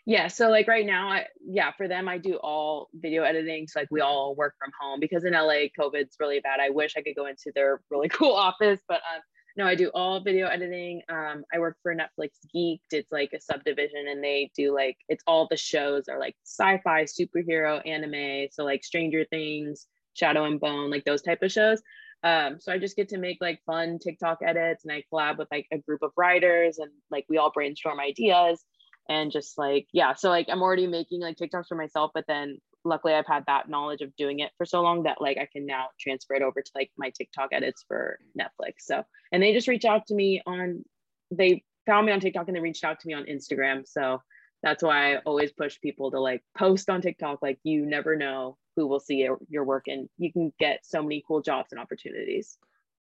Yeah. 0.04 0.26
So 0.28 0.50
like 0.50 0.66
right 0.66 0.84
now, 0.84 1.08
I 1.08 1.26
yeah, 1.44 1.70
for 1.76 1.86
them 1.86 2.08
I 2.08 2.18
do 2.18 2.34
all 2.36 2.88
video 2.92 3.22
editing. 3.22 3.68
So 3.68 3.80
like 3.80 3.88
we 3.90 4.00
all 4.00 4.34
work 4.34 4.54
from 4.58 4.72
home 4.80 4.98
because 4.98 5.24
in 5.24 5.32
LA 5.32 5.68
COVID's 5.78 6.16
really 6.18 6.40
bad. 6.40 6.58
I 6.60 6.70
wish 6.70 6.94
I 6.96 7.02
could 7.02 7.14
go 7.14 7.26
into 7.26 7.52
their 7.54 7.80
really 7.90 8.08
cool 8.18 8.32
office, 8.32 8.80
but 8.88 8.96
um 8.96 9.22
no, 9.56 9.66
I 9.66 9.74
do 9.74 9.90
all 9.92 10.20
video 10.20 10.46
editing. 10.46 11.02
Um, 11.08 11.44
I 11.52 11.58
work 11.58 11.76
for 11.82 11.94
Netflix 11.94 12.30
Geeked. 12.54 12.80
It's 12.90 13.12
like 13.12 13.30
a 13.34 13.40
subdivision, 13.40 14.06
and 14.08 14.24
they 14.24 14.50
do 14.56 14.74
like 14.74 14.96
it's 15.08 15.22
all 15.26 15.46
the 15.50 15.56
shows 15.56 16.08
are 16.08 16.18
like 16.18 16.36
sci-fi, 16.44 17.04
superhero, 17.04 17.86
anime. 17.86 18.48
So 18.50 18.64
like 18.64 18.82
Stranger 18.84 19.26
Things, 19.28 19.86
Shadow 20.14 20.44
and 20.44 20.58
Bone, 20.58 20.90
like 20.90 21.04
those 21.04 21.22
type 21.22 21.42
of 21.42 21.52
shows. 21.52 21.82
Um, 22.24 22.60
so 22.60 22.72
I 22.72 22.78
just 22.78 22.96
get 22.96 23.08
to 23.10 23.18
make 23.18 23.38
like 23.40 23.60
fun 23.66 23.98
TikTok 23.98 24.38
edits, 24.42 24.84
and 24.84 24.92
I 24.92 25.04
collab 25.12 25.38
with 25.38 25.48
like 25.50 25.66
a 25.70 25.78
group 25.78 26.02
of 26.02 26.12
writers, 26.16 26.78
and 26.78 26.90
like 27.10 27.26
we 27.28 27.36
all 27.36 27.50
brainstorm 27.50 28.00
ideas, 28.00 28.64
and 29.08 29.30
just 29.30 29.58
like 29.58 29.86
yeah. 29.92 30.14
So 30.14 30.28
like 30.28 30.46
I'm 30.50 30.62
already 30.62 30.86
making 30.86 31.20
like 31.20 31.36
TikToks 31.36 31.68
for 31.68 31.76
myself, 31.76 32.10
but 32.14 32.24
then 32.28 32.58
luckily 32.84 33.14
I've 33.14 33.26
had 33.26 33.44
that 33.46 33.68
knowledge 33.68 34.00
of 34.00 34.14
doing 34.16 34.40
it 34.40 34.50
for 34.56 34.66
so 34.66 34.82
long 34.82 35.04
that 35.04 35.20
like 35.20 35.38
I 35.38 35.48
can 35.52 35.66
now 35.66 35.86
transfer 36.00 36.34
it 36.34 36.42
over 36.42 36.60
to 36.60 36.70
like 36.74 36.90
my 36.96 37.10
TikTok 37.10 37.50
edits 37.52 37.84
for 37.86 38.18
Netflix. 38.38 38.80
So 38.80 39.02
and 39.30 39.42
they 39.42 39.52
just 39.52 39.68
reached 39.68 39.84
out 39.84 40.06
to 40.06 40.14
me 40.14 40.42
on 40.46 40.84
they 41.30 41.64
found 41.86 42.06
me 42.06 42.12
on 42.12 42.20
TikTok 42.20 42.48
and 42.48 42.56
they 42.56 42.60
reached 42.60 42.84
out 42.84 43.00
to 43.00 43.06
me 43.06 43.14
on 43.14 43.24
Instagram. 43.24 43.86
So 43.86 44.22
that's 44.62 44.82
why 44.82 45.14
I 45.14 45.18
always 45.18 45.52
push 45.52 45.80
people 45.80 46.10
to 46.12 46.20
like 46.20 46.42
post 46.56 46.88
on 46.88 47.02
TikTok. 47.02 47.40
Like 47.42 47.58
you 47.64 47.84
never 47.86 48.16
know 48.16 48.56
who 48.76 48.86
will 48.86 49.00
see 49.00 49.26
your, 49.48 49.64
work 49.64 49.84
and 49.86 50.08
you 50.18 50.32
can 50.32 50.52
get 50.58 50.80
so 50.84 51.02
many 51.02 51.22
cool 51.26 51.42
jobs 51.42 51.72
and 51.72 51.80
opportunities. 51.80 52.58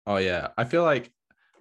Oh 0.05 0.17
yeah, 0.17 0.49
I 0.57 0.65
feel 0.65 0.83
like 0.83 1.11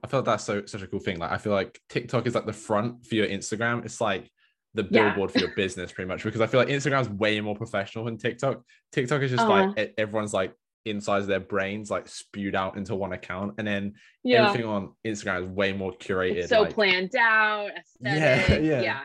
I 0.04 0.06
feel 0.06 0.20
like 0.20 0.26
that's 0.26 0.44
so 0.44 0.64
such 0.66 0.82
a 0.82 0.86
cool 0.86 1.00
thing. 1.00 1.18
Like 1.18 1.32
I 1.32 1.38
feel 1.38 1.52
like 1.52 1.80
TikTok 1.88 2.26
is 2.26 2.34
like 2.34 2.44
the 2.46 2.52
front 2.52 3.06
for 3.06 3.14
your 3.14 3.26
Instagram. 3.26 3.84
It's 3.86 4.00
like 4.02 4.30
the 4.74 4.86
Yeah. 4.90 5.08
billboard 5.08 5.32
for 5.32 5.38
your 5.38 5.54
business, 5.56 5.90
pretty 5.92 6.08
much. 6.08 6.22
Because 6.22 6.42
I 6.42 6.46
feel 6.46 6.60
like 6.60 6.68
Instagram's 6.68 7.08
way 7.08 7.40
more 7.40 7.56
professional 7.56 8.04
than 8.04 8.18
TikTok. 8.18 8.62
TikTok 8.92 9.22
is 9.22 9.30
just 9.30 9.42
Uh-huh. 9.44 9.72
like 9.76 9.94
everyone's 9.96 10.34
like 10.34 10.52
insides 10.84 11.26
their 11.26 11.40
brains 11.40 11.90
like 11.90 12.06
spewed 12.06 12.54
out 12.54 12.76
into 12.76 12.94
one 12.94 13.14
account, 13.14 13.54
and 13.56 13.66
then 13.66 13.94
Yeah. 14.22 14.46
everything 14.48 14.68
on 14.68 14.94
Instagram 15.06 15.44
is 15.44 15.48
way 15.48 15.72
more 15.72 15.92
curated. 15.92 16.36
It's 16.36 16.48
so 16.50 16.60
like- 16.62 16.74
planned 16.74 17.16
out, 17.16 17.70
Yeah, 18.00 18.14
aesthetic. 18.40 18.64
yeah. 18.64 18.80
yeah. 18.82 19.00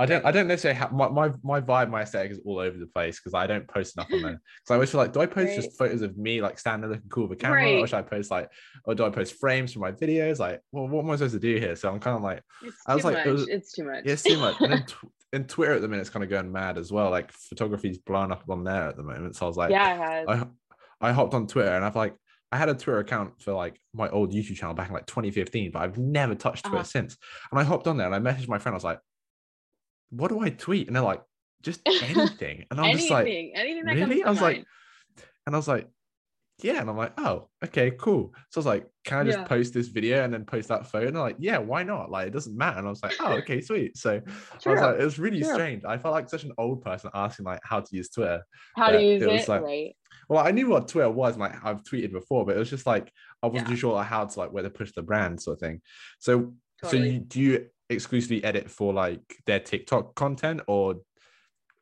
I 0.00 0.06
don't 0.06 0.24
I 0.24 0.30
don't 0.30 0.48
necessarily 0.48 0.78
have 0.78 0.92
my, 0.92 1.08
my 1.08 1.30
my 1.42 1.60
vibe, 1.60 1.90
my 1.90 2.02
aesthetic 2.02 2.32
is 2.32 2.40
all 2.44 2.58
over 2.58 2.76
the 2.78 2.86
place 2.86 3.20
because 3.20 3.34
I 3.34 3.46
don't 3.46 3.68
post 3.68 3.96
enough 3.96 4.08
on 4.12 4.22
there. 4.22 4.40
So 4.64 4.74
I 4.74 4.76
always 4.76 4.90
feel 4.90 5.00
like, 5.00 5.12
do 5.12 5.20
I 5.20 5.26
post 5.26 5.54
just 5.54 5.78
photos 5.78 6.00
of 6.02 6.16
me 6.16 6.40
like 6.40 6.58
standing 6.58 6.90
looking 6.90 7.08
cool 7.10 7.28
with 7.28 7.38
a 7.38 7.40
camera, 7.42 7.60
or 7.74 7.80
Right. 7.80 7.88
should 7.88 7.96
I 7.98 8.02
post 8.02 8.30
like, 8.30 8.48
or 8.86 8.94
do 8.94 9.04
I 9.04 9.10
post 9.10 9.34
frames 9.38 9.72
from 9.72 9.82
my 9.82 9.92
videos? 9.92 10.38
Like, 10.38 10.60
well, 10.72 10.88
what 10.88 11.04
am 11.04 11.10
I 11.10 11.16
supposed 11.16 11.34
to 11.34 11.40
do 11.40 11.56
here? 11.58 11.76
So 11.76 11.92
I'm 11.92 12.00
kind 12.00 12.16
of 12.16 12.22
like, 12.22 12.42
It's 12.62 12.76
I 12.86 12.94
was 12.94 13.04
like, 13.04 13.14
much. 13.18 13.26
it 13.26 13.30
was- 13.30 13.48
it's 13.48 13.72
too 13.72 13.84
much. 13.84 14.04
yeah, 14.06 14.12
it's 14.12 14.22
too 14.22 14.38
much. 14.38 14.56
And 14.60 14.72
then 14.72 14.86
tw- 14.86 15.12
and 15.32 15.48
Twitter 15.48 15.74
at 15.74 15.82
the 15.82 15.88
minute 15.88 16.02
is 16.02 16.10
kind 16.10 16.24
of 16.24 16.30
going 16.30 16.50
mad 16.50 16.78
as 16.78 16.90
well. 16.90 17.10
Like 17.10 17.30
photography's 17.32 17.98
blown 17.98 18.32
up 18.32 18.42
on 18.48 18.64
there 18.64 18.88
at 18.88 18.96
the 18.96 19.02
moment. 19.04 19.36
So 19.36 19.44
I 19.44 19.48
was 19.48 19.56
like, 19.56 19.70
yeah. 19.70 20.24
I 20.26 20.46
I 21.08 21.12
hopped 21.12 21.34
on 21.34 21.46
Twitter 21.46 21.70
and 21.72 21.84
I've 21.84 21.94
like 21.94 22.14
I 22.52 22.56
had 22.56 22.68
a 22.68 22.74
Twitter 22.74 22.98
account 22.98 23.40
for 23.40 23.52
like 23.52 23.78
my 23.94 24.08
old 24.08 24.32
YouTube 24.32 24.56
channel 24.56 24.74
back 24.74 24.88
in 24.88 24.94
like 24.94 25.06
2015, 25.06 25.70
but 25.72 25.82
I've 25.82 25.98
never 25.98 26.34
touched 26.34 26.64
Twitter 26.64 26.78
Uh-huh. 26.78 26.84
since. 26.84 27.16
And 27.52 27.60
I 27.60 27.64
hopped 27.64 27.86
on 27.86 27.96
there 27.96 28.10
and 28.12 28.14
I 28.28 28.32
messaged 28.32 28.48
my 28.48 28.58
friend. 28.58 28.74
I 28.74 28.76
was 28.76 28.82
like, 28.84 28.98
"What 30.10 30.28
do 30.28 30.40
I 30.40 30.50
tweet?" 30.50 30.86
And 30.86 30.94
they're 30.96 31.02
like, 31.02 31.22
"Just 31.62 31.80
anything." 32.02 32.66
And 32.70 32.78
I'm 32.80 32.86
anything, 32.86 32.98
just 33.00 33.10
like, 33.10 33.26
anything 33.26 33.84
that 33.86 33.94
"Really?" 33.96 34.22
I 34.22 34.30
was 34.30 34.40
like, 34.40 34.64
and 35.46 35.54
I 35.54 35.58
was 35.58 35.68
like, 35.68 35.88
"Yeah." 36.62 36.80
And 36.80 36.90
I'm 36.90 36.96
like, 36.96 37.12
"Oh, 37.18 37.48
okay, 37.64 37.90
cool." 37.92 38.32
So 38.50 38.58
I 38.58 38.60
was 38.60 38.66
like, 38.66 38.86
"Can 39.04 39.18
I 39.18 39.24
just 39.24 39.38
Yeah. 39.38 39.44
post 39.44 39.72
this 39.74 39.88
video 39.88 40.22
and 40.24 40.32
then 40.32 40.44
post 40.44 40.68
that 40.68 40.86
photo?" 40.86 41.06
And 41.06 41.16
they're 41.16 41.22
like, 41.22 41.36
"Yeah, 41.38 41.58
why 41.58 41.82
not? 41.82 42.10
Like, 42.10 42.28
it 42.28 42.32
doesn't 42.32 42.56
matter." 42.56 42.78
And 42.78 42.86
I 42.86 42.90
was 42.90 43.02
like, 43.02 43.14
"Oh, 43.20 43.32
okay, 43.38 43.60
sweet." 43.60 43.96
So 43.96 44.20
I 44.66 44.70
was 44.70 44.80
like, 44.80 45.00
it 45.00 45.04
was 45.04 45.18
really 45.18 45.40
True. 45.40 45.54
strange. 45.54 45.84
I 45.84 45.96
felt 45.98 46.12
like 46.14 46.28
such 46.28 46.44
an 46.44 46.52
old 46.58 46.82
person 46.82 47.10
asking 47.14 47.46
like 47.46 47.60
how 47.64 47.80
to 47.80 47.96
use 47.96 48.10
Twitter. 48.10 48.42
How 48.76 48.90
to 48.90 49.02
use 49.02 49.22
it 49.22 49.28
it, 49.28 49.48
like- 49.48 49.62
right? 49.62 49.96
Well, 50.28 50.46
I 50.46 50.52
knew 50.52 50.68
what 50.68 50.86
Twitter 50.86 51.10
was, 51.10 51.32
and 51.34 51.40
like 51.40 51.64
I've 51.64 51.82
tweeted 51.82 52.12
before, 52.12 52.46
but 52.46 52.54
it 52.54 52.58
was 52.58 52.70
just 52.70 52.86
like 52.86 53.12
I 53.42 53.46
wasn't 53.48 53.68
Yeah. 53.68 53.74
too 53.74 53.80
sure 53.80 53.94
like, 53.94 54.06
how 54.06 54.24
to 54.26 54.38
like 54.38 54.52
where 54.52 54.62
to 54.62 54.70
push 54.70 54.92
the 54.92 55.02
brand 55.02 55.40
sort 55.42 55.54
of 55.56 55.60
thing. 55.60 55.80
So, 56.20 56.54
so 56.84 56.96
you 56.96 57.18
do 57.20 57.40
you 57.40 57.66
exclusively 57.94 58.42
edit 58.44 58.70
for 58.70 58.92
like 58.92 59.20
their 59.46 59.60
TikTok 59.60 60.14
content, 60.14 60.62
or 60.66 60.96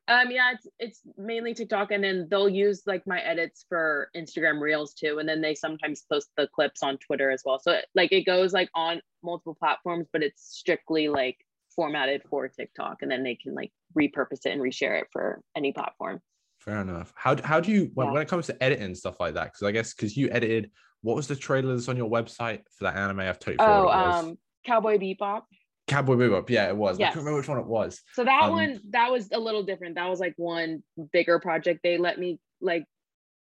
Um, 0.09 0.31
yeah, 0.31 0.53
it's 0.53 0.67
it's 0.79 1.01
mainly 1.17 1.53
TikTok, 1.55 1.91
and 1.93 2.03
then 2.03 2.27
they'll 2.31 2.49
use 2.49 2.83
like 2.87 3.07
my 3.07 3.21
edits 3.21 3.67
for 3.69 4.11
Instagram 4.17 4.61
Reels 4.61 4.95
too, 4.95 5.19
and 5.19 5.29
then 5.29 5.41
they 5.41 5.55
sometimes 5.55 6.05
post 6.11 6.31
the 6.37 6.49
clips 6.49 6.83
on 6.83 6.97
Twitter 6.99 7.31
as 7.31 7.43
well. 7.45 7.59
So 7.59 7.73
it- 7.73 7.87
like 7.95 8.11
it 8.13 8.25
goes 8.25 8.53
like 8.53 8.71
on 8.75 9.03
multiple 9.23 9.55
platforms, 9.55 10.09
but 10.13 10.23
it's 10.23 10.43
strictly 10.57 11.09
like 11.09 11.37
formatted 11.77 12.23
for 12.29 12.49
TikTok, 12.49 13.03
and 13.03 13.11
then 13.11 13.23
they 13.23 13.35
can 13.37 13.55
like 13.55 13.71
repurpose 13.97 14.47
it 14.47 14.53
and 14.53 14.61
reshare 14.63 15.01
it 15.01 15.09
for 15.13 15.43
any 15.57 15.73
platform. 15.73 16.21
fair 16.61 16.81
enough? 16.81 17.13
How 17.17 17.41
how 17.43 17.61
do 17.61 17.71
you 17.71 17.91
when, 17.95 18.09
Yeah. 18.09 18.13
when 18.15 18.23
it 18.23 18.29
comes 18.29 18.47
to 18.47 18.63
editing 18.63 18.95
stuff 18.95 19.21
like 19.21 19.35
that? 19.35 19.45
Because 19.53 19.63
I 19.63 19.71
guess 19.73 19.95
because 19.95 20.17
you 20.17 20.29
edited 20.31 20.71
what 21.03 21.15
was 21.15 21.29
the 21.29 21.37
trailers 21.37 21.89
on 21.89 21.97
your 21.97 22.11
website 22.11 22.63
for 22.73 22.85
that 22.85 22.97
anime? 22.97 23.21
I've 23.21 23.39
totally 23.39 23.59
Oh, 23.61 23.85
what 23.85 23.95
it 23.95 24.07
was. 24.09 24.25
um, 24.25 24.39
Cowboy 24.67 24.99
Bebop. 24.99 25.43
Cowboy 25.89 26.15
Bebop. 26.15 26.49
Yeah, 26.51 26.69
it 26.69 26.77
was. 26.77 26.99
I 26.99 27.01
Yes. 27.01 27.15
can't 27.15 27.25
remember 27.25 27.39
which 27.41 27.49
one 27.49 27.59
it 27.59 27.67
was. 27.67 28.03
So 28.15 28.25
that 28.25 28.45
Um, 28.45 28.51
one, 28.53 28.81
that 28.91 29.11
was 29.11 29.29
a 29.33 29.39
little 29.39 29.63
different. 29.63 29.97
That 29.97 30.09
was 30.09 30.21
like 30.21 30.35
one 30.37 30.83
bigger 31.13 31.39
project 31.41 31.81
they 31.83 31.99
let 31.99 32.19
me 32.19 32.39
like 32.61 32.85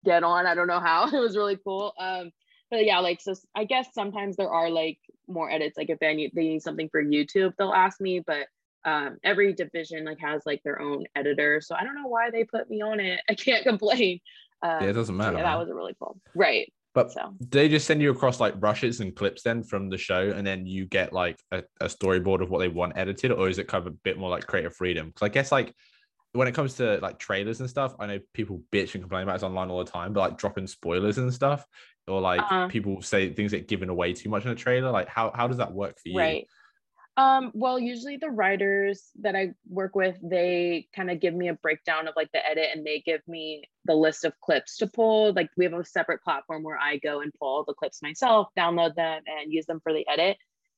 get 0.04 0.22
on. 0.24 0.46
I 0.46 0.54
don't 0.54 0.66
know 0.68 0.80
how. 0.80 1.06
It 1.14 1.18
was 1.20 1.36
really 1.36 1.58
cool. 1.62 1.92
Um, 1.98 2.30
but 2.70 2.84
yeah, 2.84 2.98
like 3.00 3.20
so 3.20 3.34
I 3.54 3.64
guess 3.64 3.88
sometimes 3.92 4.36
there 4.36 4.50
are 4.50 4.70
like 4.70 4.98
more 5.28 5.50
edits. 5.50 5.76
Like 5.76 5.90
if 5.90 5.98
they 5.98 6.14
need 6.14 6.32
they 6.34 6.42
need 6.48 6.62
something 6.62 6.88
for 6.88 7.02
YouTube, 7.02 7.52
they'll 7.58 7.72
ask 7.72 8.00
me. 8.00 8.20
But 8.20 8.46
um, 8.84 9.18
every 9.24 9.52
division 9.52 10.04
like 10.04 10.20
has 10.20 10.42
like 10.46 10.62
their 10.62 10.80
own 10.80 11.04
editor. 11.16 11.60
So 11.60 11.74
I 11.74 11.82
don't 11.84 11.94
know 12.00 12.08
why 12.08 12.30
they 12.30 12.44
put 12.44 12.70
me 12.70 12.82
on 12.82 13.00
it. 13.00 13.20
I 13.28 13.34
can't 13.34 13.64
complain. 13.64 14.20
Um, 14.62 14.82
Yeah, 14.84 14.90
it 14.90 14.92
doesn't 14.94 15.14
so 15.14 15.18
matter. 15.18 15.36
yeah, 15.36 15.42
that 15.44 15.58
was 15.58 15.68
a 15.68 15.74
really 15.74 15.94
cool. 15.98 16.20
Right. 16.34 16.72
But 16.96 17.12
So 17.12 17.36
they 17.38 17.68
just 17.68 17.86
send 17.86 18.02
you 18.02 18.10
across 18.10 18.40
like 18.40 18.54
rushes 18.58 19.00
and 19.00 19.14
clips 19.14 19.42
then 19.42 19.62
from 19.62 19.90
the 19.90 19.98
show, 19.98 20.32
and 20.34 20.44
then 20.44 20.66
you 20.66 20.86
get 20.86 21.12
like 21.12 21.38
a, 21.52 21.62
a 21.80 21.86
storyboard 21.86 22.42
of 22.42 22.50
what 22.50 22.58
they 22.58 22.68
want 22.68 22.94
edited, 22.96 23.30
or 23.30 23.48
is 23.48 23.58
it 23.58 23.68
kind 23.68 23.86
of 23.86 23.92
a 23.92 23.96
bit 23.96 24.18
more 24.18 24.30
like 24.30 24.46
creative 24.46 24.74
freedom? 24.74 25.08
Because 25.08 25.22
I 25.22 25.28
guess 25.28 25.52
like 25.52 25.72
when 26.32 26.48
it 26.48 26.54
comes 26.54 26.74
to 26.74 26.98
like 27.02 27.18
trailers 27.18 27.60
and 27.60 27.68
stuff, 27.70 27.94
I 28.00 28.06
know 28.06 28.18
people 28.32 28.62
bitch 28.72 28.94
and 28.94 29.02
complain 29.02 29.22
about 29.24 29.36
it 29.36 29.44
online 29.44 29.70
all 29.70 29.84
the 29.84 29.90
time, 29.90 30.12
but 30.14 30.20
like 30.20 30.38
dropping 30.38 30.66
spoilers 30.66 31.18
and 31.18 31.32
stuff, 31.32 31.64
or 32.08 32.20
like 32.20 32.40
Uh-huh. 32.40 32.68
people 32.68 33.02
say 33.02 33.32
things 33.32 33.52
get 33.52 33.68
given 33.68 33.90
away 33.90 34.14
too 34.14 34.30
much 34.30 34.44
in 34.44 34.50
a 34.50 34.54
trailer. 34.56 34.90
Like 34.90 35.08
how 35.08 35.30
how 35.34 35.46
does 35.46 35.58
that 35.58 35.72
work 35.72 35.96
for 36.02 36.08
you? 36.08 36.16
Right. 36.16 36.48
Um, 37.16 37.50
well, 37.54 37.78
usually 37.78 38.18
the 38.18 38.30
writers 38.30 39.10
that 39.22 39.34
I 39.34 39.54
work 39.68 39.94
with, 39.96 40.18
they 40.22 40.86
kind 40.94 41.10
of 41.10 41.18
give 41.18 41.32
me 41.32 41.48
a 41.48 41.54
breakdown 41.54 42.08
of 42.08 42.14
like 42.14 42.30
the 42.32 42.46
edit 42.46 42.68
and 42.74 42.84
they 42.84 43.02
give 43.06 43.22
me 43.26 43.64
the 43.86 43.94
list 43.94 44.24
of 44.26 44.38
clips 44.40 44.76
to 44.78 44.86
pull. 44.86 45.32
Like 45.32 45.48
we 45.56 45.64
have 45.64 45.72
a 45.72 45.84
separate 45.84 46.22
platform 46.22 46.62
where 46.62 46.78
I 46.78 46.98
go 46.98 47.20
and 47.20 47.32
pull 47.38 47.64
the 47.64 47.72
clips 47.72 48.02
myself, 48.02 48.48
download 48.58 48.96
them 48.96 49.22
and 49.26 49.50
use 49.50 49.64
them 49.64 49.80
for 49.82 49.94
the 49.94 50.06
edit. 50.06 50.36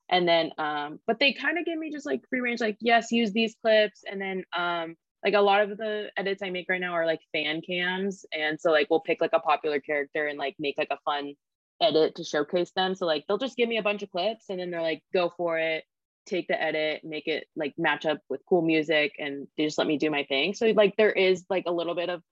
And 0.08 0.28
then 0.28 0.52
um, 0.58 1.00
but 1.08 1.18
they 1.18 1.32
kind 1.32 1.58
of 1.58 1.64
give 1.64 1.78
me 1.78 1.90
just 1.90 2.06
like 2.06 2.22
free 2.30 2.40
range, 2.40 2.60
like, 2.60 2.78
yes, 2.80 3.10
use 3.10 3.32
these 3.32 3.56
clips. 3.60 4.04
And 4.08 4.20
then 4.20 4.44
um 4.56 4.94
like 5.24 5.34
a 5.34 5.40
lot 5.40 5.62
of 5.62 5.76
the 5.76 6.10
edits 6.16 6.42
I 6.42 6.50
make 6.50 6.66
right 6.68 6.80
now 6.80 6.92
are 6.92 7.06
like 7.06 7.20
fan 7.32 7.60
cams. 7.62 8.24
And 8.32 8.60
so 8.60 8.70
like 8.70 8.86
we'll 8.90 9.00
pick 9.00 9.20
like 9.20 9.32
a 9.32 9.40
popular 9.40 9.80
character 9.80 10.28
and 10.28 10.38
like 10.38 10.54
make 10.60 10.78
like 10.78 10.88
a 10.92 10.98
fun 11.04 11.34
edit 11.82 12.14
to 12.16 12.24
showcase 12.24 12.70
them. 12.76 12.94
So 12.94 13.06
like 13.06 13.24
they'll 13.26 13.38
just 13.38 13.56
give 13.56 13.68
me 13.68 13.78
a 13.78 13.82
bunch 13.82 14.04
of 14.04 14.10
clips 14.10 14.46
and 14.48 14.60
then 14.60 14.70
they're 14.70 14.82
like, 14.82 15.02
go 15.12 15.32
for 15.36 15.58
it, 15.58 15.84
take 16.28 16.48
the 16.48 16.60
edit, 16.60 17.02
make 17.04 17.26
it 17.26 17.46
like 17.56 17.74
match 17.78 18.06
up 18.06 18.20
with 18.28 18.40
cool 18.48 18.62
music, 18.62 19.14
and 19.18 19.46
they 19.56 19.64
just 19.64 19.78
let 19.78 19.86
me 19.86 19.98
do 19.98 20.10
my 20.10 20.24
thing. 20.24 20.54
So 20.54 20.66
like 20.68 20.94
there 20.96 21.12
is 21.12 21.44
like 21.50 21.64
a 21.66 21.72
little 21.72 21.94
bit 21.94 22.10
of 22.10 22.22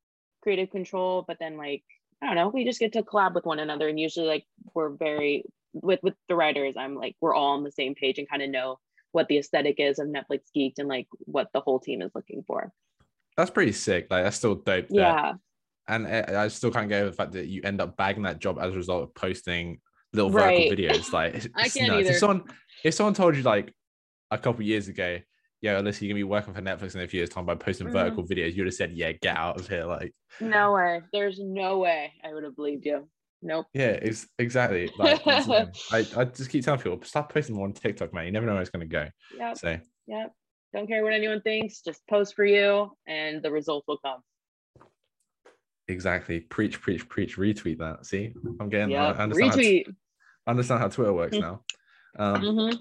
creative 0.42 0.70
control, 0.70 1.24
but 1.26 1.38
then 1.40 1.56
like 1.56 1.82
I 2.22 2.26
don't 2.26 2.36
know, 2.36 2.48
we 2.48 2.64
just 2.64 2.80
get 2.80 2.92
to 2.94 3.02
collab 3.02 3.34
with 3.34 3.44
one 3.44 3.58
another. 3.58 3.88
And 3.88 4.00
usually 4.00 4.26
like 4.26 4.44
we're 4.74 4.90
very 4.90 5.44
with 5.72 6.00
with 6.02 6.14
the 6.28 6.36
writers, 6.36 6.74
I'm 6.78 6.94
like 6.94 7.16
we're 7.20 7.34
all 7.34 7.56
on 7.56 7.64
the 7.64 7.72
same 7.72 7.94
page 7.94 8.18
and 8.18 8.28
kind 8.28 8.42
of 8.42 8.50
know 8.50 8.78
what 9.12 9.28
the 9.28 9.38
aesthetic 9.38 9.76
is 9.78 9.98
of 9.98 10.08
Netflix 10.08 10.40
Geeked 10.56 10.78
and 10.78 10.88
like 10.88 11.06
what 11.20 11.48
the 11.52 11.60
whole 11.60 11.80
team 11.80 12.02
is 12.02 12.10
looking 12.14 12.44
for. 12.46 12.72
That's 13.36 13.50
pretty 13.50 13.72
sick. 13.72 14.06
Like 14.10 14.24
that's 14.24 14.36
still 14.36 14.54
dope. 14.54 14.86
Yeah. 14.90 15.34
And 15.88 16.06
eh, 16.06 16.24
I 16.36 16.48
still 16.48 16.70
can't 16.70 16.88
get 16.88 17.02
over 17.02 17.10
the 17.10 17.16
fact 17.16 17.32
that 17.32 17.46
you 17.46 17.62
end 17.64 17.80
up 17.80 17.96
bagging 17.96 18.24
that 18.24 18.40
job 18.40 18.58
as 18.60 18.72
a 18.72 18.76
result 18.76 19.04
of 19.04 19.14
posting 19.14 19.80
little 20.12 20.30
vertical 20.30 20.70
right. 20.70 20.72
videos. 20.72 21.12
Like 21.12 21.34
I 21.54 21.68
can't 21.68 21.88
nuts. 21.88 22.00
either. 22.00 22.10
If 22.10 22.18
someone 22.18 22.44
if 22.84 22.94
someone 22.94 23.14
told 23.14 23.36
you 23.36 23.42
like 23.42 23.72
a 24.30 24.38
couple 24.38 24.62
years 24.62 24.88
ago, 24.88 25.18
yeah, 25.62 25.80
Alyssa, 25.80 26.02
you're 26.02 26.10
gonna 26.10 26.18
be 26.18 26.24
working 26.24 26.54
for 26.54 26.60
Netflix 26.62 26.94
in 26.94 27.00
a 27.00 27.08
few 27.08 27.18
years' 27.18 27.30
time 27.30 27.46
by 27.46 27.54
posting 27.54 27.86
mm-hmm. 27.86 27.96
vertical 27.96 28.24
videos, 28.24 28.54
you'd 28.54 28.66
have 28.66 28.74
said, 28.74 28.92
Yeah, 28.92 29.12
get 29.12 29.36
out 29.36 29.58
of 29.58 29.68
here. 29.68 29.84
Like 29.84 30.14
no 30.40 30.72
way. 30.72 31.00
There's 31.12 31.38
no 31.40 31.78
way 31.78 32.12
I 32.24 32.34
would 32.34 32.44
have 32.44 32.56
believed 32.56 32.84
you. 32.86 33.08
Nope. 33.42 33.66
Yeah, 33.72 33.90
it's 33.90 34.26
exactly 34.38 34.90
like 34.98 35.20
I, 35.26 36.06
I 36.16 36.24
just 36.24 36.50
keep 36.50 36.64
telling 36.64 36.80
people 36.80 37.00
stop 37.04 37.32
posting 37.32 37.56
more 37.56 37.66
on 37.66 37.72
TikTok, 37.72 38.12
man. 38.12 38.26
You 38.26 38.32
never 38.32 38.46
know 38.46 38.52
where 38.52 38.62
it's 38.62 38.70
gonna 38.70 38.86
go. 38.86 39.08
Yeah. 39.36 39.54
So 39.54 39.78
yeah. 40.06 40.26
Don't 40.74 40.86
care 40.86 41.02
what 41.02 41.14
anyone 41.14 41.40
thinks, 41.40 41.80
just 41.80 42.06
post 42.08 42.34
for 42.34 42.44
you 42.44 42.90
and 43.06 43.42
the 43.42 43.50
results 43.50 43.86
will 43.88 43.98
come. 43.98 44.20
Exactly. 45.88 46.40
Preach, 46.40 46.80
preach, 46.80 47.08
preach, 47.08 47.36
retweet 47.36 47.78
that. 47.78 48.04
See, 48.04 48.34
I'm 48.60 48.68
getting 48.68 48.90
yeah. 48.90 49.06
I 49.06 49.22
understand 49.22 49.52
retweet. 49.52 49.86
How, 49.86 50.50
understand 50.50 50.80
how 50.80 50.88
Twitter 50.88 51.12
works 51.12 51.36
now. 51.36 51.62
Um, 52.18 52.42
mm-hmm. 52.42 52.76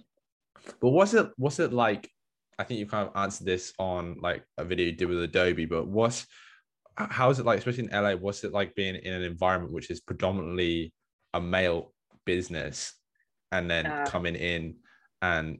But 0.82 0.90
what's 0.90 1.14
it 1.14 1.30
what's 1.38 1.60
it 1.60 1.74
like? 1.74 2.10
I 2.58 2.64
think 2.64 2.80
you 2.80 2.86
kind 2.86 3.08
of 3.08 3.16
answered 3.16 3.46
this 3.46 3.74
on 3.80 4.18
like 4.22 4.44
a 4.58 4.64
video 4.64 4.86
you 4.86 4.94
did 4.94 5.10
with 5.10 5.22
Adobe, 5.22 5.66
but 5.66 5.88
what's 5.88 6.26
how 6.98 7.30
is 7.30 7.40
it 7.40 7.46
like, 7.46 7.60
especially 7.60 7.86
in 7.86 7.90
LA? 7.92 8.14
What's 8.14 8.44
it 8.44 8.54
like 8.54 8.74
being 8.76 8.96
in 8.96 9.14
an 9.14 9.24
environment 9.24 9.74
which 9.74 9.92
is 9.92 10.00
predominantly 10.00 10.94
a 11.34 11.42
male 11.42 11.94
business, 12.26 12.94
and 13.52 13.70
then 13.70 13.86
uh, 13.86 14.06
coming 14.08 14.36
in 14.36 14.76
and 15.22 15.60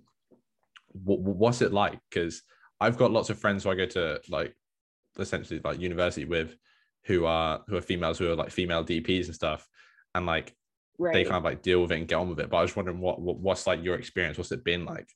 w- 1.06 1.22
what's 1.22 1.62
it 1.62 1.74
like? 1.74 2.00
Because 2.10 2.42
I've 2.80 2.98
got 2.98 3.12
lots 3.12 3.30
of 3.30 3.40
friends 3.40 3.64
who 3.64 3.72
I 3.72 3.76
go 3.76 3.86
to 3.86 4.22
like 4.30 4.56
essentially 5.20 5.60
like 5.64 5.80
university 5.80 6.26
with, 6.26 6.56
who 7.06 7.26
are 7.26 7.64
who 7.68 7.76
are 7.76 7.82
females 7.82 8.18
who 8.18 8.32
are 8.32 8.36
like 8.36 8.52
female 8.52 8.84
DPs 8.84 9.26
and 9.26 9.36
stuff, 9.36 9.68
and 10.14 10.26
like 10.26 10.56
right. 10.98 11.14
they 11.14 11.24
kind 11.24 11.36
of 11.36 11.44
like 11.44 11.62
deal 11.62 11.82
with 11.82 11.92
it 11.92 11.98
and 12.00 12.08
get 12.08 12.16
on 12.16 12.30
with 12.30 12.40
it. 12.40 12.50
But 12.50 12.58
I 12.58 12.62
was 12.62 12.76
wondering 12.76 13.00
what, 13.00 13.22
what 13.22 13.38
what's 13.38 13.68
like 13.68 13.84
your 13.84 13.96
experience? 13.96 14.38
What's 14.38 14.52
it 14.52 14.64
been 14.64 14.86
like? 14.86 15.10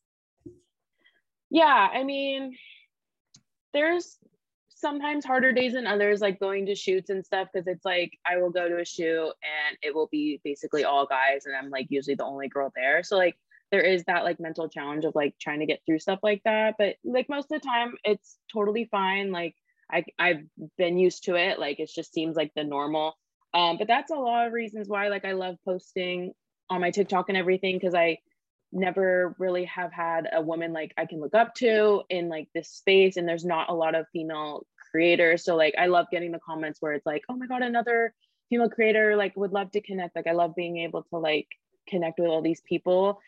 Yeah, 1.50 1.90
I 1.92 2.04
mean, 2.04 2.56
there's 3.74 4.18
sometimes 4.70 5.26
harder 5.26 5.52
days 5.52 5.74
than 5.74 5.88
others, 5.88 6.22
like 6.22 6.40
going 6.40 6.66
to 6.68 6.76
shoots 6.76 7.10
and 7.10 7.26
stuff, 7.26 7.50
because 7.52 7.68
it's 7.68 7.86
like 7.86 8.18
I 8.26 8.38
will 8.38 8.50
go 8.50 8.70
to 8.70 8.80
a 8.80 8.86
shoot 8.86 9.34
and 9.44 9.78
it 9.82 9.94
will 9.94 10.08
be 10.12 10.40
basically 10.44 10.84
all 10.84 11.06
guys, 11.06 11.46
and 11.46 11.56
I'm 11.56 11.70
like 11.70 11.88
usually 11.90 12.16
the 12.16 12.26
only 12.26 12.48
girl 12.48 12.72
there. 12.76 13.04
So 13.04 13.18
like 13.18 13.36
there 13.72 13.82
is 13.82 14.04
that 14.06 14.24
like 14.24 14.40
mental 14.40 14.68
challenge 14.68 15.06
of 15.06 15.16
like 15.16 15.36
trying 15.40 15.60
to 15.60 15.66
get 15.66 15.82
through 15.86 16.00
stuff 16.00 16.20
like 16.24 16.42
that. 16.46 16.76
But 16.78 16.96
like 17.04 17.30
most 17.30 17.52
of 17.52 17.62
the 17.62 17.68
time, 17.68 17.94
it's 18.04 18.38
totally 18.52 18.86
fine. 18.86 19.32
Like 19.32 19.56
I 19.92 20.06
I've 20.18 20.44
been 20.78 20.98
used 20.98 21.26
to 21.26 21.36
it. 21.36 21.60
Like 21.60 21.80
it 21.80 21.90
just 21.94 22.14
seems 22.14 22.36
like 22.36 22.52
the 22.56 22.64
normal. 22.64 23.16
Um, 23.54 23.78
but 23.78 23.88
that's 23.88 24.12
a 24.12 24.16
lot 24.16 24.48
of 24.48 24.54
reasons 24.54 24.88
why 24.88 25.08
like 25.08 25.26
I 25.26 25.32
love 25.32 25.56
posting 25.66 26.34
on 26.70 26.82
my 26.82 26.92
TikTok 26.92 27.30
and 27.30 27.38
everything 27.38 27.76
because 27.76 27.96
I 27.96 28.20
never 28.72 29.36
really 29.40 29.66
have 29.66 29.92
had 29.92 30.30
a 30.32 30.42
woman 30.42 30.74
like 30.74 30.94
I 30.98 31.06
can 31.06 31.20
look 31.20 31.34
up 31.34 31.56
to 31.56 32.04
in 32.10 32.30
like 32.30 32.48
this 32.54 32.70
space 32.70 33.18
and 33.18 33.28
there's 33.28 33.46
not 33.46 33.70
a 33.70 33.74
lot 33.74 33.96
of 33.96 34.06
female 34.14 34.66
creators. 34.92 35.44
So 35.44 35.56
like 35.56 35.74
I 35.78 35.88
love 35.88 36.08
getting 36.12 36.32
the 36.32 36.40
comments 36.40 36.80
where 36.80 36.94
it's 36.94 37.06
like 37.06 37.24
oh 37.30 37.36
my 37.36 37.48
god 37.48 37.64
another 37.64 38.14
female 38.50 38.70
creator 38.70 39.16
like 39.16 39.36
would 39.36 39.52
love 39.52 39.72
to 39.72 39.82
connect. 39.82 40.16
Like 40.16 40.28
I 40.28 40.34
love 40.34 40.56
being 40.56 40.78
able 40.78 41.04
to 41.04 41.18
like 41.18 41.48
connect 41.88 42.20
with 42.20 42.30
all 42.30 42.42
these 42.42 42.62
people. 42.62 43.20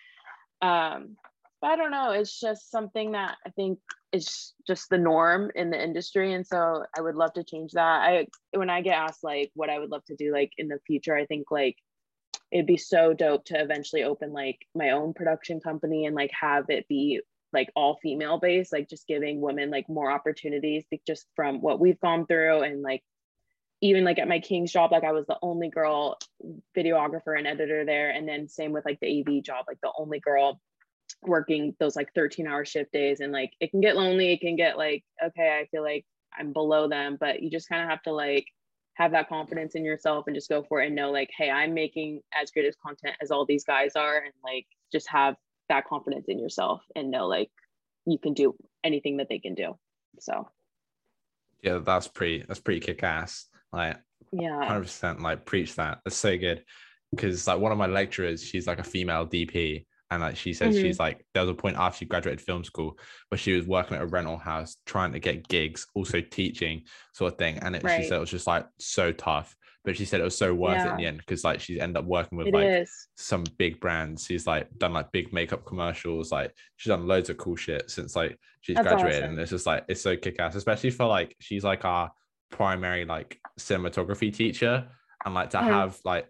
Um 0.62 1.18
but 1.62 1.70
I 1.72 1.76
don't 1.76 1.92
know 1.92 2.12
it's 2.12 2.40
just 2.40 2.72
something 2.72 3.12
that 3.12 3.38
I 3.46 3.50
think 3.52 3.80
is 4.12 4.54
just 4.68 4.90
the 4.90 4.98
norm 4.98 5.52
in 5.56 5.70
the 5.70 5.82
industry 5.82 6.34
and 6.34 6.46
so 6.46 6.84
I 6.98 7.02
would 7.02 7.16
love 7.16 7.34
to 7.34 7.44
change 7.44 7.74
that. 7.74 7.82
I 7.82 8.28
when 8.52 8.70
I 8.70 8.82
get 8.82 8.98
asked 8.98 9.24
like 9.24 9.52
what 9.54 9.70
I 9.70 9.80
would 9.80 9.90
love 9.90 10.04
to 10.06 10.16
do 10.16 10.34
like 10.34 10.52
in 10.58 10.68
the 10.68 10.80
future 10.86 11.16
I 11.16 11.26
think 11.26 11.52
like 11.52 11.78
it'd 12.52 12.66
be 12.66 12.78
so 12.78 13.14
dope 13.14 13.46
to 13.46 13.62
eventually 13.62 14.04
open 14.04 14.34
like 14.34 14.60
my 14.76 14.92
own 14.92 15.14
production 15.14 15.60
company 15.60 16.06
and 16.06 16.16
like 16.16 16.32
have 16.40 16.66
it 16.70 16.88
be 16.88 17.22
like 17.54 17.70
all 17.76 18.00
female 18.02 18.40
based 18.40 18.74
like 18.74 18.90
just 18.90 19.08
giving 19.08 19.42
women 19.42 19.70
like 19.70 19.88
more 19.90 20.12
opportunities 20.12 20.86
just 21.08 21.26
from 21.36 21.62
what 21.62 21.80
we've 21.80 22.00
gone 22.00 22.26
through 22.26 22.62
and 22.62 22.82
like 22.82 23.04
even 23.82 24.04
like 24.04 24.20
at 24.20 24.28
my 24.28 24.40
king's 24.40 24.72
job 24.72 24.92
like 24.92 25.04
i 25.04 25.12
was 25.12 25.26
the 25.28 25.38
only 25.42 25.70
girl 25.70 26.18
videographer 26.78 27.38
and 27.38 27.48
editor 27.48 27.84
there 27.86 28.10
and 28.10 28.28
then 28.28 28.48
same 28.48 28.72
with 28.72 28.86
like 28.86 29.00
the 29.02 29.22
av 29.22 29.44
job 29.44 29.66
like 29.68 29.80
the 29.82 29.92
only 29.98 30.20
girl 30.20 30.62
working 31.24 31.76
those 31.80 31.96
like 31.96 32.14
13 32.14 32.48
hour 32.48 32.66
shift 32.66 32.92
days 32.92 33.20
and 33.20 33.32
like 33.32 33.52
it 33.60 33.72
can 33.72 33.82
get 33.82 33.96
lonely 33.96 34.34
it 34.34 34.42
can 34.42 34.56
get 34.56 34.78
like 34.78 35.04
okay 35.24 35.60
i 35.60 35.68
feel 35.72 35.84
like 35.84 36.06
i'm 36.38 36.54
below 36.54 36.88
them 36.88 37.18
but 37.20 37.42
you 37.42 37.50
just 37.50 37.70
kind 37.70 37.82
of 37.84 37.90
have 37.90 38.02
to 38.02 38.12
like 38.12 38.46
have 38.96 39.12
that 39.12 39.30
confidence 39.30 39.76
in 39.76 39.86
yourself 39.86 40.26
and 40.28 40.36
just 40.36 40.50
go 40.50 40.64
for 40.64 40.82
it 40.82 40.88
and 40.88 40.96
know 40.96 41.12
like 41.12 41.30
hey 41.38 41.50
i'm 41.50 41.74
making 41.74 42.22
as 42.40 42.52
good 42.52 42.66
as 42.66 42.76
content 42.84 43.16
as 43.22 43.32
all 43.32 43.46
these 43.46 43.64
guys 43.64 43.96
are 43.96 44.18
and 44.18 44.34
like 44.44 44.66
just 44.92 45.08
have 45.10 45.36
that 45.70 45.88
confidence 45.88 46.26
in 46.28 46.38
yourself 46.38 46.82
and 46.96 47.10
know 47.10 47.28
like 47.28 47.50
you 48.06 48.18
can 48.18 48.34
do 48.34 48.56
anything 48.84 49.18
that 49.18 49.30
they 49.30 49.40
can 49.40 49.54
do. 49.54 49.78
So. 50.20 50.48
Yeah 51.64 51.78
that's 51.78 52.08
pretty 52.08 52.44
that's 52.48 52.60
pretty 52.60 52.80
kick-ass. 52.80 53.46
Like 53.72 53.98
yeah. 54.32 54.60
100% 54.68 55.22
like 55.22 55.46
preach 55.46 55.76
that. 55.76 56.00
That's 56.04 56.18
so 56.18 56.38
good. 56.38 56.64
Because 57.12 57.48
like 57.48 57.60
one 57.60 57.72
of 57.72 57.78
my 57.78 57.88
lecturers 57.88 58.44
she's 58.44 58.68
like 58.68 58.80
a 58.80 58.84
female 58.84 59.28
dp 59.28 59.86
and 60.12 60.22
like 60.22 60.36
she 60.36 60.54
said, 60.54 60.72
mm-hmm. 60.72 60.82
she's 60.82 61.00
like, 61.00 61.26
there 61.34 61.42
was 61.42 61.50
a 61.50 61.56
point 61.56 61.78
after 61.78 62.00
she 62.00 62.06
graduated 62.06 62.42
film 62.42 62.66
school 62.66 63.00
where 63.30 63.40
she 63.40 63.54
was 63.54 63.66
working 63.66 63.96
at 63.96 64.04
a 64.04 64.06
rental 64.06 64.38
house, 64.38 64.76
trying 64.86 65.14
to 65.14 65.20
get 65.20 65.48
gigs, 65.48 65.88
also 65.96 66.20
teaching 66.20 66.84
sort 67.14 67.32
of 67.32 67.40
thing. 67.40 67.58
And 67.60 67.78
it, 67.78 67.84
right. 67.84 68.04
she 68.04 68.10
said 68.10 68.18
it 68.18 68.20
was 68.20 68.30
just 68.30 68.46
like 68.46 68.68
so 68.78 69.14
tough. 69.14 69.56
But 69.84 69.98
she 69.98 70.06
said 70.06 70.20
it 70.20 70.26
was 70.26 70.38
so 70.38 70.54
worth 70.54 70.76
yeah. 70.76 70.90
it 70.90 70.92
in 70.92 70.98
the 70.98 71.06
end 71.08 71.18
because 71.18 71.44
like 71.44 71.60
she's 71.60 71.80
ended 71.80 71.98
up 71.98 72.06
working 72.06 72.38
with 72.38 72.48
it 72.48 72.54
like 72.54 72.68
is. 72.68 73.08
some 73.16 73.46
big 73.58 73.80
brands. 73.80 74.26
She's 74.26 74.46
like 74.46 74.68
done 74.78 74.94
like 74.94 75.12
big 75.12 75.34
makeup 75.34 75.66
commercials. 75.66 76.32
Like 76.32 76.54
she's 76.76 76.92
done 76.92 77.08
loads 77.08 77.32
of 77.32 77.38
cool 77.38 77.56
shit 77.56 77.90
since 77.90 78.16
like 78.16 78.38
she's 78.60 78.76
That's 78.76 78.88
graduated. 78.88 79.24
Awesome. 79.24 79.32
And 79.32 79.40
it's 79.40 79.50
just 79.50 79.66
like 79.66 79.86
it's 79.88 80.02
so 80.02 80.16
kick 80.18 80.40
ass, 80.40 80.56
especially 80.56 80.92
for 80.92 81.08
like 81.08 81.36
she's 81.40 81.64
like 81.64 81.84
our 81.84 82.12
primary 82.52 83.06
like 83.06 83.40
cinematography 83.60 84.32
teacher. 84.32 84.88
And 85.26 85.34
like 85.34 85.52
to 85.52 85.58
mm. 85.58 85.64
have 85.64 85.98
like 86.04 86.28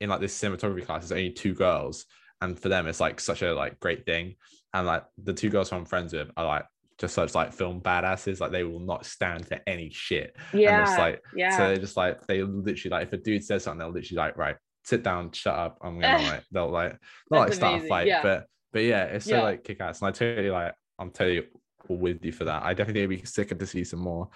in 0.00 0.10
like 0.10 0.20
this 0.20 0.38
cinematography 0.38 0.84
class, 0.84 1.02
there's 1.08 1.12
only 1.12 1.30
two 1.30 1.54
girls 1.54 2.04
and 2.42 2.58
for 2.58 2.68
them 2.68 2.86
it's 2.86 3.00
like 3.00 3.20
such 3.20 3.42
a 3.42 3.54
like 3.54 3.80
great 3.80 4.04
thing. 4.04 4.34
And 4.74 4.86
like 4.86 5.04
the 5.22 5.32
two 5.34 5.50
girls 5.50 5.70
who 5.70 5.76
i'm 5.76 5.84
friends 5.84 6.12
with 6.12 6.30
are 6.36 6.46
like 6.46 6.64
just 6.98 7.14
such 7.14 7.34
like 7.34 7.52
film 7.52 7.80
badasses 7.80 8.40
like 8.40 8.52
they 8.52 8.64
will 8.64 8.80
not 8.80 9.06
stand 9.06 9.46
for 9.46 9.58
any 9.66 9.90
shit. 9.90 10.36
Yeah 10.52 10.80
and 10.80 10.88
it's 10.88 10.98
like 10.98 11.22
yeah. 11.34 11.56
so 11.56 11.68
they're 11.68 11.76
just 11.76 11.96
like 11.96 12.26
they 12.26 12.42
literally 12.42 12.90
like 12.90 13.06
if 13.06 13.12
a 13.12 13.16
dude 13.16 13.44
says 13.44 13.64
something 13.64 13.78
they'll 13.78 13.90
literally 13.90 14.18
like 14.18 14.36
right 14.36 14.56
sit 14.84 15.04
down 15.04 15.30
shut 15.30 15.54
up 15.54 15.78
i'm 15.82 16.00
gonna 16.00 16.22
like 16.28 16.44
they'll 16.50 16.70
like 16.70 16.98
not 17.30 17.40
like 17.40 17.52
start 17.52 17.74
amazing. 17.74 17.86
a 17.86 17.88
fight 17.88 18.06
yeah. 18.06 18.22
but 18.22 18.46
but 18.72 18.82
yeah 18.82 19.04
it's 19.04 19.26
so 19.26 19.36
yeah. 19.36 19.42
like 19.42 19.64
kick-ass. 19.64 20.00
And 20.00 20.08
i 20.08 20.10
totally 20.10 20.50
like 20.50 20.74
i'm 20.98 21.10
totally 21.10 21.46
with 21.88 22.24
you 22.24 22.30
for 22.30 22.44
that. 22.44 22.62
I 22.62 22.74
definitely 22.74 23.02
think 23.02 23.12
it'd 23.12 23.22
be 23.22 23.26
sicker 23.26 23.56
to 23.56 23.66
see 23.66 23.84
some 23.84 24.00
more 24.00 24.28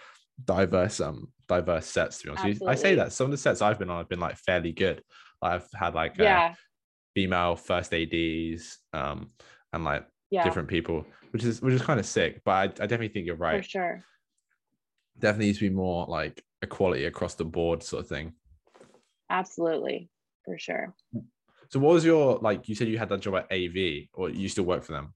diverse 0.44 1.00
um 1.00 1.28
diverse 1.48 1.86
sets 1.86 2.18
to 2.18 2.24
be 2.24 2.36
honest 2.36 2.62
i 2.66 2.74
say 2.74 2.96
that 2.96 3.10
some 3.10 3.26
of 3.26 3.30
the 3.30 3.38
sets 3.38 3.62
i've 3.62 3.78
been 3.78 3.88
on 3.88 3.98
have 3.98 4.08
been 4.08 4.20
like 4.20 4.36
fairly 4.36 4.72
good. 4.72 5.02
I've 5.40 5.66
had 5.74 5.94
like 5.94 6.16
yeah 6.18 6.54
female 7.16 7.56
first 7.56 7.94
ads 7.94 8.78
um 8.92 9.30
and 9.72 9.84
like 9.84 10.06
yeah. 10.30 10.44
different 10.44 10.68
people 10.68 11.06
which 11.30 11.44
is 11.44 11.62
which 11.62 11.72
is 11.72 11.80
kind 11.80 11.98
of 11.98 12.04
sick 12.04 12.42
but 12.44 12.50
I, 12.52 12.62
I 12.64 12.86
definitely 12.86 13.08
think 13.08 13.24
you're 13.26 13.36
right. 13.36 13.64
for 13.64 13.68
sure. 13.68 14.04
Definitely 15.18 15.46
needs 15.46 15.58
to 15.60 15.70
be 15.70 15.74
more 15.74 16.04
like 16.06 16.44
equality 16.60 17.06
across 17.06 17.34
the 17.34 17.44
board 17.44 17.82
sort 17.82 18.02
of 18.02 18.08
thing. 18.08 18.34
Absolutely. 19.30 20.10
For 20.44 20.58
sure. 20.58 20.94
So 21.70 21.80
what 21.80 21.94
was 21.94 22.04
your 22.04 22.38
like 22.42 22.68
you 22.68 22.74
said 22.74 22.88
you 22.88 22.98
had 22.98 23.08
that 23.08 23.20
job 23.20 23.36
at 23.36 23.50
av 23.50 23.76
or 24.12 24.28
you 24.28 24.48
still 24.50 24.64
work 24.64 24.84
for 24.84 24.92
them? 24.92 25.14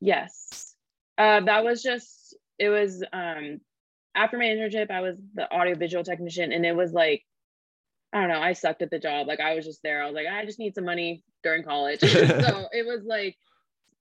Yes. 0.00 0.76
Uh, 1.18 1.40
that 1.40 1.64
was 1.64 1.82
just 1.82 2.36
it 2.58 2.68
was 2.68 3.02
um 3.12 3.60
after 4.14 4.38
my 4.38 4.44
internship 4.44 4.90
i 4.90 5.00
was 5.00 5.16
the 5.34 5.50
audio 5.52 5.74
visual 5.74 6.02
technician 6.02 6.52
and 6.52 6.64
it 6.64 6.74
was 6.74 6.92
like 6.92 7.22
I 8.12 8.20
don't 8.20 8.30
know, 8.30 8.40
I 8.40 8.54
sucked 8.54 8.82
at 8.82 8.90
the 8.90 8.98
job. 8.98 9.26
Like 9.26 9.40
I 9.40 9.54
was 9.54 9.64
just 9.64 9.82
there. 9.82 10.02
I 10.02 10.06
was 10.06 10.14
like, 10.14 10.26
I 10.26 10.44
just 10.44 10.58
need 10.58 10.74
some 10.74 10.84
money 10.84 11.22
during 11.42 11.62
college. 11.62 12.00
so 12.00 12.68
it 12.72 12.86
was 12.86 13.04
like 13.04 13.36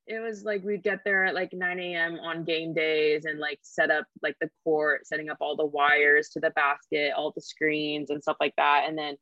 it 0.07 0.19
was 0.19 0.43
like 0.43 0.63
we'd 0.63 0.81
get 0.81 1.01
there 1.05 1.25
at 1.25 1.35
like 1.35 1.53
9 1.53 1.79
a.m. 1.79 2.19
on 2.19 2.43
game 2.43 2.73
days 2.73 3.25
and 3.25 3.39
like 3.39 3.59
set 3.61 3.91
up 3.91 4.05
like 4.23 4.35
the 4.41 4.49
court, 4.63 5.05
setting 5.05 5.29
up 5.29 5.37
all 5.39 5.55
the 5.55 5.65
wires 5.65 6.29
to 6.29 6.39
the 6.39 6.49
basket, 6.49 7.13
all 7.15 7.31
the 7.35 7.41
screens 7.41 8.09
and 8.09 8.21
stuff 8.23 8.37
like 8.39 8.55
that. 8.57 8.85
And 8.87 8.97
then 8.97 9.15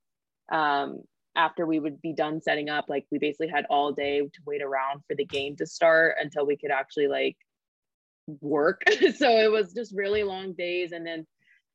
um 0.50 1.02
after 1.36 1.65
we 1.65 1.80
would 1.80 2.02
be 2.02 2.13
done 2.13 2.41
setting 2.41 2.69
up, 2.69 2.86
like 2.88 3.06
we 3.12 3.19
basically 3.19 3.50
had 3.50 3.65
all 3.69 3.91
day 3.91 4.19
to 4.21 4.41
wait 4.45 4.62
around 4.62 5.02
for 5.08 5.15
the 5.15 5.26
game 5.26 5.56
to 5.58 5.67
start 5.67 6.15
until 6.19 6.47
we 6.47 6.58
could 6.58 6.71
actually 6.71 7.08
like 7.08 7.36
work. 8.41 8.84
so 9.17 9.30
it 9.38 9.52
was 9.52 9.73
just 9.73 9.93
really 9.93 10.23
long 10.23 10.54
days. 10.54 10.93
And 10.93 11.06
then 11.06 11.28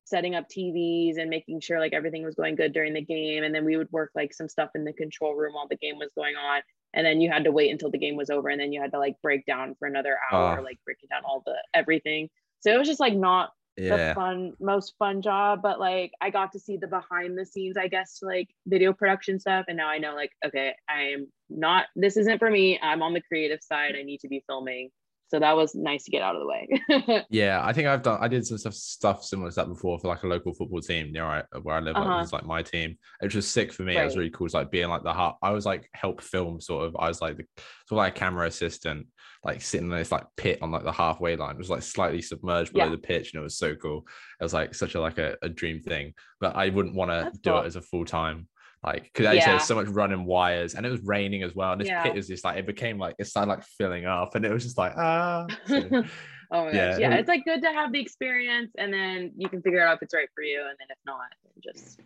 setting 0.05 0.35
up 0.35 0.47
TVs 0.49 1.19
and 1.19 1.31
making 1.31 1.61
sure 1.61 1.79
like 1.79 1.93
everything 1.93 2.25
was 2.25 2.35
going 2.35 2.57
good 2.57 2.73
during 2.73 2.93
the 2.93 3.03
game. 3.05 3.45
And 3.45 3.55
then 3.55 3.65
we 3.65 3.77
would 3.77 3.91
work 3.93 4.11
like 4.15 4.35
some 4.35 4.49
stuff 4.49 4.71
in 4.75 4.85
the 4.85 4.93
control 4.93 5.35
room 5.35 5.55
while 5.55 5.69
the 5.69 5.77
game 5.77 5.99
was 5.99 6.11
going 6.17 6.35
on. 6.37 6.61
And 6.95 7.07
then 7.07 7.21
you 7.21 7.31
had 7.31 7.45
to 7.45 7.53
wait 7.53 7.71
until 7.71 7.91
the 7.91 7.99
game 7.99 8.17
was 8.17 8.29
over 8.29 8.49
and 8.49 8.61
then 8.61 8.73
you 8.73 8.81
had 8.81 8.93
to 8.93 8.99
like 8.99 9.15
break 9.23 9.47
down 9.47 9.75
for 9.79 9.89
another 9.89 10.19
hour, 10.31 10.59
Oh. 10.61 10.63
like 10.63 10.79
breaking 10.85 11.09
down 11.11 11.23
all 11.25 11.43
the 11.47 11.55
everything. 11.73 12.29
So 12.61 12.73
it 12.75 12.79
was 12.79 12.89
just 12.89 13.01
like 13.01 13.15
not 13.15 13.51
the 13.89 14.13
fun, 14.15 14.53
most 14.61 14.95
fun 14.99 15.23
job, 15.23 15.61
but 15.63 15.81
like 15.81 16.13
I 16.21 16.29
got 16.29 16.53
to 16.53 16.61
see 16.61 16.77
the 16.77 16.87
behind 16.89 17.39
the 17.39 17.47
scenes, 17.47 17.79
I 17.79 17.89
guess, 17.89 18.19
like 18.21 18.49
video 18.67 18.93
production 18.93 19.41
stuff. 19.41 19.65
And 19.69 19.79
now 19.79 19.89
I 19.89 19.97
know 19.97 20.15
like, 20.15 20.33
okay, 20.45 20.75
I 20.91 21.13
am 21.15 21.29
not, 21.49 21.87
this 21.97 22.19
isn't 22.19 22.39
for 22.39 22.51
me. 22.51 22.79
I'm 22.83 23.03
on 23.03 23.15
the 23.15 23.23
creative 23.23 23.61
side. 23.63 23.95
I 23.99 24.03
need 24.03 24.21
to 24.21 24.29
be 24.29 24.45
filming. 24.47 24.91
So 25.33 25.39
that 25.41 25.57
was 25.57 25.75
nice 25.75 26.05
to 26.05 26.11
get 26.11 26.21
out 26.21 26.37
of 26.37 26.43
the 26.43 26.47
way. 26.47 27.25
Yeah, 27.31 27.63
I 27.65 27.73
think 27.73 27.89
I've 27.89 28.03
done. 28.03 28.19
I 28.21 28.29
did 28.29 28.47
some 28.47 28.59
stuff 28.59 28.75
stuff 28.75 29.25
similar 29.25 29.49
to 29.49 29.57
that 29.57 29.69
before 29.69 29.99
for 29.99 30.09
like 30.09 30.23
a 30.25 30.27
local 30.27 30.53
football 30.53 30.83
team 30.83 31.11
near 31.11 31.25
I, 31.25 31.43
where 31.63 31.77
I 31.77 31.81
live. 31.81 31.97
Uh-huh. 31.97 32.17
it 32.17 32.19
was 32.19 32.35
like 32.35 32.45
my 32.45 32.63
team, 32.63 32.99
It 33.23 33.35
was 33.35 33.49
sick 33.49 33.73
for 33.73 33.83
me. 33.83 33.97
It 33.97 34.05
was 34.05 34.15
really 34.15 34.29
cool. 34.29 34.45
It's 34.45 34.53
like 34.55 34.71
being 34.71 34.91
like 34.91 35.05
the 35.05 35.13
heart. 35.15 35.37
I 35.43 35.53
was 35.53 35.65
like 35.65 35.89
help 35.95 36.21
film 36.21 36.61
sort 36.61 36.85
of. 36.87 36.95
I 36.99 37.09
was 37.09 37.23
like 37.23 37.39
the 37.39 37.45
sort 37.89 37.93
of 37.93 37.97
like 37.97 38.15
a 38.15 38.19
camera 38.19 38.47
assistant, 38.47 39.07
like 39.43 39.63
sitting 39.63 39.91
in 39.91 39.97
this 39.97 40.13
like 40.13 40.27
pit 40.37 40.59
on 40.61 40.71
like 40.71 40.85
the 40.85 40.93
halfway 40.93 41.35
line. 41.35 41.53
It 41.55 41.59
was 41.59 41.71
like 41.71 41.83
slightly 41.83 42.21
submerged 42.21 42.75
below 42.75 42.85
Yeah. 42.85 42.91
the 42.91 42.99
pitch, 42.99 43.33
and 43.33 43.41
it 43.41 43.45
was 43.45 43.57
so 43.57 43.75
cool. 43.75 44.07
It 44.39 44.45
was 44.45 44.53
like 44.53 44.75
such 44.75 44.97
a 44.97 45.01
like 45.01 45.17
a, 45.17 45.37
a 45.41 45.49
dream 45.49 45.81
thing. 45.81 46.13
But 46.41 46.57
I 46.57 46.69
wouldn't 46.69 46.95
want 46.95 47.11
to 47.11 47.31
do 47.41 47.53
cool. 47.53 47.63
it 47.63 47.67
as 47.67 47.77
a 47.77 47.81
full 47.81 48.05
time. 48.05 48.49
Like, 48.85 49.05
because 49.05 49.27
as 49.27 49.35
you 49.35 49.41
said, 49.41 49.47
Yeah. 49.47 49.53
there's 49.53 49.65
so 49.69 49.75
much 49.77 49.87
running 49.89 50.25
wires, 50.25 50.75
and 50.75 50.85
it 50.85 50.91
was 50.91 51.01
raining 51.03 51.43
as 51.45 51.55
well. 51.55 51.73
And 51.73 51.81
this 51.81 51.89
Yeah. 51.89 52.03
pit 52.03 52.15
was 52.15 52.27
just 52.29 52.45
like 52.45 52.59
it 52.59 52.67
became 52.67 52.99
like 52.99 53.15
it 53.19 53.27
started 53.27 53.49
like 53.51 53.63
filling 53.65 54.07
up, 54.07 54.35
and 54.35 54.45
it 54.45 54.53
was 54.53 54.65
just 54.65 54.77
like 54.79 54.95
ah. 54.97 55.47
So- 55.67 56.05
oh 56.53 56.65
my 56.65 56.71
Yeah, 56.73 56.91
gosh. 56.93 57.01
Yeah. 57.01 57.15
It's 57.15 57.29
like 57.29 57.45
good 57.45 57.63
to 57.63 57.69
have 57.73 57.93
the 57.93 58.01
experience 58.01 58.73
and 58.77 58.93
then 58.93 59.33
you 59.37 59.49
can 59.49 59.63
figure 59.63 59.83
out 59.87 59.97
if 59.97 60.03
it's 60.03 60.15
right 60.15 60.29
for 60.35 60.43
you. 60.43 60.61
And 60.61 60.77
then 60.79 60.89
if 60.91 60.99
not, 61.07 61.33
just 61.65 62.01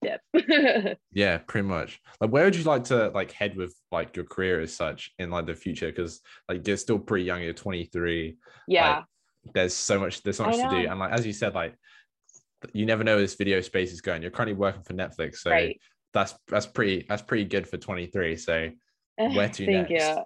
dip. 0.00 0.98
Yeah, 1.12 1.38
pretty 1.38 1.66
much. 1.68 2.00
Like, 2.20 2.30
where 2.30 2.44
would 2.44 2.56
you 2.56 2.62
like 2.64 2.84
to 2.84 3.08
like 3.08 3.32
head 3.32 3.56
with 3.56 3.74
like 3.92 4.14
your 4.16 4.24
career 4.24 4.60
as 4.60 4.72
such 4.74 5.12
in 5.18 5.30
like 5.30 5.46
the 5.46 5.54
future? 5.54 5.88
Because 5.88 6.20
like 6.48 6.66
you're 6.66 6.76
still 6.78 6.98
pretty 6.98 7.24
young. 7.24 7.42
You're 7.42 7.52
23. 7.52 8.38
yeah. 8.68 9.02
There's 9.54 9.72
so 9.74 9.98
much. 10.00 10.22
There's 10.22 10.36
so 10.36 10.44
much 10.44 10.56
to 10.56 10.68
do. 10.68 10.88
And 10.88 10.98
like 11.00 11.12
as 11.12 11.26
you 11.26 11.32
said, 11.32 11.54
like 11.54 11.74
you 12.72 12.86
never 12.86 13.04
know 13.04 13.14
where 13.14 13.22
this 13.22 13.34
video 13.34 13.60
space 13.60 13.92
is 13.92 14.00
going. 14.00 14.22
You're 14.22 14.30
currently 14.30 14.56
working 14.56 14.82
for 14.82 14.94
Netflix, 14.94 15.36
so 15.36 15.50
right. 15.50 15.80
that's 16.12 16.34
that's 16.48 16.66
pretty 16.66 17.06
that's 17.08 17.22
pretty 17.22 17.44
good 17.44 17.68
for 17.68 17.76
23. 17.76 18.36
So 18.36 18.70
where 19.16 19.48
to 19.48 19.66
Thank 19.66 19.90
next? 19.90 20.04
you. 20.04 20.22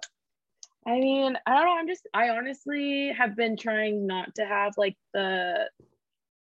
I 0.85 0.99
mean, 0.99 1.37
I 1.45 1.53
don't 1.53 1.65
know. 1.65 1.77
I'm 1.77 1.87
just, 1.87 2.07
I 2.13 2.29
honestly 2.29 3.13
have 3.17 3.35
been 3.35 3.55
trying 3.55 4.05
not 4.05 4.35
to 4.35 4.45
have 4.45 4.73
like 4.77 4.97
the, 5.13 5.69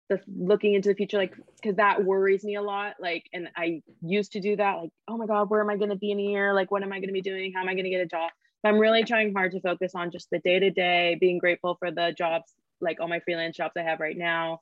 the 0.09 0.19
looking 0.35 0.73
into 0.73 0.89
the 0.89 0.95
future, 0.95 1.17
like, 1.17 1.35
because 1.61 1.77
that 1.77 2.03
worries 2.03 2.43
me 2.43 2.55
a 2.55 2.61
lot. 2.61 2.95
Like, 2.99 3.25
and 3.33 3.49
I 3.55 3.83
used 4.01 4.31
to 4.33 4.39
do 4.39 4.55
that, 4.55 4.77
like, 4.77 4.89
oh 5.07 5.17
my 5.17 5.27
God, 5.27 5.49
where 5.49 5.61
am 5.61 5.69
I 5.69 5.77
going 5.77 5.89
to 5.89 5.95
be 5.95 6.11
in 6.11 6.19
a 6.19 6.23
year? 6.23 6.53
Like, 6.53 6.71
what 6.71 6.81
am 6.81 6.91
I 6.91 6.97
going 6.97 7.09
to 7.09 7.13
be 7.13 7.21
doing? 7.21 7.53
How 7.53 7.61
am 7.61 7.69
I 7.69 7.73
going 7.73 7.83
to 7.83 7.91
get 7.91 8.01
a 8.01 8.07
job? 8.07 8.31
But 8.63 8.69
I'm 8.69 8.79
really 8.79 9.03
trying 9.03 9.33
hard 9.33 9.51
to 9.51 9.61
focus 9.61 9.93
on 9.95 10.11
just 10.11 10.29
the 10.31 10.39
day 10.39 10.59
to 10.59 10.71
day, 10.71 11.17
being 11.19 11.37
grateful 11.37 11.75
for 11.75 11.91
the 11.91 12.13
jobs, 12.17 12.51
like 12.79 12.99
all 12.99 13.07
my 13.07 13.19
freelance 13.19 13.57
jobs 13.57 13.73
I 13.77 13.83
have 13.83 13.99
right 13.99 14.17
now. 14.17 14.61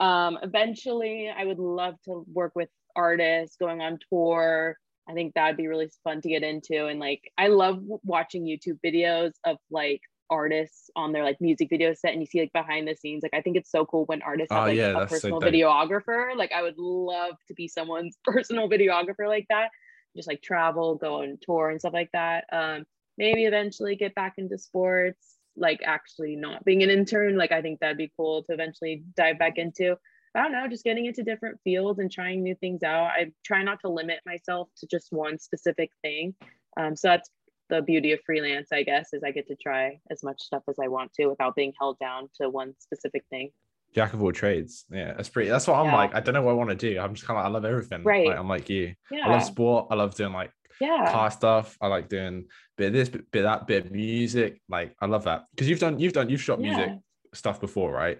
Um, 0.00 0.38
eventually, 0.42 1.28
I 1.36 1.44
would 1.44 1.58
love 1.58 1.94
to 2.04 2.24
work 2.32 2.52
with 2.54 2.68
artists, 2.96 3.56
going 3.56 3.80
on 3.80 3.98
tour, 4.10 4.76
I 5.08 5.14
think 5.14 5.34
that'd 5.34 5.56
be 5.56 5.68
really 5.68 5.90
fun 6.04 6.20
to 6.20 6.28
get 6.28 6.42
into. 6.42 6.86
And 6.86 7.00
like, 7.00 7.32
I 7.38 7.48
love 7.48 7.80
watching 8.04 8.44
YouTube 8.44 8.78
videos 8.84 9.32
of 9.44 9.56
like 9.70 10.02
artists 10.30 10.90
on 10.94 11.12
their 11.12 11.24
like 11.24 11.40
music 11.40 11.68
video 11.70 11.94
set 11.94 12.12
and 12.12 12.20
you 12.20 12.26
see 12.26 12.40
like 12.40 12.52
behind 12.52 12.86
the 12.86 12.94
scenes. 12.94 13.22
Like, 13.22 13.32
I 13.32 13.40
think 13.40 13.56
it's 13.56 13.70
so 13.70 13.86
cool 13.86 14.04
when 14.04 14.20
artists 14.20 14.52
have 14.52 14.64
Oh, 14.64 14.66
like 14.66 14.76
yeah, 14.76 14.90
a 14.90 15.00
so 15.00 15.06
personal 15.06 15.40
dope. 15.40 15.50
videographer. 15.52 16.36
Like, 16.36 16.52
I 16.52 16.60
would 16.62 16.76
love 16.76 17.36
to 17.48 17.54
be 17.54 17.68
someone's 17.68 18.18
personal 18.24 18.68
videographer 18.68 19.26
like 19.26 19.46
that. 19.48 19.70
Just 20.14 20.28
like 20.28 20.42
travel, 20.42 20.96
go 20.96 21.22
on 21.22 21.38
tour 21.40 21.70
and 21.70 21.80
stuff 21.80 21.94
like 21.94 22.10
that. 22.12 22.44
Um, 22.52 22.84
maybe 23.16 23.46
eventually 23.46 23.96
get 23.96 24.14
back 24.14 24.34
into 24.36 24.58
sports, 24.58 25.37
like 25.58 25.80
actually 25.84 26.36
not 26.36 26.64
being 26.64 26.82
an 26.82 26.90
intern. 26.90 27.36
Like, 27.36 27.52
I 27.52 27.60
think 27.62 27.80
that'd 27.80 27.96
be 27.98 28.12
cool 28.16 28.42
to 28.44 28.52
eventually 28.52 29.02
dive 29.16 29.38
back 29.38 29.58
into. 29.58 29.96
I 30.34 30.42
don't 30.42 30.52
know, 30.52 30.68
just 30.68 30.84
getting 30.84 31.06
into 31.06 31.22
different 31.22 31.58
fields 31.64 31.98
and 31.98 32.10
trying 32.12 32.42
new 32.42 32.54
things 32.54 32.82
out. 32.82 33.06
I 33.06 33.32
try 33.44 33.62
not 33.62 33.80
to 33.80 33.88
limit 33.88 34.20
myself 34.26 34.68
to 34.78 34.86
just 34.86 35.08
one 35.10 35.38
specific 35.38 35.90
thing. 36.02 36.34
Um, 36.78 36.94
so 36.96 37.08
that's 37.08 37.30
the 37.70 37.82
beauty 37.82 38.12
of 38.12 38.20
freelance, 38.24 38.68
I 38.72 38.82
guess, 38.82 39.08
is 39.12 39.22
I 39.24 39.30
get 39.32 39.48
to 39.48 39.56
try 39.56 39.98
as 40.10 40.22
much 40.22 40.40
stuff 40.42 40.62
as 40.68 40.76
I 40.82 40.88
want 40.88 41.12
to 41.14 41.26
without 41.26 41.56
being 41.56 41.72
held 41.80 41.98
down 41.98 42.28
to 42.40 42.48
one 42.50 42.74
specific 42.78 43.24
thing. 43.30 43.50
Jack 43.94 44.12
of 44.12 44.22
all 44.22 44.32
trades. 44.32 44.84
Yeah, 44.90 45.14
that's 45.14 45.30
pretty. 45.30 45.48
That's 45.48 45.66
what 45.66 45.76
I'm 45.78 45.86
Yeah. 45.86 45.96
like. 45.96 46.14
I 46.14 46.20
don't 46.20 46.34
know 46.34 46.42
what 46.42 46.50
I 46.52 46.54
want 46.54 46.70
to 46.70 46.76
do. 46.76 47.00
I'm 47.00 47.14
just 47.14 47.26
kind 47.26 47.38
of. 47.38 47.44
like, 47.44 47.50
I 47.50 47.52
love 47.52 47.64
everything. 47.64 48.04
Right. 48.04 48.26
Like, 48.28 48.38
I'm 48.38 48.48
like 48.48 48.68
you. 48.68 48.94
yeah. 49.10 49.26
I 49.26 49.32
love 49.32 49.44
sport. 49.44 49.86
I 49.90 49.94
love 49.94 50.14
doing 50.14 50.32
like 50.34 50.52
Yeah. 50.80 51.10
car 51.10 51.30
stuff. 51.30 51.76
I 51.80 51.88
like 51.88 52.08
doing 52.08 52.46
bit 52.76 52.88
of 52.88 52.92
this, 52.92 53.08
bit, 53.08 53.42
that, 53.42 53.66
bit 53.66 53.86
of 53.86 53.92
music. 53.92 54.60
Like 54.68 54.94
I 55.00 55.06
love 55.06 55.24
that 55.24 55.46
because 55.50 55.68
you've 55.68 55.80
done 55.80 55.98
you've 55.98 56.12
done 56.12 56.28
you've 56.28 56.42
shot 56.42 56.60
music 56.60 56.92
stuff 57.34 57.60
before, 57.60 57.92
right? 57.92 58.18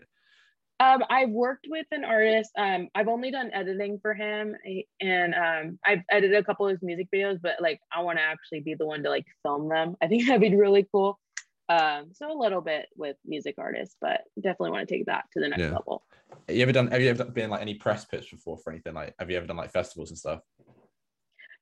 Um, 0.81 1.03
I've 1.11 1.31
worked 1.31 1.67
with 1.69 1.87
an 1.91 2.05
artist. 2.05 2.51
Um, 2.57 2.89
I've 2.95 3.09
only 3.09 3.33
done 3.33 3.51
editing 3.53 3.99
for 4.01 4.15
him, 4.15 4.55
and 5.01 5.35
um, 5.35 5.79
I've 5.85 6.03
edited 6.09 6.37
a 6.37 6.45
couple 6.45 6.67
of 6.67 6.73
his 6.73 6.83
music 6.83 7.09
videos. 7.13 7.41
But 7.43 7.61
like, 7.61 7.81
I 7.93 8.03
want 8.03 8.19
to 8.19 8.23
actually 8.23 8.61
be 8.61 8.75
the 8.75 8.87
one 8.87 9.03
to 9.03 9.11
like 9.11 9.27
film 9.43 9.69
them. 9.69 9.97
I 10.01 10.07
think 10.07 10.27
that'd 10.27 10.41
be 10.41 10.55
really 10.55 10.87
cool. 10.93 11.19
Um, 11.69 12.13
so 12.13 12.33
a 12.33 12.39
little 12.39 12.61
bit 12.61 12.87
with 12.97 13.17
music 13.27 13.57
artists, 13.59 13.97
but 14.01 14.23
definitely 14.37 14.71
want 14.71 14.89
to 14.89 14.95
take 14.95 15.07
that 15.07 15.25
to 15.33 15.41
the 15.41 15.49
next 15.49 15.61
Yeah. 15.61 15.73
level. 15.73 16.05
Have 16.47 16.57
you 16.57 16.63
ever 16.63 16.73
done? 16.73 16.87
Have 16.89 17.01
you 17.03 17.11
ever 17.11 17.25
been 17.25 17.51
like 17.51 17.61
any 17.61 17.75
press 17.75 18.05
pitch 18.05 18.31
before 18.31 18.57
for 18.59 18.71
anything? 18.71 18.95
Like, 18.95 19.15
have 19.19 19.31
you 19.31 19.37
ever 19.37 19.47
done 19.47 19.57
like 19.57 19.73
festivals 19.73 20.11
and 20.11 20.19
stuff? 20.19 20.41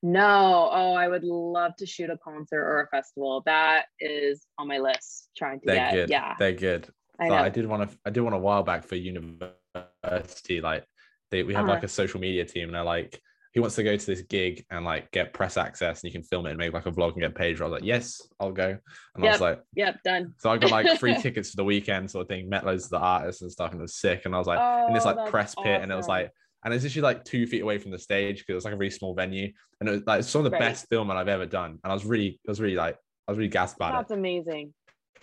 No, 0.03 0.69
oh, 0.71 0.93
I 0.93 1.07
would 1.07 1.23
love 1.23 1.75
to 1.77 1.85
shoot 1.85 2.09
a 2.09 2.17
concert 2.17 2.61
or 2.61 2.81
a 2.81 2.87
festival. 2.95 3.41
That 3.45 3.85
is 3.99 4.45
on 4.57 4.67
my 4.67 4.77
list. 4.77 5.29
Trying 5.35 5.59
to 5.61 5.65
They're 5.65 5.75
get, 5.75 5.93
good. 5.93 6.09
yeah, 6.09 6.35
they're 6.37 6.53
good. 6.53 6.87
I 7.19 7.29
know. 7.29 7.35
I 7.35 7.49
did 7.49 7.65
want 7.65 7.89
to. 7.89 7.97
I 8.05 8.11
did 8.11 8.21
one 8.21 8.33
a 8.33 8.37
while 8.37 8.61
back 8.63 8.83
for 8.85 8.95
university. 8.95 10.61
Like, 10.61 10.85
they 11.31 11.43
we 11.43 11.53
have 11.55 11.63
Uh-huh. 11.65 11.73
like 11.73 11.83
a 11.83 11.87
social 11.87 12.19
media 12.19 12.45
team, 12.45 12.69
and 12.69 12.75
they're 12.75 12.83
like, 12.83 13.19
he 13.53 13.59
wants 13.59 13.75
to 13.77 13.83
go 13.83 13.97
to 13.97 14.05
this 14.05 14.21
gig 14.21 14.63
and 14.69 14.85
like 14.85 15.09
get 15.11 15.33
press 15.33 15.57
access, 15.57 16.03
and 16.03 16.09
you 16.09 16.11
can 16.11 16.21
film 16.23 16.45
it 16.45 16.51
and 16.51 16.59
make 16.59 16.73
like 16.73 16.85
a 16.85 16.91
vlog 16.91 17.13
and 17.13 17.21
get 17.21 17.33
paid. 17.33 17.59
I 17.59 17.63
was 17.63 17.71
like, 17.73 17.83
yes, 17.83 18.21
I'll 18.39 18.51
go. 18.51 18.77
And 19.15 19.25
I 19.25 19.31
was 19.31 19.41
like, 19.41 19.61
Yep, 19.75 20.03
done. 20.03 20.35
so 20.37 20.51
I 20.51 20.57
got 20.57 20.69
like 20.69 20.99
free 20.99 21.15
tickets 21.21 21.49
for 21.51 21.57
the 21.57 21.63
weekend, 21.63 22.11
sort 22.11 22.21
of 22.23 22.27
thing. 22.27 22.49
Met 22.49 22.65
loads 22.67 22.83
of 22.85 22.91
the 22.91 22.99
artists 22.99 23.41
and 23.41 23.51
stuff, 23.51 23.71
and 23.71 23.79
it 23.79 23.83
was 23.83 23.95
sick. 23.95 24.25
And 24.25 24.35
I 24.35 24.37
was 24.37 24.45
like, 24.47 24.59
in 24.87 24.93
this 24.93 25.05
Oh, 25.07 25.13
like 25.13 25.31
press 25.31 25.55
pit, 25.55 25.81
and 25.81 25.91
it 25.91 25.95
was 25.95 26.07
like, 26.07 26.31
and 26.63 26.73
it's 26.73 26.83
literally 26.83 27.03
like 27.03 27.23
two 27.23 27.45
feet 27.47 27.61
away 27.61 27.77
from 27.77 27.91
the 27.91 27.99
stage 27.99 28.39
because 28.45 28.57
it's 28.57 28.65
like 28.65 28.73
a 28.73 28.77
really 28.77 28.89
small 28.91 29.13
venue, 29.13 29.51
and 29.79 29.89
it 29.89 29.91
was 29.91 30.01
like 30.07 30.23
some 30.23 30.39
of 30.39 30.45
the 30.45 30.51
Right. 30.51 30.59
best 30.69 30.87
filming 30.89 31.15
I've 31.17 31.27
ever 31.27 31.45
done. 31.45 31.79
And 31.83 31.91
I 31.91 31.93
was 31.93 32.05
really, 32.05 32.39
I 32.47 32.51
was 32.51 32.59
really 32.61 32.75
like, 32.75 32.97
I 33.27 33.31
was 33.31 33.37
really 33.37 33.49
gassed 33.49 33.77
by 33.77 33.89
it. 33.89 33.93
That's 33.93 34.11
amazing. 34.11 34.73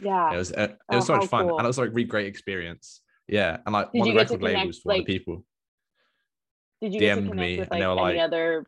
Yeah. 0.00 0.32
It 0.32 0.36
was, 0.36 0.50
it, 0.50 0.58
it 0.58 0.78
Oh, 0.90 0.96
was 0.96 1.06
so 1.06 1.16
much 1.16 1.26
fun, 1.28 1.48
cool. 1.48 1.58
and 1.58 1.64
it 1.66 1.68
was 1.68 1.78
like 1.78 1.88
a 1.88 1.92
really 1.92 2.04
great 2.08 2.26
experience. 2.26 3.00
Yeah, 3.28 3.58
and 3.64 3.72
like 3.72 3.92
Did 3.92 3.98
one 4.00 4.08
of 4.08 4.14
the 4.14 4.18
record 4.20 4.38
connect, 4.40 4.58
labels 4.58 4.78
for 4.80 4.88
one 4.88 4.94
of 4.96 4.98
like- 5.00 5.06
the 5.06 5.12
people. 5.18 5.44
Did 6.80 6.94
you 6.94 7.00
DM'd 7.00 7.34
me, 7.34 7.58
with 7.60 7.68
and 7.72 7.80
they 7.80 7.86
were 7.86 7.92
any 7.92 8.00
like- 8.02 8.18
other? 8.18 8.66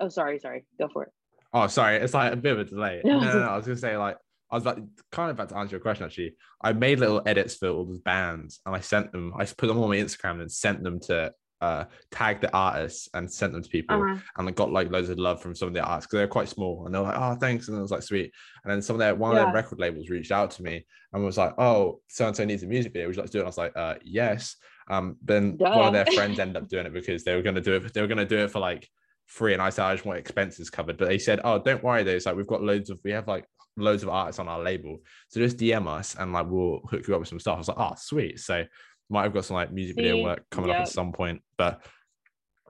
Oh, 0.00 0.08
sorry, 0.08 0.38
sorry. 0.38 0.64
Go 0.78 0.88
for 0.88 1.04
it. 1.04 1.10
Oh, 1.52 1.66
sorry, 1.68 1.96
it's 1.96 2.14
like 2.14 2.32
a 2.32 2.36
bit 2.36 2.52
of 2.52 2.58
a 2.60 2.64
delay. 2.64 3.00
No, 3.04 3.18
No, 3.20 3.32
no, 3.32 3.38
no, 3.40 3.46
I 3.48 3.56
was 3.56 3.66
gonna 3.66 3.76
say 3.78 3.96
like 3.96 4.16
I 4.50 4.56
was 4.56 4.62
about 4.62 4.80
kind 5.10 5.30
of 5.30 5.36
about 5.36 5.48
to 5.50 5.56
answer 5.56 5.72
your 5.72 5.80
question 5.80 6.06
actually. 6.06 6.36
I 6.62 6.72
made 6.72 7.00
little 7.00 7.22
edits 7.26 7.56
for 7.56 7.68
all 7.68 7.84
those 7.84 8.00
bands 8.00 8.60
and 8.64 8.74
I 8.74 8.80
sent 8.80 9.12
them. 9.12 9.32
I 9.36 9.44
put 9.44 9.66
them 9.66 9.78
on 9.78 9.88
my 9.88 9.96
Instagram 9.96 10.40
and 10.40 10.50
sent 10.50 10.82
them 10.82 11.00
to 11.00 11.32
uh 11.62 11.84
tag 12.10 12.42
the 12.42 12.52
artists 12.54 13.08
and 13.14 13.32
sent 13.32 13.52
them 13.52 13.62
to 13.62 13.68
people. 13.68 13.96
Uh-huh. 13.96 14.20
And 14.36 14.48
I 14.48 14.52
got 14.52 14.70
like 14.70 14.90
loads 14.90 15.08
of 15.08 15.18
love 15.18 15.40
from 15.40 15.54
some 15.54 15.68
of 15.68 15.74
the 15.74 15.82
artists 15.82 16.06
because 16.06 16.18
they're 16.18 16.28
quite 16.28 16.48
small 16.48 16.84
and 16.86 16.94
they're 16.94 17.02
like, 17.02 17.18
oh, 17.18 17.34
thanks. 17.34 17.68
And 17.68 17.78
it 17.78 17.80
was 17.82 17.90
like 17.90 18.02
sweet. 18.02 18.32
And 18.62 18.70
then 18.70 18.82
some 18.82 18.94
of 18.94 19.00
their 19.00 19.14
one 19.14 19.36
of 19.36 19.36
their 19.36 19.52
record 19.52 19.80
labels 19.80 20.10
reached 20.10 20.32
out 20.32 20.50
to 20.52 20.62
me 20.62 20.86
and 21.12 21.24
was 21.24 21.38
like, 21.38 21.54
oh, 21.58 22.00
so 22.08 22.26
and 22.26 22.36
so 22.36 22.44
needs 22.44 22.62
a 22.62 22.66
music 22.66 22.92
video. 22.92 23.08
Would 23.08 23.16
you 23.16 23.22
like 23.22 23.30
to 23.30 23.32
do 23.32 23.38
it? 23.38 23.42
And 23.42 23.46
I 23.46 23.48
was 23.48 23.58
like, 23.58 23.72
uh, 23.76 23.94
yes. 24.04 24.56
Um, 24.88 25.16
then 25.22 25.56
one 25.58 25.88
of 25.88 25.92
their 25.92 26.06
friends 26.06 26.38
ended 26.38 26.56
up 26.56 26.68
doing 26.68 26.86
it 26.86 26.92
because 26.92 27.24
they 27.24 27.34
were 27.34 27.42
gonna 27.42 27.60
do 27.60 27.74
it. 27.74 27.92
They 27.92 28.00
were 28.00 28.06
gonna 28.06 28.24
do 28.24 28.38
it 28.38 28.50
for 28.50 28.60
like 28.60 28.88
free. 29.26 29.52
And 29.52 29.62
I 29.62 29.70
said, 29.70 29.84
I 29.84 29.94
just 29.94 30.06
want 30.06 30.18
expenses 30.18 30.70
covered. 30.70 30.96
But 30.96 31.08
they 31.08 31.18
said, 31.18 31.40
oh, 31.44 31.58
don't 31.58 31.82
worry. 31.82 32.02
Though. 32.02 32.12
It's 32.12 32.26
like 32.26 32.36
we've 32.36 32.46
got 32.46 32.62
loads 32.62 32.90
of 32.90 32.98
we 33.04 33.10
have 33.10 33.28
like 33.28 33.46
loads 33.76 34.02
of 34.02 34.08
artists 34.08 34.38
on 34.38 34.48
our 34.48 34.62
label. 34.62 34.98
So 35.28 35.40
just 35.40 35.58
DM 35.58 35.86
us 35.86 36.14
and 36.14 36.32
like 36.32 36.46
we'll 36.48 36.80
hook 36.90 37.06
you 37.06 37.14
up 37.14 37.20
with 37.20 37.28
some 37.28 37.40
stuff. 37.40 37.56
I 37.56 37.58
was 37.58 37.68
like, 37.68 37.78
oh, 37.78 37.94
sweet. 37.96 38.40
So 38.40 38.64
might 39.10 39.24
have 39.24 39.34
got 39.34 39.44
some 39.44 39.56
like 39.56 39.72
music 39.72 39.96
video 39.96 40.22
work 40.22 40.44
coming 40.50 40.70
up 40.70 40.76
at 40.82 40.88
some 40.88 41.12
point. 41.12 41.42
But 41.56 41.84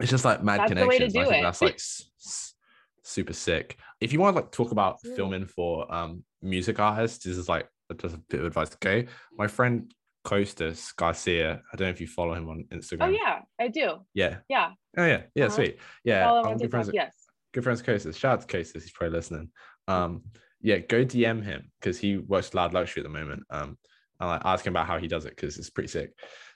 it's 0.01 0.11
just 0.11 0.25
like 0.25 0.43
mad 0.43 0.61
That's 0.61 0.75
the 0.75 0.87
way 0.87 0.99
to 0.99 1.07
connections. 1.07 1.17
I 1.17 1.25
think 1.25 1.41
it. 1.41 1.43
that's 1.43 1.63
like 1.63 1.75
s- 1.75 2.11
s- 2.25 2.55
super 3.03 3.33
sick. 3.33 3.79
If 4.01 4.13
you 4.13 4.21
want 4.21 4.37
to 4.37 4.43
like 4.43 4.53
talk 4.53 4.73
about 4.73 4.99
filming 5.17 5.47
for 5.47 5.93
um 5.95 6.25
music 6.43 6.79
artists, 6.79 7.25
this 7.25 7.37
is 7.37 7.49
like 7.49 7.69
just 7.99 8.15
a 8.15 8.19
bit 8.29 8.41
of 8.41 8.47
advice. 8.47 8.75
Okay, 8.75 9.07
my 9.39 9.47
friend 9.47 9.93
Kostas 10.27 10.95
Garcia. 10.97 11.63
I 11.73 11.77
don't 11.77 11.87
know 11.87 11.91
if 11.91 12.01
you 12.01 12.07
follow 12.07 12.35
him 12.35 12.49
on 12.49 12.65
Instagram. 12.73 13.03
Oh 13.03 13.09
yeah, 13.09 13.41
I 13.61 13.69
do. 13.69 13.99
yeah. 14.13 14.39
Yeah. 14.49 14.71
Oh 14.99 15.05
yeah, 15.07 15.23
yeah, 15.35 15.47
Uh-huh. 15.47 15.55
sweet. 15.55 15.79
Yeah, 16.05 16.25
Follow 16.27 16.41
him 16.41 16.47
on 16.49 16.59
good 16.59 16.71
friends. 16.71 16.91
Yes. 16.93 17.15
good 17.55 17.65
friends 17.65 17.83
Kostas. 17.83 18.17
Shout 18.19 18.33
out 18.41 18.49
to 18.49 18.57
Kostas. 18.57 18.83
He's 18.83 18.91
probably 18.91 19.17
listening. 19.17 19.51
Um, 19.89 20.23
yeah, 20.61 20.79
go 20.79 21.05
DM 21.05 21.43
him 21.45 21.71
because 21.81 21.99
he 21.99 22.17
works 22.19 22.53
Loud 22.55 22.75
Luxury 22.75 23.03
at 23.03 23.05
the 23.05 23.19
moment. 23.19 23.43
Um, 23.51 23.79
and 24.19 24.29
like 24.31 24.43
ask 24.45 24.67
him 24.67 24.73
about 24.73 24.87
how 24.87 24.99
he 24.99 25.07
does 25.09 25.27
it 25.27 25.37
because 25.37 25.59
it's 25.59 25.71
pretty 25.71 25.89
sick. 25.89 26.11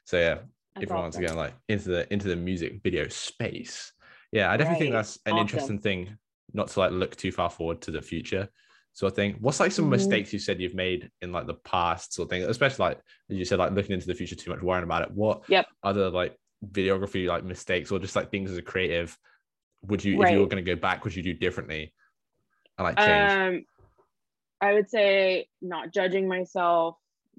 So 0.04 0.18
yeah, 0.18 0.34
That's 0.74 0.84
if 0.84 0.90
awesome. 0.92 1.20
getting 1.20 1.36
like 1.36 1.54
into 1.68 1.90
the 1.90 2.12
into 2.12 2.26
the 2.28 2.36
music 2.36 2.80
video 2.82 3.06
space. 3.08 3.92
Yeah, 4.32 4.50
I 4.50 4.56
definitely 4.56 4.84
think 4.86 4.94
that's 4.94 5.18
an 5.26 5.32
Awesome. 5.34 5.42
interesting 5.42 5.78
thing, 5.78 6.16
not 6.54 6.68
to 6.68 6.80
like 6.80 6.90
look 6.92 7.14
too 7.16 7.30
far 7.32 7.50
forward 7.50 7.82
to 7.82 7.90
the 7.92 8.02
future. 8.02 8.48
Sort 8.92 9.12
of 9.12 9.16
thing. 9.16 9.36
What's 9.40 9.60
like 9.60 9.72
some 9.72 9.86
Mhm. 9.86 9.90
mistakes 9.90 10.32
you 10.32 10.38
said 10.38 10.60
you've 10.60 10.74
made 10.74 11.10
in 11.22 11.32
like 11.32 11.46
the 11.46 11.54
past 11.54 12.12
sort 12.12 12.26
of 12.26 12.30
thing, 12.30 12.42
especially 12.42 12.84
like 12.86 13.00
as 13.30 13.36
you 13.36 13.44
said, 13.44 13.58
like 13.58 13.72
looking 13.72 13.92
into 13.92 14.06
the 14.06 14.14
future 14.14 14.34
too 14.34 14.50
much, 14.50 14.62
worrying 14.62 14.84
about 14.84 15.02
it. 15.02 15.10
What 15.12 15.48
Yep. 15.48 15.66
other 15.82 16.10
like 16.10 16.36
videography 16.66 17.26
like 17.26 17.44
mistakes 17.44 17.90
or 17.90 17.98
just 17.98 18.16
like 18.16 18.30
things 18.30 18.50
as 18.50 18.58
a 18.58 18.62
creative 18.62 19.16
would 19.82 20.04
you 20.04 20.20
if 20.22 20.30
you 20.30 20.40
were 20.40 20.46
going 20.46 20.62
to 20.62 20.74
go 20.74 20.78
back, 20.78 21.04
would 21.04 21.14
you 21.14 21.22
do 21.22 21.32
differently? 21.32 21.94
And 22.76 22.84
like 22.84 22.98
change. 22.98 23.30
Um, 23.30 23.64
I 24.60 24.74
would 24.74 24.90
say 24.90 25.48
not 25.62 25.92
judging 25.92 26.28
myself, 26.28 26.96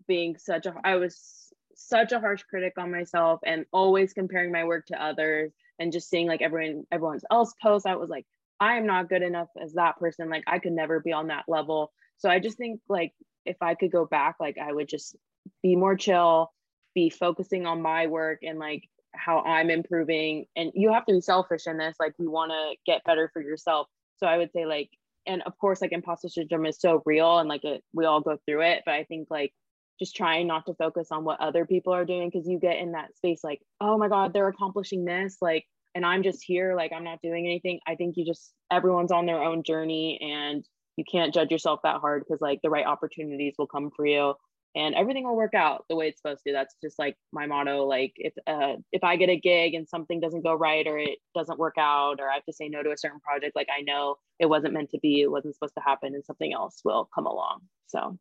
being 0.08 0.38
such 0.38 0.66
a 0.66 0.74
I 0.84 0.96
was 0.96 1.54
such 1.76 2.12
a 2.12 2.20
harsh 2.20 2.44
critic 2.44 2.74
on 2.78 2.92
myself, 2.92 3.42
and 3.46 3.66
always 3.72 4.14
comparing 4.14 4.52
my 4.52 4.64
work 4.64 4.88
to 4.88 5.04
others, 5.04 5.52
and 5.78 5.92
just 5.92 6.10
seeing 6.10 6.28
like 6.28 6.42
everyone 6.42 6.86
everyone's 6.92 7.26
else 7.30 7.54
posts. 7.62 7.86
I 7.86 7.96
was 7.96 8.10
like, 8.10 8.26
I 8.62 8.78
am 8.78 8.86
not 8.86 9.10
good 9.10 9.24
enough 9.24 9.50
as 9.62 9.74
that 9.74 9.98
person. 10.00 10.30
Like 10.30 10.44
I 10.48 10.60
could 10.60 10.72
never 10.72 11.00
be 11.00 11.12
on 11.12 11.28
that 11.28 11.46
level. 11.48 11.92
So 12.18 12.30
I 12.30 12.40
just 12.40 12.58
think 12.58 12.80
like 12.88 13.12
if 13.46 13.58
I 13.60 13.74
could 13.74 13.92
go 13.92 14.06
back, 14.06 14.36
like 14.40 14.58
I 14.58 14.72
would 14.72 14.88
just 14.88 15.18
be 15.64 15.76
more 15.76 15.98
chill, 15.98 16.52
be 16.94 17.10
focusing 17.10 17.66
on 17.66 17.82
my 17.82 18.06
work 18.06 18.40
and 18.44 18.60
like 18.60 18.84
how 19.14 19.42
I'm 19.42 19.72
improving. 19.72 20.46
And 20.56 20.72
you 20.76 20.94
have 20.94 21.06
to 21.08 21.14
be 21.14 21.22
selfish 21.22 21.66
in 21.66 21.78
this. 21.78 21.96
Like 22.00 22.14
you 22.20 22.30
want 22.30 22.52
to 22.52 22.76
get 22.86 23.04
better 23.04 23.32
for 23.34 23.42
yourself. 23.42 23.88
So 24.18 24.28
I 24.28 24.38
would 24.38 24.52
say 24.54 24.68
like 24.68 24.92
and 25.26 25.42
of 25.44 25.58
course 25.58 25.82
like 25.82 25.92
imposter 25.92 26.30
syndrome 26.30 26.66
is 26.66 26.80
so 26.80 27.02
real 27.06 27.40
and 27.40 27.50
like 27.50 27.64
it 27.64 27.84
we 27.94 28.06
all 28.06 28.22
go 28.22 28.38
through 28.46 28.62
it 28.62 28.82
but 28.86 28.94
i 28.96 29.04
think 29.04 29.28
like 29.30 29.54
just 30.00 30.16
trying 30.16 30.48
not 30.48 30.66
to 30.66 30.74
focus 30.76 31.10
on 31.12 31.24
what 31.24 31.40
other 31.40 31.66
people 31.66 31.94
are 31.94 32.06
doing 32.06 32.30
because 32.30 32.48
you 32.48 32.58
get 32.60 32.80
in 32.80 32.94
that 32.94 33.16
space 33.16 33.44
like 33.44 33.62
oh 33.80 33.98
my 33.98 34.08
god 34.08 34.34
they're 34.34 34.48
accomplishing 34.48 35.06
this 35.06 35.38
like 35.42 35.66
and 35.96 36.06
i'm 36.06 36.24
just 36.24 36.44
here 36.44 36.76
like 36.76 36.92
i'm 36.94 37.04
not 37.04 37.20
doing 37.22 37.46
anything 37.46 37.80
i 37.88 37.96
think 37.96 38.16
you 38.18 38.26
just 38.26 38.54
everyone's 38.72 39.12
on 39.12 39.26
their 39.26 39.42
own 39.42 39.64
journey 39.64 40.20
and 40.22 40.66
you 40.98 41.04
can't 41.10 41.34
judge 41.34 41.52
yourself 41.52 41.80
that 41.84 42.02
hard 42.02 42.24
because 42.24 42.42
like 42.42 42.60
the 42.64 42.70
right 42.70 42.86
opportunities 42.86 43.56
will 43.58 43.68
come 43.68 43.92
for 43.96 44.06
you 44.06 44.34
and 44.76 44.96
everything 44.96 45.26
will 45.26 45.36
work 45.36 45.54
out 45.54 45.86
the 45.90 45.96
way 45.96 46.08
it's 46.08 46.22
supposed 46.22 46.44
to. 46.48 46.54
That's 46.54 46.76
just 46.82 46.98
like 46.98 47.18
my 47.34 47.46
motto 47.46 47.86
like 47.86 48.14
if 48.16 48.34
uh 48.48 48.74
if 48.92 49.04
i 49.04 49.16
get 49.16 49.30
a 49.30 49.40
gig 49.40 49.74
and 49.74 49.88
something 49.88 50.20
doesn't 50.20 50.44
go 50.44 50.54
right 50.54 50.88
or 50.88 50.98
it 50.98 51.20
doesn't 51.36 51.60
work 51.60 51.76
out 51.78 52.20
or 52.20 52.30
i 52.30 52.36
have 52.36 52.46
to 52.46 52.54
say 52.54 52.70
no 52.70 52.84
to 52.84 52.92
a 52.92 52.98
certain 52.98 53.20
project 53.20 53.56
like 53.56 53.68
i 53.76 53.82
know 53.82 54.16
it 54.40 54.46
wasn't 54.46 54.74
meant 54.74 54.90
to 54.92 55.00
be 55.00 55.22
it 55.22 55.32
wasn't 55.32 55.54
supposed 55.54 55.74
to 55.76 55.84
happen 55.84 56.14
and 56.14 56.26
something 56.26 56.54
else 56.54 56.82
will 56.86 57.10
come 57.14 57.26
along 57.26 57.62
so 57.88 58.18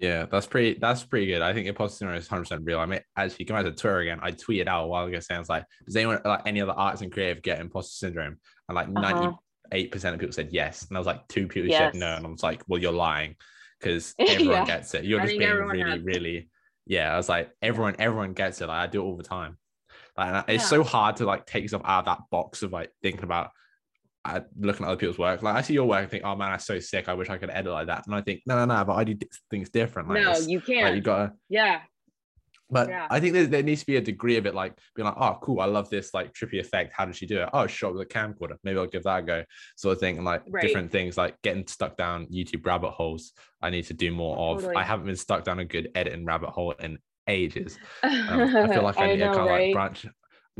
Yeah, 0.00 0.24
that's 0.30 0.46
pretty. 0.46 0.78
That's 0.80 1.04
pretty 1.04 1.26
good. 1.26 1.42
I 1.42 1.52
think 1.52 1.66
imposter 1.66 1.98
syndrome 1.98 2.16
is 2.18 2.26
hundred 2.26 2.42
percent 2.44 2.62
real. 2.64 2.80
I 2.80 2.86
mean, 2.86 3.00
as 3.16 3.38
you 3.38 3.44
come 3.44 3.56
out 3.56 3.62
to 3.64 3.72
Twitter 3.72 3.98
again, 3.98 4.18
I 4.22 4.32
tweeted 4.32 4.66
out 4.66 4.84
a 4.84 4.86
while 4.86 5.04
ago 5.06 5.20
saying, 5.20 5.40
"It's 5.42 5.50
like, 5.50 5.64
does 5.84 5.94
anyone 5.94 6.20
like 6.24 6.40
any 6.46 6.62
other 6.62 6.72
arts 6.72 7.02
and 7.02 7.12
creative 7.12 7.42
get 7.42 7.60
imposter 7.60 7.94
syndrome?" 8.06 8.38
And 8.68 8.74
like 8.76 8.88
Uh-huh. 8.88 9.00
ninety 9.00 9.36
eight 9.72 9.92
percent 9.92 10.14
of 10.14 10.20
people 10.20 10.32
said 10.32 10.48
yes, 10.52 10.86
and 10.88 10.96
I 10.96 11.00
was 11.00 11.06
like, 11.06 11.28
two 11.28 11.46
people 11.46 11.68
Yes. 11.68 11.92
said 11.92 12.00
no, 12.00 12.14
and 12.16 12.26
I 12.26 12.30
was 12.30 12.42
like, 12.42 12.62
well, 12.66 12.80
you're 12.80 12.92
lying 12.92 13.36
because 13.78 14.14
everyone 14.18 14.54
Yeah. 14.56 14.64
gets 14.64 14.94
it. 14.94 15.04
You're 15.04 15.20
I 15.20 15.26
just 15.26 15.38
being 15.38 15.50
really, 15.52 15.80
has. 15.82 16.00
really. 16.02 16.48
Yeah, 16.86 17.12
I 17.12 17.16
was 17.18 17.28
like, 17.28 17.50
everyone, 17.62 17.94
everyone 17.98 18.32
gets 18.32 18.60
it. 18.62 18.66
Like 18.68 18.78
I 18.78 18.86
do 18.90 19.02
it 19.02 19.04
all 19.04 19.16
the 19.18 19.22
time. 19.22 19.58
Like 20.16 20.28
and 20.28 20.44
it's 20.48 20.64
Yeah. 20.64 20.68
so 20.68 20.82
hard 20.82 21.16
to 21.16 21.26
like 21.26 21.44
take 21.46 21.62
yourself 21.62 21.82
out 21.84 22.00
of 22.00 22.04
that 22.06 22.24
box 22.30 22.62
of 22.62 22.72
like 22.72 22.90
thinking 23.02 23.22
about 23.22 23.50
looking 24.58 24.84
at 24.84 24.88
other 24.90 24.98
people's 24.98 25.18
work. 25.18 25.42
Like 25.42 25.56
I 25.56 25.62
see 25.62 25.74
your 25.74 25.86
work 25.86 26.02
and 26.02 26.10
think, 26.10 26.24
oh 26.24 26.36
man, 26.36 26.50
that's 26.50 26.66
so 26.66 26.78
sick. 26.78 27.08
I 27.08 27.14
wish 27.14 27.30
I 27.30 27.38
could 27.38 27.50
edit 27.50 27.72
like 27.72 27.86
that. 27.86 28.06
And 28.06 28.14
I 28.14 28.20
think, 28.20 28.42
no, 28.46 28.56
no, 28.56 28.64
no, 28.64 28.84
but 28.84 28.94
I 28.94 29.04
do 29.04 29.16
things 29.50 29.70
different. 29.70 30.08
Like, 30.08 30.22
no 30.22 30.38
you 30.38 30.60
can't 30.60 30.94
you 30.94 31.00
gotta 31.02 31.32
yeah 31.48 31.80
but 32.70 32.88
Yeah. 32.88 33.06
I 33.10 33.20
think 33.20 33.34
there, 33.34 33.46
there 33.46 33.62
needs 33.62 33.80
to 33.80 33.86
be 33.86 33.96
a 33.96 34.00
degree 34.00 34.36
of 34.36 34.46
it, 34.46 34.54
like 34.54 34.78
being 34.94 35.06
like, 35.06 35.16
oh, 35.18 35.38
cool, 35.42 35.60
I 35.60 35.66
love 35.66 35.90
this 35.90 36.14
like 36.14 36.32
trippy 36.32 36.60
effect. 36.60 36.92
How 36.94 37.04
did 37.04 37.16
she 37.16 37.26
do 37.26 37.40
it? 37.40 37.48
Oh, 37.52 37.66
shot 37.66 37.92
with 37.92 38.02
a 38.02 38.06
camcorder. 38.06 38.56
Maybe 38.62 38.78
I'll 38.78 38.86
give 38.86 39.04
that 39.04 39.20
a 39.20 39.22
go. 39.22 39.44
Sort 39.76 39.94
of 39.94 40.00
thing. 40.00 40.16
And 40.16 40.24
like 40.24 40.42
Right. 40.48 40.62
different 40.62 40.92
things, 40.92 41.16
like 41.16 41.40
getting 41.42 41.66
stuck 41.66 41.96
down 41.96 42.26
YouTube 42.26 42.64
rabbit 42.64 42.90
holes. 42.90 43.32
I 43.60 43.70
need 43.70 43.84
to 43.86 43.94
do 43.94 44.12
more 44.12 44.36
of. 44.36 44.60
Totally. 44.60 44.76
I 44.76 44.84
haven't 44.84 45.06
been 45.06 45.16
stuck 45.16 45.44
down 45.44 45.58
a 45.58 45.64
good 45.64 45.90
editing 45.94 46.24
rabbit 46.24 46.50
hole 46.50 46.72
in 46.72 46.98
ages. 47.26 47.78
Um, 48.02 48.56
I 48.56 48.68
feel 48.72 48.82
like 48.82 48.98
I, 48.98 49.08
need 49.08 49.20
know, 49.20 49.32
to 49.32 49.38
kind 49.38 49.50
of 49.50 49.58
like 49.58 49.72
branch. 49.72 50.06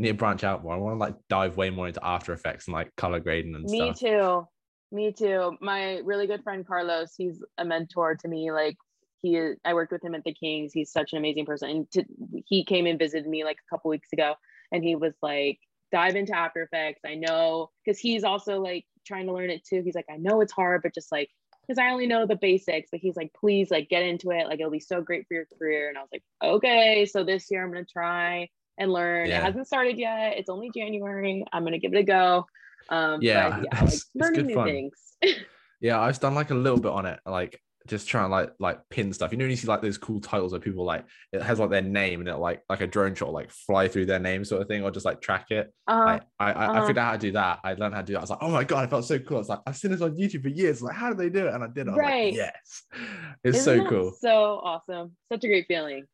I 0.00 0.02
need 0.02 0.08
to 0.08 0.14
branch 0.14 0.44
out 0.44 0.62
more. 0.62 0.72
I 0.72 0.78
want 0.78 0.94
to 0.94 0.98
like 0.98 1.14
dive 1.28 1.58
way 1.58 1.68
more 1.68 1.86
into 1.86 2.02
After 2.02 2.32
Effects 2.32 2.66
and 2.66 2.72
like 2.72 2.96
color 2.96 3.20
grading 3.20 3.54
and 3.54 3.64
me 3.64 3.76
stuff. 3.76 4.02
Me 4.02 4.08
too. 4.08 4.48
Me 4.92 5.12
too. 5.12 5.58
My 5.60 5.98
really 5.98 6.26
good 6.26 6.42
friend 6.42 6.66
carlos 6.66 7.12
he's 7.18 7.42
a 7.58 7.64
mentor 7.66 8.16
to 8.16 8.26
me 8.26 8.50
like 8.50 8.76
he 9.20 9.36
is 9.36 9.58
i 9.66 9.74
worked 9.74 9.92
with 9.92 10.02
him 10.02 10.14
at 10.14 10.24
the 10.24 10.32
kings. 10.32 10.72
He's 10.72 10.90
such 10.90 11.12
an 11.12 11.18
amazing 11.18 11.44
person. 11.44 11.68
And 11.68 11.90
to, 11.90 12.04
he 12.46 12.64
came 12.64 12.86
and 12.86 12.98
visited 12.98 13.28
me 13.28 13.44
like 13.44 13.58
a 13.58 13.74
couple 13.74 13.90
weeks 13.90 14.08
ago 14.10 14.34
and 14.72 14.82
he 14.82 14.96
was 14.96 15.12
like 15.20 15.58
dive 15.92 16.16
into 16.16 16.34
after 16.34 16.62
effects. 16.62 17.02
I 17.04 17.16
know 17.16 17.68
because 17.84 17.98
he's 17.98 18.24
also 18.24 18.58
like 18.58 18.86
trying 19.06 19.26
to 19.26 19.34
learn 19.34 19.50
it 19.50 19.66
too. 19.66 19.82
He's 19.84 19.94
like 19.94 20.06
i 20.10 20.16
know 20.16 20.40
it's 20.40 20.52
hard 20.52 20.80
but 20.82 20.94
just 20.94 21.12
like 21.12 21.28
because 21.60 21.78
i 21.78 21.90
only 21.90 22.06
know 22.06 22.24
the 22.24 22.36
basics. 22.36 22.88
But 22.90 23.00
he's 23.00 23.16
like 23.16 23.34
please 23.38 23.70
like 23.70 23.90
get 23.90 24.02
into 24.02 24.30
it. 24.30 24.46
Like 24.46 24.60
it'll 24.60 24.72
be 24.72 24.80
so 24.80 25.02
great 25.02 25.26
for 25.28 25.34
your 25.34 25.46
career. 25.58 25.90
And 25.90 25.98
i 25.98 26.00
was 26.00 26.10
like 26.10 26.24
okay 26.42 27.04
so 27.04 27.22
this 27.22 27.50
year 27.50 27.62
i'm 27.62 27.70
gonna 27.70 27.84
try 27.84 28.48
and 28.80 28.92
learn 28.92 29.28
Yeah. 29.28 29.38
it 29.38 29.44
hasn't 29.44 29.66
started 29.68 29.96
yet 29.98 30.36
it's 30.38 30.50
only 30.50 30.70
january 30.74 31.44
i'm 31.52 31.62
gonna 31.64 31.78
give 31.78 31.94
it 31.94 31.98
a 31.98 32.02
go 32.02 32.46
um 32.88 33.22
Yeah, 33.22 33.58
yeah 33.62 33.62
it's- 33.84 34.06
like 34.14 34.22
learning 34.24 34.40
good 34.40 34.46
new 34.46 34.54
fun. 34.54 34.66
things 34.66 34.94
Yeah, 35.82 35.98
I've 35.98 36.20
done 36.20 36.34
like 36.34 36.50
a 36.50 36.54
little 36.54 36.78
bit 36.78 36.92
on 36.92 37.06
it, 37.06 37.20
like 37.24 37.58
just 37.86 38.06
trying 38.06 38.24
to 38.26 38.28
like 38.28 38.50
like 38.58 38.80
pin 38.90 39.14
stuff. 39.14 39.32
You 39.32 39.38
know, 39.38 39.44
when 39.44 39.50
you 39.50 39.56
see 39.56 39.66
like 39.66 39.80
those 39.80 39.96
cool 39.96 40.20
titles 40.20 40.52
where 40.52 40.60
people 40.60 40.84
like 40.84 41.06
it 41.32 41.40
has 41.40 41.58
like 41.58 41.70
their 41.70 41.80
name 41.80 42.20
and 42.20 42.28
it 42.28 42.36
like 42.36 42.60
like 42.68 42.82
a 42.82 42.86
drone 42.86 43.14
shot 43.14 43.32
like 43.32 43.50
fly 43.50 43.88
through 43.88 44.04
their 44.04 44.18
name 44.18 44.44
sort 44.44 44.60
of 44.60 44.68
thing, 44.68 44.82
or 44.84 44.90
just 44.90 45.06
like 45.06 45.22
track 45.22 45.46
it. 45.50 45.72
uh 45.88 46.04
Like, 46.04 46.22
I 46.38 46.44
I, 46.44 46.52
I 46.52 46.66
uh-huh. 46.66 46.80
figured 46.82 46.98
out 46.98 47.06
how 47.06 47.12
to 47.12 47.18
do 47.18 47.32
that. 47.32 47.60
I 47.64 47.72
learned 47.72 47.94
how 47.94 48.02
to 48.02 48.06
do 48.06 48.12
that. 48.12 48.18
I 48.18 48.20
was 48.20 48.28
like, 48.28 48.42
oh 48.42 48.50
my 48.50 48.62
god, 48.64 48.84
I 48.84 48.88
felt 48.88 49.06
so 49.06 49.18
cool. 49.20 49.38
I 49.38 49.40
was 49.40 49.48
like, 49.48 49.60
I've 49.66 49.76
seen 49.78 49.90
this 49.90 50.02
on 50.02 50.14
YouTube 50.18 50.42
for 50.42 50.48
years. 50.50 50.82
Like, 50.82 50.94
how 50.96 51.08
did 51.08 51.16
they 51.16 51.30
do 51.30 51.46
it? 51.46 51.54
And 51.54 51.64
I 51.64 51.68
did 51.68 51.86
it. 51.88 51.92
I 51.92 51.96
Right. 51.96 52.24
like, 52.26 52.34
yes, 52.34 52.82
it's 53.42 53.58
Isn't 53.60 53.82
so 53.84 53.88
cool. 53.88 54.12
so 54.20 54.60
awesome 54.62 55.16
such 55.32 55.44
a 55.44 55.48
great 55.48 55.64
feeling 55.66 56.04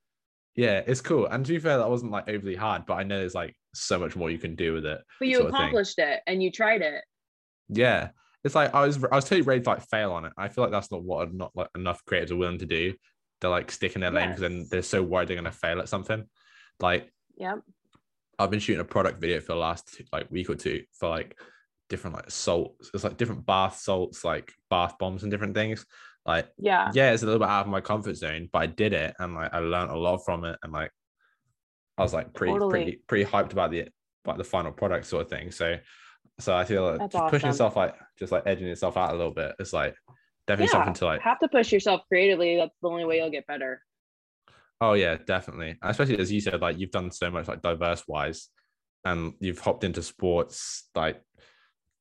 Yeah, 0.56 0.82
it's 0.86 1.02
cool. 1.02 1.26
And 1.26 1.44
to 1.44 1.52
be 1.52 1.58
fair, 1.58 1.78
that 1.78 1.88
wasn't 1.88 2.12
like 2.12 2.28
overly 2.28 2.56
hard, 2.56 2.86
but 2.86 2.94
I 2.94 3.02
know 3.02 3.18
there's 3.18 3.34
like 3.34 3.54
so 3.74 3.98
much 3.98 4.16
more 4.16 4.30
you 4.30 4.38
can 4.38 4.54
do 4.56 4.72
with 4.72 4.86
it. 4.86 5.00
but 5.18 5.28
you 5.28 5.36
sort 5.36 5.48
of 5.48 5.52
thing. 5.52 5.60
accomplished 5.60 5.98
it 5.98 6.20
and 6.26 6.42
you 6.42 6.50
tried 6.50 6.80
it 6.82 7.04
Yeah, 7.68 8.08
it's 8.42 8.54
like 8.54 8.74
I 8.74 8.86
was 8.86 9.02
I 9.04 9.14
was 9.14 9.24
totally 9.24 9.42
ready 9.42 9.60
to 9.62 9.68
like 9.68 9.82
fail 9.88 10.12
on 10.12 10.24
it. 10.24 10.32
I 10.38 10.48
feel 10.48 10.64
like 10.64 10.70
that's 10.70 10.90
not 10.90 11.02
what 11.02 11.32
not 11.34 11.52
like 11.54 11.68
enough 11.74 12.04
creators 12.06 12.30
are 12.30 12.36
willing 12.36 12.58
to 12.58 12.66
do. 12.66 12.94
They're 13.40 13.50
like 13.50 13.70
sticking 13.70 14.00
their 14.00 14.10
lane 14.10 14.28
because 14.28 14.40
then 14.40 14.66
they're 14.70 14.82
so 14.82 15.02
worried 15.02 15.28
they're 15.28 15.36
gonna 15.36 15.52
fail 15.52 15.78
at 15.80 15.88
something. 15.90 16.24
Like 16.80 17.12
yep 17.36 17.58
I've 18.38 18.50
been 18.50 18.60
shooting 18.60 18.80
a 18.80 18.84
product 18.84 19.18
video 19.20 19.40
for 19.40 19.52
the 19.52 19.58
last 19.58 20.00
like 20.12 20.30
week 20.30 20.48
or 20.48 20.54
two 20.54 20.84
for 20.92 21.08
like 21.08 21.38
different 21.88 22.16
like 22.16 22.30
salts. 22.30 22.90
It's 22.94 23.04
like 23.04 23.16
different 23.16 23.46
bath 23.46 23.78
salts, 23.78 24.24
like 24.24 24.52
bath 24.70 24.96
bombs 24.98 25.22
and 25.22 25.30
different 25.30 25.54
things. 25.54 25.84
Like 26.26 26.48
yeah 26.58 26.90
yeah, 26.94 27.12
it's 27.12 27.22
a 27.22 27.26
little 27.26 27.38
bit 27.38 27.48
out 27.48 27.66
of 27.66 27.68
my 27.68 27.80
comfort 27.80 28.16
zone, 28.16 28.48
but 28.52 28.58
I 28.62 28.66
did 28.66 28.92
it 28.92 29.14
and 29.18 29.34
like 29.34 29.52
I 29.52 29.60
learned 29.60 29.90
a 29.90 29.96
lot 29.96 30.18
from 30.24 30.44
it 30.44 30.58
and 30.62 30.72
like 30.72 30.90
I 31.98 32.02
was 32.02 32.12
like 32.12 32.34
pretty 32.34 32.52
Totally. 32.52 32.70
pretty 32.70 33.00
pretty 33.06 33.24
hyped 33.24 33.52
about 33.52 33.70
the 33.70 33.88
about 34.24 34.38
the 34.38 34.44
final 34.44 34.72
product 34.72 35.06
sort 35.06 35.22
of 35.22 35.30
thing. 35.30 35.50
So 35.50 35.76
so 36.38 36.54
I 36.54 36.64
feel 36.64 36.84
like 36.84 36.98
That's 36.98 37.14
just 37.14 37.30
pushing 37.30 37.48
yourself 37.48 37.76
like 37.76 37.94
just 38.18 38.32
like 38.32 38.42
edging 38.46 38.66
yourself 38.66 38.96
out 38.96 39.14
a 39.14 39.16
little 39.16 39.32
bit. 39.32 39.54
It's 39.58 39.72
like 39.72 39.94
definitely 40.46 40.66
yeah 40.66 40.72
something 40.72 40.94
to 40.94 41.04
like 41.06 41.20
have 41.22 41.38
to 41.40 41.48
push 41.48 41.72
yourself 41.72 42.02
creatively 42.08 42.56
that's 42.56 42.76
the 42.80 42.88
only 42.88 43.04
way 43.04 43.16
you'll 43.16 43.30
get 43.30 43.46
better 43.48 43.80
oh 44.80 44.92
yeah, 44.92 45.16
definitely. 45.26 45.76
Especially 45.82 46.18
as 46.18 46.32
you 46.32 46.40
said, 46.40 46.60
like 46.60 46.78
you've 46.78 46.90
done 46.90 47.10
so 47.10 47.30
much 47.30 47.48
like 47.48 47.62
diverse 47.62 48.04
wise 48.06 48.48
and 49.04 49.34
you've 49.40 49.58
hopped 49.58 49.84
into 49.84 50.02
sports, 50.02 50.88
like 50.94 51.20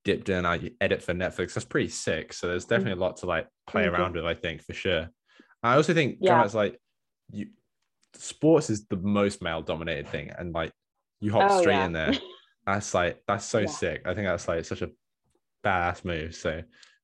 dipped 0.05 0.29
in, 0.29 0.45
you 0.61 0.71
edit 0.79 1.01
for 1.03 1.13
Netflix. 1.13 1.53
That's 1.55 1.65
pretty 1.65 1.89
sick. 1.89 2.31
So 2.31 2.47
there's 2.47 2.65
definitely 2.65 2.93
a 2.93 3.03
lot 3.03 3.17
to 3.17 3.25
like 3.25 3.47
play 3.67 3.83
you. 3.83 3.91
around 3.91 4.15
with, 4.15 4.25
I 4.25 4.35
think, 4.35 4.61
for 4.63 4.73
sure. 4.73 5.09
I 5.61 5.75
also 5.75 5.93
think 5.93 6.19
Yeah. 6.21 6.43
yeah. 6.45 6.49
like 6.53 6.79
you 7.31 7.47
sports 8.13 8.69
is 8.69 8.85
the 8.87 8.95
most 8.97 9.41
male 9.41 9.61
dominated 9.61 10.07
thing 10.07 10.29
and 10.37 10.53
like 10.53 10.71
you 11.19 11.31
hop 11.33 11.51
Oh, 11.51 11.59
straight 11.59 11.73
yeah. 11.75 11.85
in 11.85 11.91
there 11.91 12.13
that's 12.65 12.93
like 12.93 13.21
that's 13.27 13.43
so 13.45 13.59
Yeah. 13.59 13.65
sick 13.67 14.01
i 14.05 14.13
think 14.13 14.25
that's 14.25 14.47
like 14.47 14.63
such 14.63 14.81
a 14.81 14.89
badass 15.65 16.05
move 16.05 16.33
so 16.33 16.61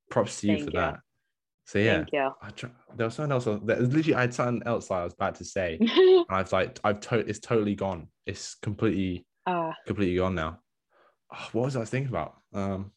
props 0.09 0.39
to 0.39 0.47
you 0.47 0.55
Thank 0.57 0.69
for 0.69 0.71
you. 0.77 0.79
that 0.79 0.99
so 1.65 1.79
yeah 1.79 1.95
thank 1.97 2.13
you 2.13 2.29
I 2.41 2.49
try, 2.51 2.69
there 2.95 3.07
was 3.07 3.15
something 3.15 3.31
else 3.33 3.43
there 3.43 3.79
literally 3.81 4.15
i 4.15 4.21
had 4.21 4.33
something 4.33 4.65
else 4.65 4.89
like 4.89 5.01
i 5.01 5.03
was 5.03 5.13
about 5.13 5.35
to 5.35 5.43
say 5.45 5.77
and 5.81 6.25
i've 6.29 6.51
like 6.53 6.79
i've 6.85 7.01
to- 7.01 7.27
it's 7.27 7.39
totally 7.39 7.75
gone 7.75 8.07
it's 8.25 8.55
completely 8.55 9.25
uh 9.47 9.71
completely 9.85 10.15
gone 10.15 10.35
now 10.35 10.59
oh, 11.33 11.49
what 11.51 11.65
was 11.65 11.75
i 11.75 11.83
thinking 11.83 12.09
about 12.09 12.35
um 12.53 12.91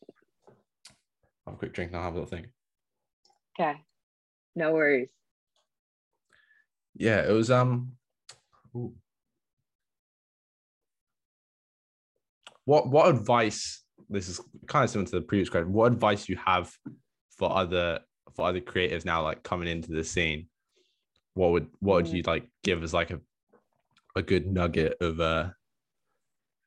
I'll 1.46 1.52
have 1.52 1.54
a 1.54 1.58
quick 1.58 1.72
drink 1.74 1.90
and 1.90 1.98
i'll 1.98 2.04
have 2.04 2.14
a 2.14 2.18
little 2.20 2.30
think 2.30 2.48
okay 3.58 3.80
no 4.56 4.72
worries 4.72 5.08
yeah 6.96 7.20
it 7.28 7.32
was 7.32 7.50
um 7.50 7.92
ooh. 8.76 8.94
what 12.64 12.88
what 12.88 13.08
advice 13.08 13.82
this 14.08 14.28
is 14.28 14.40
kind 14.66 14.84
of 14.84 14.90
similar 14.90 15.06
to 15.06 15.16
the 15.16 15.22
previous 15.22 15.48
question 15.48 15.72
what 15.72 15.92
advice 15.92 16.28
you 16.28 16.36
have 16.36 16.72
for 17.36 17.54
other 17.56 18.00
for 18.34 18.46
other 18.46 18.60
creatives 18.60 19.04
now 19.04 19.22
like 19.22 19.42
coming 19.42 19.68
into 19.68 19.92
the 19.92 20.02
scene 20.04 20.48
what 21.34 21.50
would 21.52 21.68
what 21.80 21.96
would 21.96 22.06
Mm. 22.06 22.14
you 22.14 22.22
like 22.26 22.48
give 22.62 22.82
as 22.82 22.94
like 22.94 23.10
a 23.10 23.20
a 24.16 24.22
good 24.22 24.46
nugget 24.46 24.96
of 25.00 25.20
uh 25.20 25.50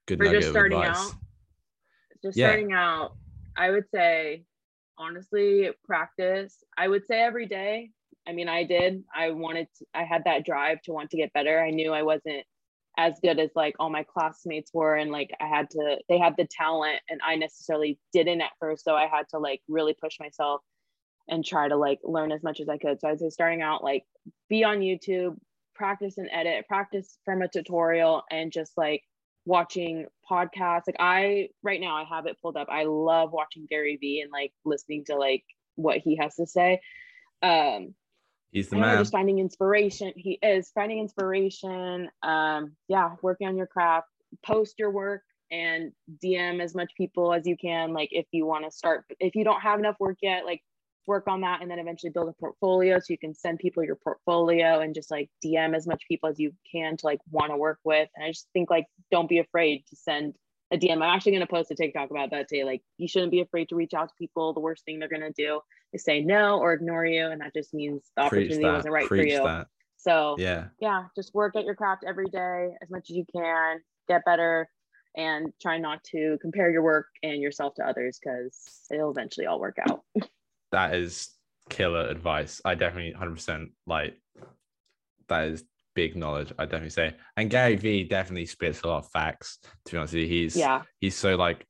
Good 0.08 0.20
For 0.20 0.26
nugget 0.26 0.42
just 0.42 0.56
of 0.56 0.66
advice. 0.66 1.10
out, 1.10 1.16
just 2.22 2.38
Yeah. 2.38 2.48
starting 2.48 2.74
out, 2.74 3.16
I 3.56 3.72
would 3.72 3.90
say, 3.90 4.44
honestly, 4.98 5.72
practice. 5.84 6.64
I 6.78 6.88
would 6.88 7.06
say 7.06 7.22
every 7.22 7.46
day. 7.46 7.92
I 8.28 8.34
mean, 8.34 8.50
I 8.50 8.64
did. 8.64 9.04
I 9.16 9.32
wanted, 9.32 9.68
to, 9.78 9.86
I 9.94 10.04
had 10.04 10.26
that 10.26 10.46
drive 10.46 10.82
to 10.84 10.92
want 10.92 11.12
to 11.12 11.18
get 11.18 11.34
better. 11.34 11.62
I 11.62 11.72
knew 11.72 11.94
I 11.94 12.04
wasn't 12.04 12.44
as 12.98 13.20
good 13.22 13.40
as 13.40 13.52
like 13.56 13.76
all 13.80 13.90
my 13.90 14.04
classmates 14.04 14.74
were, 14.74 14.96
and 14.96 15.12
like 15.12 15.32
I 15.40 15.48
had 15.48 15.70
to, 15.72 15.98
they 16.10 16.18
had 16.18 16.36
the 16.36 16.48
talent, 16.50 17.00
and 17.10 17.22
I 17.26 17.36
necessarily 17.36 18.00
didn't 18.12 18.42
at 18.42 18.52
first. 18.60 18.84
So 18.84 18.96
I 18.96 19.08
had 19.08 19.30
to 19.30 19.40
like 19.40 19.62
really 19.68 19.94
push 19.94 20.20
myself 20.20 20.62
and 21.30 21.46
try 21.46 21.68
to 21.68 21.76
like 21.76 22.00
learn 22.04 22.32
as 22.32 22.42
much 22.44 22.60
as 22.60 22.68
I 22.68 22.78
could. 22.78 23.00
So 23.00 23.08
I'd 23.08 23.20
say 23.20 23.30
starting 23.30 23.62
out, 23.62 23.84
like 23.84 24.04
be 24.50 24.64
on 24.64 24.80
YouTube, 24.80 25.38
practice 25.76 26.18
and 26.18 26.30
edit, 26.32 26.68
practice 26.68 27.20
from 27.24 27.44
a 27.44 27.48
tutorial, 27.48 28.24
and 28.32 28.52
just 28.52 28.74
like 28.78 29.04
watching 29.48 30.06
podcasts. 30.30 30.84
Like 30.88 30.98
I 31.00 31.50
right 31.64 31.80
now 31.80 31.96
I 31.96 32.04
have 32.04 32.26
it 32.28 32.38
pulled 32.42 32.58
up. 32.58 32.68
I 32.70 32.84
love 32.84 33.32
watching 33.32 33.66
Gary 33.68 33.98
Vee 34.00 34.22
and 34.22 34.32
like 34.32 34.52
listening 34.66 35.06
to 35.06 35.16
like 35.16 35.44
what 35.76 35.98
he 35.98 36.18
has 36.18 36.36
to 36.36 36.46
say. 36.46 36.82
Um 37.42 37.96
He's 38.52 38.70
the 38.70 38.76
know, 38.76 38.82
man. 38.82 38.98
just 38.98 39.12
finding 39.12 39.40
inspiration. 39.40 40.14
He 40.16 40.40
is 40.42 40.72
finding 40.74 41.00
inspiration. 41.00 42.10
Um, 42.24 42.74
yeah, 42.88 43.16
working 43.22 43.48
on 43.48 43.58
your 43.58 43.68
craft, 43.68 44.08
post 44.46 44.76
your 44.80 44.90
work 44.90 45.22
and 45.52 45.92
DM 46.24 46.62
as 46.62 46.74
much 46.74 46.92
people 46.98 47.34
as 47.34 47.46
you 47.46 47.58
can. 47.58 47.94
Like 47.94 48.10
if 48.12 48.26
you 48.32 48.46
want 48.46 48.66
to 48.66 48.72
start, 48.72 49.06
if 49.20 49.36
you 49.36 49.44
don't 49.44 49.62
have 49.62 49.80
enough 49.80 49.98
work 50.00 50.18
yet, 50.22 50.46
like 50.46 50.62
work 51.08 51.28
on 51.28 51.42
that 51.42 51.62
and 51.62 51.72
then 51.72 51.80
eventually 51.80 52.12
build 52.12 52.28
a 52.30 52.34
portfolio 52.34 53.00
so 53.00 53.06
you 53.10 53.18
can 53.18 53.34
send 53.34 53.60
people 53.60 53.84
your 53.84 53.96
portfolio 53.96 54.80
and 54.82 54.94
just 54.94 55.10
like 55.10 55.30
DM 55.44 55.76
as 55.76 55.88
much 55.88 56.04
people 56.08 56.30
as 56.30 56.40
you 56.40 56.52
can 56.72 56.98
to 56.98 57.06
like 57.06 57.20
want 57.32 57.52
to 57.52 57.58
work 57.58 57.80
with. 57.84 58.10
And 58.16 58.26
I 58.26 58.30
just 58.30 58.48
think 58.54 58.70
like 58.70 58.86
don't 59.10 59.30
be 59.30 59.40
afraid 59.40 59.86
to 59.90 59.96
send 59.96 60.36
a 60.72 60.78
DM. 60.78 60.96
I'm 60.96 61.02
actually 61.04 61.32
going 61.32 61.46
to 61.46 61.48
post 61.48 61.72
a 61.72 61.76
TikTok 61.76 62.12
about 62.12 62.32
that 62.32 62.50
today. 62.50 62.66
Like 62.66 62.82
you 62.98 63.08
shouldn't 63.08 63.32
be 63.32 63.42
afraid 63.42 63.70
to 63.70 63.76
reach 63.76 63.94
out 63.94 64.10
to 64.10 64.16
people. 64.20 64.54
The 64.54 64.60
worst 64.60 64.84
thing 64.86 65.00
they're 65.00 65.08
going 65.08 65.22
to 65.22 65.32
do 65.32 65.62
is 65.94 66.04
say 66.04 66.22
no 66.22 66.60
or 66.60 66.74
ignore 66.74 67.06
you. 67.06 67.28
And 67.28 67.42
that 67.42 67.54
just 67.54 67.74
means 67.74 68.04
the 68.16 68.28
Preach 68.30 68.44
opportunity 68.52 68.64
that. 68.64 68.74
wasn't 68.74 68.94
right 68.94 69.08
Preach 69.08 69.22
for 69.22 69.38
you. 69.38 69.44
that. 69.44 69.68
So 69.96 70.36
Yeah. 70.38 70.68
yeah, 70.80 71.06
just 71.16 71.34
work 71.34 71.56
at 71.56 71.64
your 71.64 71.76
craft 71.76 72.04
every 72.08 72.28
day 72.28 72.70
as 72.82 72.90
much 72.90 73.10
as 73.10 73.16
you 73.16 73.26
can, 73.34 73.80
get 74.08 74.24
better, 74.26 74.70
and 75.16 75.52
try 75.62 75.78
not 75.78 76.04
to 76.04 76.38
compare 76.42 76.70
your 76.70 76.84
work 76.84 77.08
and 77.24 77.42
yourself 77.42 77.74
to 77.76 77.84
others 77.88 78.20
because 78.22 78.86
it'll 78.92 79.10
eventually 79.10 79.48
all 79.48 79.60
work 79.60 79.78
out. 79.90 80.02
that 80.72 80.96
is 80.96 81.30
killer 81.70 82.08
advice. 82.08 82.62
I 82.64 82.76
definitely 82.76 83.14
100% 83.20 83.68
like 83.86 84.16
that 85.28 85.48
is 85.48 85.64
big 85.96 86.16
knowledge. 86.16 86.54
I 86.58 86.66
definitely 86.66 86.92
say. 86.92 87.16
And 87.36 87.50
Gary 87.50 87.76
Vee 87.76 88.04
definitely 88.04 88.46
spits 88.46 88.82
a 88.82 88.88
lot 88.88 89.00
of 89.00 89.10
facts. 89.12 89.60
To 89.86 89.92
be 89.92 89.98
honest 89.98 90.14
with 90.14 90.24
you, 90.24 90.28
he's 90.28 90.56
Yeah, 90.56 90.84
he's 91.00 91.16
so 91.16 91.36
like 91.36 91.66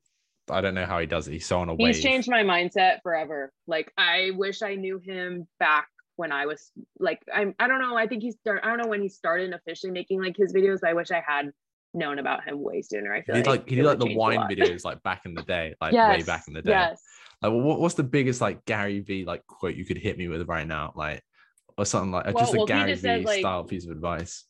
I 0.50 0.60
don't 0.60 0.74
know 0.74 0.86
how 0.86 0.98
he 0.98 1.06
does 1.06 1.28
it. 1.28 1.32
He's 1.32 1.46
so 1.46 1.60
on 1.60 1.68
a 1.68 1.74
wave. 1.74 1.94
he's 1.94 2.02
changed 2.02 2.28
my 2.30 2.42
mindset 2.42 2.98
forever. 3.02 3.52
Like 3.66 3.92
I 3.96 4.32
wish 4.34 4.62
I 4.62 4.74
knew 4.74 4.98
him 4.98 5.46
back 5.58 5.88
when 6.16 6.32
I 6.32 6.46
was 6.46 6.70
like 6.98 7.20
I'm. 7.34 7.54
I 7.58 7.68
don't 7.68 7.80
know. 7.80 7.96
I 7.96 8.06
think 8.06 8.22
he 8.22 8.32
started. 8.32 8.64
I 8.64 8.68
don't 8.68 8.78
know 8.78 8.88
when 8.88 9.02
he 9.02 9.08
started 9.08 9.52
officially 9.52 9.92
making 9.92 10.22
like 10.22 10.36
his 10.36 10.52
videos. 10.52 10.80
But 10.80 10.90
I 10.90 10.94
wish 10.94 11.10
I 11.10 11.22
had 11.26 11.50
known 11.94 12.18
about 12.18 12.44
him 12.44 12.62
way 12.62 12.82
sooner. 12.82 13.14
I 13.14 13.18
He 13.18 13.22
feel 13.24 13.34
did 13.36 13.46
like 13.46 13.68
he 13.68 13.76
did 13.76 13.84
like 13.84 13.98
the 13.98 14.14
wine 14.14 14.40
videos 14.40 14.84
like 14.84 15.02
back 15.02 15.22
in 15.24 15.34
the 15.34 15.42
day, 15.42 15.74
like 15.80 15.92
way 15.92 16.22
back 16.22 16.44
in 16.48 16.54
the 16.54 16.62
day. 16.62 16.70
Yes. 16.70 17.02
Like, 17.42 17.52
what, 17.52 17.80
what's 17.80 17.94
the 17.94 18.02
biggest 18.02 18.40
like 18.40 18.64
Gary 18.64 19.00
Vee 19.00 19.24
like 19.24 19.46
quote 19.46 19.74
you 19.74 19.84
could 19.84 19.98
hit 19.98 20.18
me 20.18 20.28
with 20.28 20.48
right 20.48 20.66
now, 20.66 20.92
like 20.96 21.22
or 21.76 21.84
something 21.84 22.10
like 22.10 22.26
Well- 22.26 22.38
just 22.38 22.54
a 22.54 22.56
well, 22.58 22.66
he 22.66 22.72
Gary 22.72 22.90
just 22.92 23.02
Vee 23.02 23.08
says, 23.08 23.24
like- 23.24 23.40
style 23.40 23.64
piece 23.64 23.84
of 23.86 23.92
advice. 23.92 24.44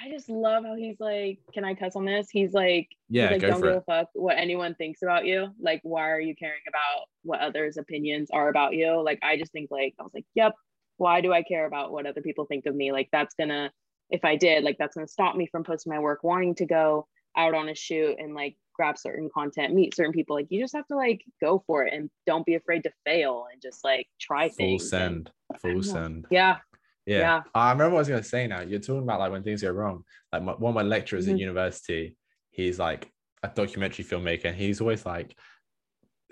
I 0.00 0.10
just 0.10 0.28
love 0.28 0.64
how 0.64 0.76
he's 0.76 1.00
like, 1.00 1.40
can 1.52 1.64
I 1.64 1.74
cuss 1.74 1.96
on 1.96 2.04
this? 2.04 2.28
He's 2.30 2.52
like, 2.52 2.88
Yeah, 3.08 3.24
he's 3.24 3.32
like, 3.32 3.40
go 3.40 3.48
don't 3.48 3.60
for 3.60 3.66
give 3.66 3.74
it. 3.74 3.78
a 3.78 3.80
fuck 3.80 4.08
what 4.14 4.38
anyone 4.38 4.76
thinks 4.76 5.02
about 5.02 5.26
you. 5.26 5.48
Like, 5.60 5.80
why 5.82 6.08
are 6.08 6.20
you 6.20 6.36
caring 6.36 6.60
about 6.68 7.06
what 7.24 7.40
others' 7.40 7.78
opinions 7.78 8.30
are 8.32 8.48
about 8.48 8.74
you? 8.74 9.02
Like, 9.02 9.18
I 9.22 9.36
just 9.36 9.50
think 9.50 9.72
like 9.72 9.94
I 9.98 10.04
was 10.04 10.12
like, 10.14 10.26
yep. 10.36 10.52
Why 10.98 11.20
do 11.20 11.32
I 11.32 11.42
care 11.42 11.66
about 11.66 11.90
what 11.92 12.06
other 12.06 12.20
people 12.22 12.44
think 12.44 12.66
of 12.66 12.74
me? 12.76 12.90
Like, 12.92 13.08
that's 13.12 13.34
gonna, 13.34 13.72
if 14.10 14.24
I 14.24 14.36
did, 14.36 14.62
like, 14.64 14.78
that's 14.78 14.94
gonna 14.96 15.08
stop 15.08 15.34
me 15.36 15.46
from 15.46 15.64
posting 15.64 15.92
my 15.92 15.98
work, 15.98 16.22
wanting 16.22 16.54
to 16.56 16.66
go 16.66 17.06
out 17.38 17.54
on 17.54 17.68
a 17.70 17.74
shoot 17.74 18.16
and 18.18 18.34
like 18.34 18.56
grab 18.74 18.98
certain 18.98 19.30
content, 19.32 19.74
meet 19.74 19.94
certain 19.94 20.12
people. 20.12 20.36
Like, 20.36 20.46
you 20.50 20.60
just 20.60 20.74
have 20.76 20.86
to 20.88 20.96
like 20.96 21.24
go 21.40 21.62
for 21.66 21.84
it 21.86 21.94
and 21.94 22.10
don't 22.26 22.44
be 22.44 22.54
afraid 22.56 22.82
to 22.84 22.90
fail 23.06 23.46
and 23.50 23.60
just 23.62 23.82
like 23.84 24.06
try 24.20 24.48
Full 24.48 24.56
things. 24.56 24.92
and- 24.92 25.30
send, 25.52 25.60
full 25.60 25.82
send. 25.82 26.26
yeah, 26.30 26.58
Yeah. 27.06 27.18
Yeah. 27.18 27.42
I 27.54 27.70
remember 27.72 27.94
what 27.94 27.98
I 27.98 28.00
was 28.00 28.08
going 28.08 28.22
to 28.22 28.28
say 28.28 28.46
now. 28.46 28.60
You're 28.60 28.80
talking 28.80 29.02
about 29.04 29.20
like 29.20 29.32
when 29.32 29.42
things 29.42 29.62
go 29.62 29.70
wrong. 29.70 30.04
Like 30.32 30.42
my, 30.42 30.52
one 30.52 30.70
of 30.70 30.74
my 30.74 30.82
lecturers 30.82 31.26
at 31.28 31.36
Mhm. 31.36 31.40
university, 31.40 32.16
he's 32.50 32.78
like 32.78 33.10
a 33.42 33.48
documentary 33.48 34.04
filmmaker. 34.04 34.46
And 34.46 34.56
he's 34.56 34.80
always 34.80 35.06
like, 35.06 35.34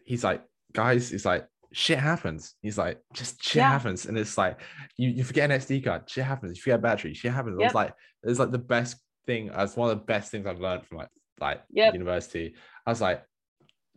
he's 0.05 0.25
like, 0.25 0.43
guys, 0.73 1.13
it's 1.13 1.25
like, 1.25 1.47
shit 1.73 1.99
happens. 1.99 2.55
He's 2.63 2.79
like, 2.79 3.01
just 3.13 3.43
shit 3.43 3.57
Yeah. 3.57 3.71
happens. 3.71 4.07
And 4.07 4.17
it's 4.19 4.39
like, 4.39 4.61
you, 4.97 5.11
you 5.11 5.25
forget 5.25 5.51
an 5.51 5.59
SD 5.61 5.83
card, 5.85 6.09
shit 6.09 6.25
happens. 6.25 6.57
You 6.57 6.63
forget 6.63 6.79
a 6.79 6.83
battery, 6.83 7.15
shit 7.15 7.33
happens. 7.33 7.57
It's 7.57 7.63
Yep. 7.65 7.75
like, 7.75 7.95
it's 8.23 8.39
like 8.39 8.51
the 8.53 8.59
best 8.59 8.97
thing. 9.27 9.51
as 9.51 9.77
one 9.77 9.91
of 9.91 9.99
the 9.99 10.05
best 10.05 10.31
things 10.31 10.47
I've 10.47 10.61
learned 10.61 10.87
from 10.87 10.99
like, 10.99 11.09
like 11.41 11.63
Yep. 11.71 11.93
university. 11.95 12.55
I 12.87 12.91
was 12.91 13.01
like, 13.01 13.23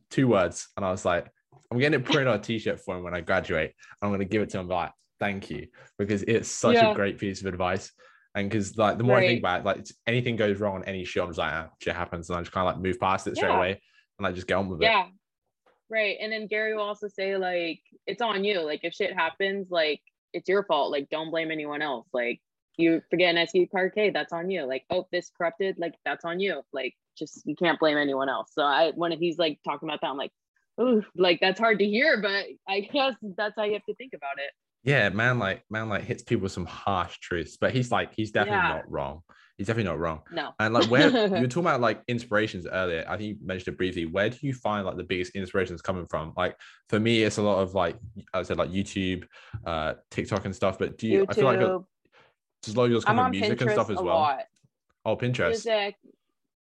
two 0.10 0.28
words. 0.28 0.68
And 0.76 0.86
I 0.86 0.92
was 0.92 1.06
like, 1.06 1.28
I'm 1.72 1.78
getting 1.78 2.00
it 2.00 2.06
printed 2.06 2.28
on 2.28 2.40
a 2.40 2.42
t-shirt 2.42 2.80
for 2.80 2.98
him 2.98 3.04
when 3.04 3.14
I 3.14 3.22
graduate. 3.22 3.74
I'm 4.02 4.10
going 4.10 4.20
to 4.20 4.26
give 4.26 4.42
it 4.42 4.50
to 4.52 4.60
him. 4.60 4.68
Like, 4.68 4.92
thank 5.20 5.50
you, 5.50 5.68
because 5.98 6.24
it's 6.24 6.50
such 6.50 6.76
Yeah. 6.76 6.92
a 6.92 6.96
great 6.96 7.18
piece 7.20 7.42
of 7.42 7.48
advice. 7.48 7.92
And 8.36 8.50
because 8.50 8.78
like 8.78 8.98
the 8.98 9.04
more 9.04 9.18
I 9.18 9.26
think 9.26 9.40
about 9.40 9.62
it, 9.62 9.66
like 9.66 9.86
anything 10.08 10.36
goes 10.36 10.60
wrong 10.60 10.76
on 10.76 10.84
any 10.86 11.04
show, 11.04 11.24
I'm 11.24 11.30
just 11.30 11.40
like, 11.40 11.52
ah, 11.52 11.70
shit 11.82 11.96
happens, 11.96 12.30
and 12.30 12.38
I 12.38 12.42
just 12.42 12.52
kind 12.52 12.68
of 12.68 12.76
like 12.76 12.84
move 12.84 13.00
past 13.00 13.28
it 13.28 13.36
straight 13.36 13.50
Yeah. 13.50 13.58
away 13.58 13.70
and 14.18 14.24
like 14.24 14.36
just 14.36 14.48
get 14.48 14.56
on 14.56 14.70
with 14.70 14.82
it. 14.82 14.86
yeah 14.86 15.08
right 15.90 16.18
and 16.22 16.32
then 16.32 16.46
gary 16.46 16.76
will 16.76 16.84
also 16.84 17.08
say 17.08 17.36
like 17.38 17.80
it's 18.06 18.22
on 18.22 18.44
you 18.44 18.60
like 18.62 18.82
if 18.84 18.94
shit 18.94 19.12
happens 19.14 19.72
like 19.72 20.00
it's 20.34 20.48
your 20.48 20.64
fault 20.66 20.92
like 20.92 21.10
don't 21.10 21.32
blame 21.32 21.50
anyone 21.50 21.82
else 21.82 22.06
like 22.14 22.40
you 22.80 23.02
forget 23.10 23.36
an 23.36 23.68
card 23.72 23.92
okay 23.92 24.10
that's 24.10 24.34
on 24.34 24.50
you 24.50 24.64
like 24.66 24.84
oh 24.90 25.06
this 25.12 25.32
corrupted 25.38 25.78
like 25.78 25.96
that's 26.06 26.26
on 26.26 26.40
you 26.40 26.62
like 26.74 26.94
just 27.18 27.42
you 27.46 27.56
can't 27.56 27.80
blame 27.80 27.98
anyone 27.98 28.30
else 28.30 28.52
so 28.54 28.64
i 28.64 28.92
when 28.96 29.12
he's 29.12 29.38
like 29.38 29.60
talking 29.66 29.88
about 29.88 30.00
that 30.02 30.08
i'm 30.10 30.18
like 30.18 30.32
ooh 30.82 31.04
like 31.16 31.40
that's 31.42 31.60
hard 31.60 31.80
to 31.80 31.86
hear 31.86 32.22
but 32.22 32.46
i 32.68 32.80
guess 32.80 33.14
that's 33.36 33.54
how 33.58 33.64
you 33.64 33.74
have 33.74 33.86
to 33.86 33.94
think 33.96 34.14
about 34.14 34.38
it 34.38 34.52
Yeah, 34.84 35.10
man, 35.10 35.40
like 35.40 35.64
man, 35.70 35.90
like 35.90 36.04
hits 36.04 36.24
people 36.24 36.44
with 36.44 36.54
some 36.54 36.66
harsh 36.66 37.18
truths, 37.20 37.58
but 37.60 37.74
he's 37.74 37.92
like 37.92 38.14
he's 38.16 38.32
definitely 38.32 38.68
Yeah. 38.70 38.76
not 38.76 38.90
wrong. 38.90 39.22
He's 39.58 39.68
definitely 39.68 39.92
not 39.92 40.00
wrong. 40.00 40.22
no 40.32 40.54
And 40.58 40.74
like 40.74 40.90
where 40.90 41.10
you 41.36 41.42
were 41.42 41.48
talking 41.48 41.64
about 41.68 41.82
like 41.82 42.02
inspirations 42.08 42.66
earlier, 42.66 43.04
I 43.06 43.18
think 43.18 43.28
you 43.28 43.38
mentioned 43.46 43.74
it 43.74 43.78
briefly. 43.78 44.06
Where 44.06 44.30
do 44.30 44.38
you 44.42 44.54
find 44.54 44.86
like 44.86 44.96
the 44.96 45.04
biggest 45.04 45.36
inspirations 45.36 45.82
coming 45.82 46.08
from? 46.08 46.32
Like 46.38 46.56
for 46.88 46.98
me, 46.98 47.24
it's 47.24 47.38
a 47.38 47.42
lot 47.42 47.60
of 47.60 47.76
like 47.76 47.98
I 48.34 48.44
said, 48.44 48.58
like 48.58 48.72
YouTube, 48.72 49.26
uh, 49.66 49.96
TikTok 50.12 50.46
and 50.46 50.56
stuff. 50.56 50.80
But 50.80 50.98
do 50.98 51.08
you? 51.08 51.26
I 51.28 51.34
feel 51.34 51.44
like 51.44 51.60
youtube 51.60 51.84
does 52.62 52.78
of 52.78 52.92
yours 52.92 53.06
come 53.06 53.20
on 53.20 53.32
music 53.32 53.58
pinterest 53.58 53.62
and 53.62 53.72
stuff 53.72 53.90
as 53.90 54.00
a 54.00 54.04
well? 54.04 54.16
lot. 54.16 54.40
Oh, 55.06 55.16
Pinterest. 55.16 55.50
music. 55.50 55.96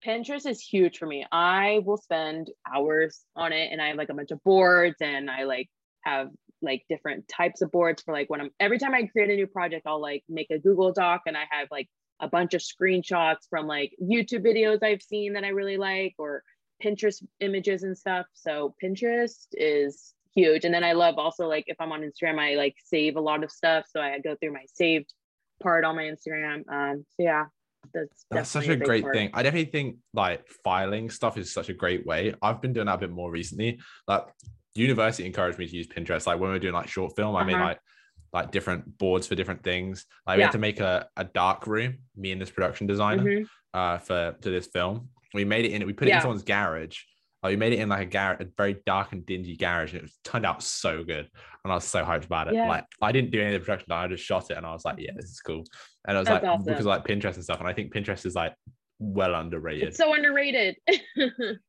Pinterest 0.06 0.50
is 0.50 0.62
huge 0.62 0.98
for 0.98 1.06
me. 1.06 1.26
I 1.32 1.82
will 1.86 1.98
spend 1.98 2.50
hours 2.74 3.22
on 3.36 3.52
it 3.52 3.72
and 3.72 3.82
i 3.82 3.88
have 3.88 3.98
like 3.98 4.10
a 4.10 4.14
bunch 4.14 4.32
of 4.32 4.42
boards 4.44 4.96
and 5.02 5.30
i 5.30 5.44
like 5.44 5.70
have 6.02 6.30
like 6.62 6.84
different 6.90 7.28
types 7.28 7.62
of 7.62 7.72
boards 7.72 8.02
for 8.02 8.14
like 8.14 8.30
when 8.30 8.40
i'm 8.40 8.50
every 8.60 8.80
time 8.80 8.94
i 8.94 9.04
create 9.04 9.30
a 9.30 9.36
new 9.36 9.48
project 9.48 9.86
i'll 9.86 10.02
like 10.02 10.24
make 10.30 10.50
a 10.52 10.60
google 10.60 10.92
doc 10.94 11.22
and 11.26 11.36
i 11.36 11.44
have 11.50 11.68
like 11.72 11.90
a 12.22 12.28
bunch 12.28 12.54
of 12.54 12.62
screenshots 12.62 13.48
from 13.50 13.68
like 13.68 13.92
youtube 14.02 14.46
videos 14.46 14.82
i've 14.84 15.02
seen 15.02 15.34
that 15.34 15.44
i 15.44 15.50
really 15.50 15.78
like 15.78 16.14
or 16.18 16.44
pinterest 16.84 17.24
images 17.40 17.84
and 17.84 17.98
stuff. 17.98 18.26
So 18.34 18.76
pinterest 18.84 19.48
is 19.54 20.14
huge. 20.34 20.66
And 20.66 20.74
then 20.74 20.84
i 20.84 20.94
love 20.94 21.16
also 21.18 21.48
like 21.48 21.66
if 21.68 21.78
i'm 21.80 21.92
on 21.92 22.02
instagram 22.02 22.40
i 22.40 22.56
like 22.56 22.76
save 22.86 23.16
a 23.16 23.22
lot 23.22 23.44
of 23.44 23.52
stuff. 23.52 23.86
So 23.90 24.00
i 24.00 24.20
go 24.20 24.36
through 24.36 24.54
my 24.54 24.66
saved 24.74 25.14
part 25.62 25.84
on 25.86 25.96
my 25.96 26.04
instagram 26.04 26.64
um 26.70 27.06
so 27.10 27.24
yeah 27.24 27.46
that's 27.94 28.26
That's 28.30 28.50
such 28.50 28.64
definitely 28.64 28.84
a 28.84 28.88
great 28.88 29.04
part. 29.04 29.16
thing. 29.16 29.30
I 29.34 29.42
definitely 29.42 29.72
think 29.72 29.96
like 30.14 30.46
filing 30.66 31.10
stuff 31.10 31.38
is 31.38 31.54
such 31.54 31.70
a 31.70 31.74
great 31.74 32.06
way. 32.06 32.36
I've 32.42 32.62
been 32.62 32.74
doing 32.74 32.88
that 32.88 32.96
a 32.96 32.98
bit 32.98 33.10
more 33.10 33.32
recently. 33.32 33.80
Like 34.06 34.26
university 34.76 35.26
encouraged 35.26 35.58
me 35.58 35.66
to 35.66 35.76
use 35.78 35.88
Pinterest. 35.88 36.28
Like 36.28 36.40
when 36.42 36.50
we 36.52 36.58
are 36.58 36.60
doing 36.60 36.74
like 36.74 36.90
short 36.90 37.16
film, 37.16 37.38
I 37.38 37.46
made 37.46 37.56
Uh-huh. 37.56 37.64
like 37.64 37.80
like 38.34 38.52
different 38.52 38.98
boards 38.98 39.28
for 39.28 39.36
different 39.36 39.64
things. 39.64 40.06
Like 40.28 40.36
we 40.36 40.42
Yeah. 40.42 40.48
had 40.48 40.52
to 40.52 40.58
make 40.60 40.82
a, 40.82 41.08
a 41.16 41.24
dark 41.24 41.68
room, 41.68 42.00
me 42.18 42.34
and 42.34 42.42
this 42.42 42.52
production 42.52 42.86
designer, 42.86 43.24
Mhm. 43.24 43.48
uh, 43.74 43.98
for 44.00 44.36
to 44.42 44.50
this 44.52 44.68
film. 44.68 45.10
We 45.34 45.46
made 45.46 45.64
it 45.66 45.72
in 45.72 45.86
we 45.88 45.94
put 45.94 46.10
it 46.10 46.14
in 46.16 46.22
someone's 46.22 46.44
garage. 46.44 46.98
Like 47.42 47.52
we 47.52 47.56
made 47.56 47.74
it 47.74 47.80
in 47.80 47.88
like 47.88 48.08
a 48.08 48.10
garage, 48.10 48.42
a 48.42 48.48
very 48.58 48.82
dark 48.86 49.14
and 49.14 49.26
dingy 49.26 49.56
garage, 49.56 49.94
and 49.94 50.04
it 50.04 50.12
turned 50.24 50.46
out 50.46 50.62
so 50.62 51.04
good. 51.04 51.30
And 51.64 51.72
I 51.72 51.76
was 51.76 51.86
so 51.86 52.04
hyped 52.04 52.26
about 52.26 52.50
it. 52.50 52.56
Yeah. 52.56 52.68
Like 52.68 52.86
I 53.02 53.12
didn't 53.12 53.32
do 53.32 53.40
any 53.42 53.56
of 53.56 53.62
the 53.62 53.66
production, 53.66 53.92
I 53.92 54.08
just 54.08 54.24
shot 54.24 54.52
it, 54.52 54.58
and 54.58 54.66
I 54.66 54.74
was 54.74 54.84
like, 54.84 54.98
yeah, 55.00 55.12
this 55.16 55.26
is 55.26 55.40
cool. 55.40 55.64
And 56.06 56.18
I 56.18 56.20
was 56.20 56.28
That's 56.28 56.44
like 56.44 56.52
awesome. 56.52 56.66
because 56.66 56.82
of, 56.82 56.88
like 56.88 57.06
Pinterest 57.06 57.36
and 57.36 57.44
stuff. 57.44 57.60
And 57.60 57.68
I 57.68 57.74
think 57.74 57.94
Pinterest 57.94 58.26
is 58.26 58.36
like 58.36 58.54
well 59.00 59.36
underrated. 59.36 59.90
It's 59.90 59.98
so 59.98 60.14
underrated. 60.14 60.76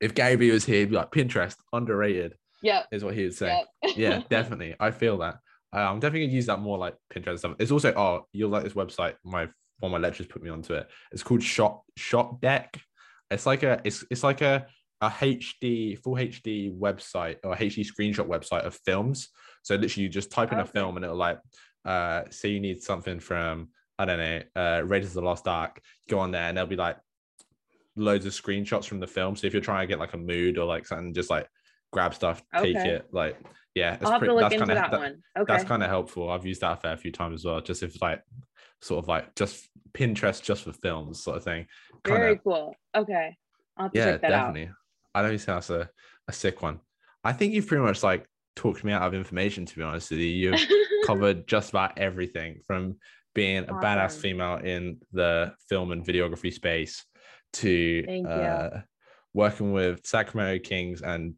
if 0.01 0.13
Gary 0.13 0.35
Vee 0.35 0.51
was 0.51 0.65
here, 0.65 0.79
he'd 0.79 0.89
be 0.89 0.95
like 0.95 1.11
Pinterest 1.11 1.55
underrated 1.71 2.35
Yeah, 2.61 2.83
is 2.91 3.03
what 3.03 3.15
he 3.15 3.23
would 3.23 3.35
say. 3.35 3.63
Yep. 3.83 3.97
Yeah, 3.97 4.21
definitely. 4.29 4.75
I 4.79 4.91
feel 4.91 5.17
that. 5.19 5.35
Uh, 5.73 5.79
I'm 5.79 6.01
definitely 6.01 6.27
gonna 6.27 6.35
use 6.35 6.47
that 6.47 6.59
more 6.59 6.77
like 6.77 6.95
Pinterest 7.13 7.29
and 7.29 7.39
stuff. 7.39 7.55
It's 7.59 7.71
also 7.71 7.93
oh, 7.95 8.27
you'll 8.33 8.49
like 8.49 8.63
this 8.63 8.73
website. 8.73 9.15
My 9.23 9.47
one 9.79 9.91
of 9.91 9.91
my 9.91 10.05
lecturers 10.05 10.27
put 10.27 10.43
me 10.43 10.49
onto 10.49 10.73
it. 10.73 10.87
It's 11.13 11.23
called 11.23 11.41
Shot 11.41 11.81
Shop 11.95 12.41
Deck. 12.41 12.77
It's 13.29 13.45
like 13.45 13.63
a 13.63 13.79
it's 13.85 14.03
it's 14.11 14.23
like 14.23 14.41
a 14.41 14.67
a 15.01 15.09
HD 15.09 15.97
full 15.97 16.15
HD 16.15 16.77
website 16.77 17.37
or 17.43 17.55
HD 17.55 17.85
screenshot 17.85 18.27
website 18.27 18.65
of 18.65 18.75
films. 18.85 19.29
So 19.63 19.75
literally, 19.75 20.03
you 20.03 20.09
just 20.09 20.31
type 20.31 20.51
in 20.51 20.59
a 20.59 20.65
film 20.65 20.95
and 20.95 21.03
it'll 21.05 21.17
like 21.17 21.39
uh 21.85 22.23
say 22.29 22.49
you 22.49 22.59
need 22.59 22.81
something 22.83 23.19
from 23.19 23.69
I 23.97 24.05
don't 24.05 24.19
know 24.19 24.41
uh 24.55 24.83
Raiders 24.85 25.09
of 25.09 25.15
the 25.15 25.21
Lost 25.21 25.47
Ark. 25.47 25.81
Go 26.09 26.19
on 26.19 26.31
there 26.31 26.43
and 26.43 26.55
there'll 26.55 26.69
be 26.69 26.75
like 26.75 26.97
loads 27.95 28.25
of 28.25 28.33
screenshots 28.33 28.85
from 28.85 28.99
the 28.99 29.07
film. 29.07 29.35
So 29.35 29.47
if 29.47 29.53
you're 29.53 29.61
trying 29.61 29.83
to 29.83 29.87
get 29.87 29.99
like 29.99 30.13
a 30.13 30.17
mood 30.17 30.57
or 30.57 30.65
like 30.65 30.85
something, 30.85 31.13
just 31.13 31.29
like 31.29 31.47
grab 31.91 32.13
stuff, 32.13 32.41
take 32.57 32.75
it. 32.75 33.07
Like 33.11 33.37
yeah, 33.73 33.95
it's 33.95 34.05
I'll 34.05 34.11
have 34.13 34.19
pretty- 34.19 34.35
that's 34.39 34.53
into 34.53 34.65
kinda- 34.65 34.75
that, 34.81 34.91
that- 34.91 34.99
one. 34.99 35.21
Okay. 35.39 35.53
that's 35.53 35.63
kind 35.63 35.81
of 35.83 35.89
helpful. 35.89 36.29
I've 36.29 36.45
used 36.45 36.61
that 36.61 36.73
a 36.77 36.81
fair 36.81 36.97
few 36.97 37.11
times 37.11 37.41
as 37.41 37.45
well. 37.45 37.61
Just 37.61 37.83
if 37.83 38.01
like 38.01 38.21
sort 38.81 39.03
of 39.03 39.07
like 39.07 39.35
just 39.35 39.67
Pinterest 39.93 40.41
just 40.41 40.63
for 40.63 40.73
films 40.73 41.23
sort 41.23 41.37
of 41.37 41.43
thing. 41.43 41.65
Kind 42.03 42.19
Very 42.19 42.37
cool. 42.43 42.75
Okay. 42.95 43.35
I'll 43.77 43.89
yeah, 43.93 44.11
check 44.11 44.21
that 44.21 44.53
I 45.13 45.21
don't 45.21 45.31
think 45.31 45.43
that's 45.45 45.69
a, 45.69 45.89
a 46.27 46.33
sick 46.33 46.61
one. 46.61 46.79
I 47.23 47.33
think 47.33 47.53
you've 47.53 47.67
pretty 47.67 47.83
much 47.83 48.03
like 48.03 48.25
talked 48.55 48.83
me 48.83 48.91
out 48.91 49.03
of 49.03 49.13
information 49.13 49.65
to 49.65 49.75
be 49.75 49.83
honest 49.83 50.11
with 50.11 50.19
you. 50.19 50.27
You've 50.27 50.61
covered 51.05 51.47
just 51.47 51.69
about 51.69 51.97
everything 51.97 52.59
from 52.65 52.97
being 53.33 53.63
a 53.63 53.73
badass 53.73 54.13
female 54.17 54.57
in 54.57 54.97
the 55.13 55.53
film 55.69 55.91
and 55.91 56.05
videography 56.05 56.51
space 56.51 57.05
to 57.53 58.23
uh, 58.27 58.81
working 59.33 59.71
with 59.71 60.05
Sacramento 60.05 60.61
Kings 60.63 61.01
and 61.01 61.35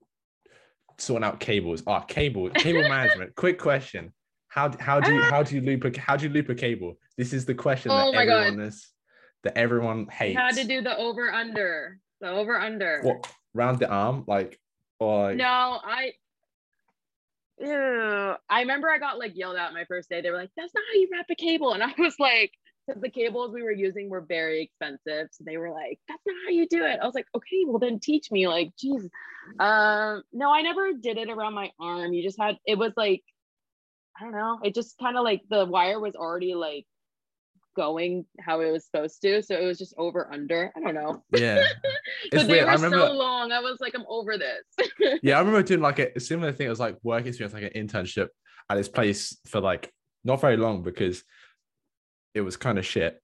sorting 0.98 1.24
out 1.26 1.40
cables. 1.40 1.84
Ah, 1.88 2.00
cable, 2.02 2.50
cable 2.50 2.82
management. 2.82 3.36
Quick 3.36 3.60
question. 3.60 4.14
How, 4.48 4.72
how 4.80 5.00
do 5.00 5.14
you 5.14 5.22
how 5.24 5.42
do 5.42 5.56
you 5.56 5.62
loop 5.62 5.84
a 5.84 6.00
how 6.00 6.16
do 6.16 6.28
you 6.28 6.32
loop 6.32 6.50
a 6.50 6.56
cable? 6.56 6.96
This 7.18 7.34
is 7.34 7.46
the 7.46 7.56
question 7.56 7.92
Oh 7.92 8.12
that 8.12 8.16
my 8.16 8.26
God. 8.26 8.48
everyone 8.48 8.68
is 8.68 8.88
that 9.44 9.58
everyone 9.58 10.08
hates. 10.08 10.40
had 10.40 10.56
to 10.56 10.64
do 10.64 10.82
the 10.82 10.96
over 10.98 11.32
under. 11.32 11.98
The 12.22 12.30
over 12.30 12.60
under. 12.60 13.02
what 13.02 13.28
round 13.54 13.80
the 13.80 13.90
arm 13.90 14.24
like 14.28 14.60
or 15.00 15.30
like 15.30 15.38
No, 15.38 15.46
I. 15.46 16.14
Ew. 17.60 18.36
I 18.50 18.62
remember 18.62 18.90
I 18.90 18.98
got 18.98 19.20
like 19.20 19.36
yelled 19.36 19.58
at 19.58 19.74
my 19.74 19.86
first 19.86 20.10
day. 20.10 20.22
They 20.22 20.32
were 20.32 20.38
like, 20.38 20.52
"That's 20.58 20.74
not 20.74 20.84
how 20.92 21.00
you 21.00 21.10
wrap 21.12 21.28
a 21.30 21.36
cable," 21.36 21.74
and 21.74 21.84
I 21.84 21.94
was 21.98 22.16
like, 22.20 22.52
"Because 22.88 23.02
the 23.02 23.10
cables 23.10 23.54
we 23.54 23.62
were 23.62 23.72
using 23.72 24.10
were 24.10 24.22
very 24.22 24.64
expensive." 24.64 25.30
So 25.32 25.44
they 25.46 25.58
were 25.58 25.72
like, 25.72 26.00
"That's 26.08 26.22
not 26.26 26.36
how 26.46 26.52
you 26.52 26.68
do 26.68 26.84
it." 26.84 27.00
I 27.02 27.06
was 27.06 27.16
like, 27.16 27.28
"Okay, 27.36 27.64
well 27.66 27.80
then 27.80 28.00
teach 28.00 28.32
me." 28.32 28.48
Like, 28.48 28.72
geez. 28.78 29.08
Um, 29.60 30.24
no, 30.32 30.52
I 30.54 30.62
never 30.62 30.94
did 30.94 31.18
it 31.18 31.30
around 31.30 31.54
my 31.54 31.72
arm. 31.80 32.14
You 32.14 32.24
just 32.24 32.40
had. 32.40 32.58
It 32.66 32.78
was 32.78 32.94
like, 32.98 33.24
I 34.20 34.24
don't 34.24 34.34
know. 34.34 34.60
It 34.64 34.76
just 34.76 34.98
kind 34.98 35.18
of 35.18 35.24
like 35.24 35.42
the 35.50 35.66
wire 35.66 36.00
was 36.00 36.16
already 36.16 36.56
like 36.56 36.86
going 37.76 38.26
how 38.40 38.62
it 38.62 38.72
was 38.72 38.86
supposed 38.86 39.22
to, 39.22 39.42
so 39.44 39.56
it 39.56 39.66
was 39.66 39.78
just 39.78 39.94
over 39.98 40.32
under. 40.32 40.72
I 40.76 40.80
don't 40.80 40.94
know. 40.96 41.24
yeah. 41.36 41.64
But 42.32 42.48
they 42.48 42.54
weird. 42.54 42.66
were 42.68 42.72
remember 42.74 43.00
so 43.00 43.12
long. 43.14 43.52
I 43.52 43.60
was 43.60 43.78
like, 43.82 43.94
I'm 43.96 44.06
over 44.08 44.38
this. 44.38 44.64
yeah, 45.22 45.36
I 45.36 45.40
remember 45.44 45.62
doing 45.64 45.82
like 45.82 46.00
a 46.00 46.20
similar 46.20 46.52
thing. 46.52 46.68
It 46.68 46.70
was 46.72 46.80
like 46.80 46.98
work 47.04 47.26
experience, 47.26 47.54
like 47.54 47.72
an 47.74 47.88
internship 47.88 48.28
at 48.70 48.76
this 48.76 48.88
place 48.90 49.38
for 49.48 49.60
like 49.60 49.92
not 50.24 50.40
very 50.42 50.58
long 50.58 50.84
because 50.84 51.24
it 52.34 52.42
was 52.42 52.56
kind 52.58 52.78
of 52.80 52.86
shit. 52.86 53.22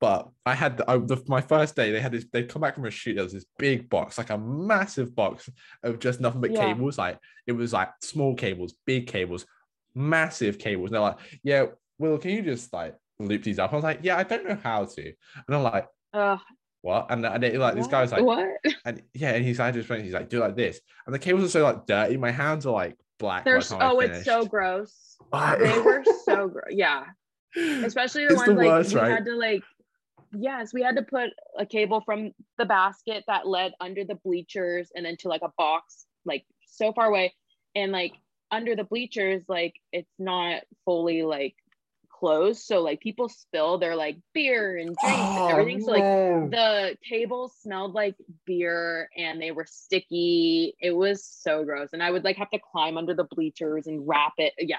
But 0.00 0.28
I 0.44 0.54
had 0.54 0.78
the, 0.78 0.90
I, 0.90 0.96
the, 0.98 1.22
my 1.28 1.40
first 1.40 1.76
day. 1.76 1.92
They 1.92 2.00
had 2.00 2.12
this. 2.12 2.24
They'd 2.32 2.48
come 2.48 2.62
back 2.62 2.74
from 2.74 2.86
a 2.86 2.90
shoot. 2.90 3.14
There 3.14 3.24
was 3.24 3.32
this 3.32 3.46
big 3.58 3.88
box, 3.88 4.18
like 4.18 4.30
a 4.30 4.38
massive 4.38 5.14
box 5.14 5.48
of 5.84 5.98
just 6.00 6.20
nothing 6.20 6.40
but 6.40 6.50
Yeah. 6.52 6.72
cables. 6.72 6.98
Like 6.98 7.18
it 7.46 7.52
was 7.52 7.72
like 7.72 7.90
small 8.02 8.34
cables, 8.34 8.74
big 8.84 9.06
cables, 9.06 9.46
massive 9.94 10.58
cables. 10.58 10.88
And 10.88 10.94
they're 10.94 11.00
like, 11.02 11.18
"Yeah, 11.44 11.66
Will, 11.98 12.18
can 12.18 12.32
you 12.32 12.42
just 12.42 12.72
like 12.72 12.96
loop 13.28 13.42
these 13.42 13.58
up?" 13.58 13.72
I 13.72 13.76
was 13.76 13.84
like, 13.84 14.00
"Yeah, 14.02 14.16
I 14.16 14.22
don't 14.22 14.46
know 14.46 14.58
how 14.62 14.84
to." 14.84 15.02
And 15.04 15.56
I'm 15.56 15.62
like, 15.62 15.88
Ugh, 16.14 16.40
"What?" 16.82 17.06
And, 17.10 17.24
and 17.24 17.42
they, 17.42 17.56
like 17.56 17.74
this 17.74 17.86
guy 17.86 18.02
was 18.02 18.12
like, 18.12 18.22
what? 18.22 18.48
and 18.84 19.02
yeah, 19.14 19.30
and 19.30 19.44
he's 19.44 19.58
like, 19.58 19.74
just 19.74 19.88
went, 19.88 20.04
he's 20.04 20.14
like, 20.14 20.28
do 20.28 20.38
it 20.38 20.46
like 20.46 20.56
this. 20.56 20.80
And 21.06 21.14
the 21.14 21.18
cables 21.18 21.44
are 21.44 21.48
so 21.48 21.62
like 21.62 21.86
dirty. 21.86 22.16
My 22.16 22.30
hands 22.30 22.66
are 22.66 22.72
like 22.72 22.96
black. 23.18 23.44
by 23.44 23.50
They're 23.50 23.60
the 23.60 23.64
so, 23.64 23.78
oh, 23.80 24.00
it's 24.00 24.24
so 24.24 24.44
gross. 24.44 25.16
They 25.32 25.78
were 25.80 26.04
so 26.24 26.48
gross. 26.48 26.64
Yeah, 26.70 27.04
especially 27.56 28.26
the 28.26 28.32
It's 28.34 28.38
ones 28.38 28.48
the 28.48 28.54
like 28.54 28.66
worst, 28.66 28.94
we 28.94 29.00
right? 29.00 29.12
had 29.12 29.24
to 29.26 29.36
like. 29.36 29.62
Yes, 30.34 30.72
we 30.72 30.82
had 30.82 30.96
to 30.96 31.02
put 31.02 31.30
a 31.58 31.66
cable 31.66 32.00
from 32.06 32.32
the 32.56 32.64
basket 32.64 33.22
that 33.26 33.46
led 33.46 33.74
under 33.80 34.02
the 34.04 34.14
bleachers 34.14 34.90
and 34.94 35.04
then 35.04 35.16
to 35.18 35.28
like 35.28 35.42
a 35.42 35.52
box 35.58 36.06
like 36.24 36.46
so 36.66 36.92
far 36.92 37.06
away, 37.06 37.34
and 37.74 37.92
like 37.92 38.12
under 38.50 38.74
the 38.76 38.84
bleachers, 38.84 39.42
like 39.48 39.74
it's 39.92 40.12
not 40.18 40.62
fully 40.84 41.22
like 41.22 41.54
closed, 42.22 42.62
so 42.62 42.80
like 42.82 43.00
people 43.00 43.28
spill 43.28 43.78
their 43.78 43.96
like 43.96 44.16
beer 44.32 44.76
and 44.76 44.94
drinks 44.96 45.02
Oh, 45.02 45.48
and 45.48 45.58
everything. 45.58 45.84
So 45.84 45.90
like 45.90 46.04
no. 46.04 46.48
the 46.48 46.96
cables 47.08 47.52
smelled 47.60 47.94
like 47.94 48.14
beer 48.46 49.10
and 49.16 49.42
they 49.42 49.50
were 49.50 49.66
sticky. 49.68 50.76
It 50.80 50.92
was 50.92 51.24
so 51.24 51.64
gross. 51.64 51.88
And 51.92 52.00
I 52.00 52.12
would 52.12 52.22
like 52.22 52.36
have 52.36 52.50
to 52.50 52.60
climb 52.60 52.96
under 52.96 53.12
the 53.12 53.24
bleachers 53.24 53.88
and 53.88 54.06
wrap 54.06 54.34
it. 54.38 54.52
Yeah, 54.56 54.76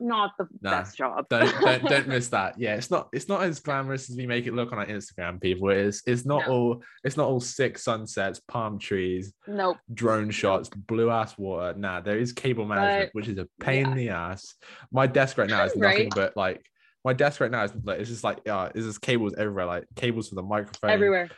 not 0.00 0.32
the 0.38 0.46
Nah, 0.60 0.70
best 0.70 0.96
job. 0.96 1.26
don't 1.28 1.60
don't 1.60 1.82
don't 1.84 2.08
miss 2.14 2.28
that. 2.28 2.58
Yeah, 2.58 2.74
it's 2.74 2.90
not 2.90 3.08
it's 3.12 3.28
not 3.28 3.42
as 3.42 3.60
glamorous 3.60 4.10
as 4.10 4.16
we 4.16 4.26
make 4.26 4.46
it 4.46 4.54
look 4.54 4.72
on 4.72 4.78
our 4.78 4.86
Instagram. 4.86 5.40
People, 5.40 5.70
it's 5.70 6.02
it's 6.06 6.24
not 6.24 6.46
No. 6.48 6.52
all 6.52 6.82
it's 7.04 7.16
not 7.16 7.26
all 7.28 7.40
sick 7.40 7.78
sunsets, 7.78 8.40
palm 8.48 8.78
trees, 8.78 9.32
nope. 9.46 9.76
drone 9.92 10.30
shots, 10.30 10.68
blue 10.68 11.10
ass 11.10 11.36
water. 11.38 11.78
Nah, 11.78 12.00
there 12.00 12.18
is 12.18 12.32
cable 12.32 12.64
management, 12.64 13.10
But, 13.12 13.14
which 13.18 13.28
is 13.28 13.38
a 13.38 13.48
pain 13.60 13.86
in 13.86 13.94
the 13.96 14.08
ass. 14.10 14.54
My 14.92 15.06
desk 15.06 15.38
right 15.38 15.48
now 15.48 15.64
is 15.64 15.76
nothing 15.76 16.10
but 16.14 16.36
like 16.36 16.64
my 17.04 17.12
desk 17.12 17.40
right 17.40 17.50
now 17.50 17.64
is 17.64 17.72
like 17.84 18.00
it's 18.00 18.08
just 18.10 18.24
like 18.24 18.38
yeah, 18.46 18.70
it's 18.74 18.86
just 18.86 19.00
cables 19.02 19.34
everywhere, 19.36 19.66
like 19.66 19.84
cables 19.96 20.28
for 20.28 20.34
the 20.36 20.42
microphone, 20.42 20.90
Everywhere. 20.90 21.28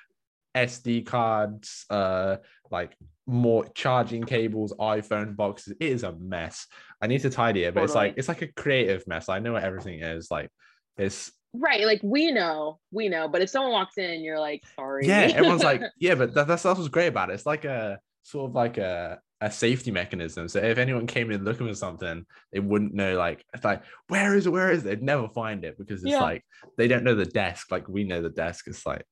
SD 0.56 1.04
cards, 1.04 1.84
uh, 1.90 2.36
like 2.70 2.96
more 3.26 3.66
charging 3.74 4.22
cables, 4.24 4.72
iPhone 4.78 5.36
boxes. 5.36 5.74
It 5.80 5.90
is 5.90 6.02
a 6.04 6.12
mess. 6.12 6.66
I 7.00 7.06
need 7.06 7.22
to 7.22 7.30
tidy 7.30 7.64
it, 7.64 7.74
but 7.74 7.84
it's 7.84 7.94
like 7.94 8.14
it's 8.16 8.28
like 8.28 8.42
a 8.42 8.52
creative 8.52 9.06
mess. 9.06 9.28
I 9.28 9.38
know 9.40 9.52
what 9.54 9.64
everything 9.64 10.00
is. 10.02 10.30
Like 10.30 10.50
it's 10.96 11.32
Right. 11.58 11.86
Like 11.86 12.00
we 12.02 12.32
know, 12.32 12.78
we 12.90 13.08
know. 13.08 13.28
But 13.28 13.40
if 13.42 13.48
someone 13.48 13.72
walks 13.72 13.96
in, 13.96 14.20
you're 14.22 14.38
like, 14.38 14.62
sorry. 14.74 15.06
yeah, 15.06 15.30
everyone's 15.34 15.64
like, 15.64 15.80
yeah, 15.98 16.14
but 16.14 16.34
that, 16.34 16.46
that's 16.46 16.62
that's 16.62 16.78
what's 16.78 16.88
great 16.90 17.06
about 17.06 17.30
it. 17.30 17.34
It's 17.34 17.46
like 17.46 17.64
a 17.64 17.98
sort 18.22 18.50
of 18.50 18.54
like 18.54 18.76
a 18.78 19.18
a 19.40 19.50
safety 19.50 19.90
mechanism. 19.90 20.48
So 20.48 20.58
if 20.60 20.78
anyone 20.78 21.06
came 21.06 21.30
in 21.30 21.44
looking 21.44 21.66
for 21.66 21.74
something, 21.74 22.24
they 22.52 22.60
wouldn't 22.60 22.94
know 22.94 23.16
like 23.16 23.44
it's 23.54 23.64
like 23.64 23.82
where 24.08 24.34
is 24.34 24.46
it? 24.46 24.50
Where 24.50 24.70
is 24.70 24.80
it? 24.80 24.84
They'd 24.84 25.02
never 25.02 25.28
find 25.28 25.64
it 25.64 25.78
because 25.78 26.02
it's 26.02 26.12
Yeah. 26.12 26.20
like 26.22 26.44
they 26.76 26.88
don't 26.88 27.04
know 27.04 27.14
the 27.14 27.26
desk. 27.26 27.70
Like 27.70 27.88
we 27.88 28.04
know 28.04 28.22
the 28.22 28.30
desk. 28.30 28.66
It's 28.68 28.84
like 28.86 29.04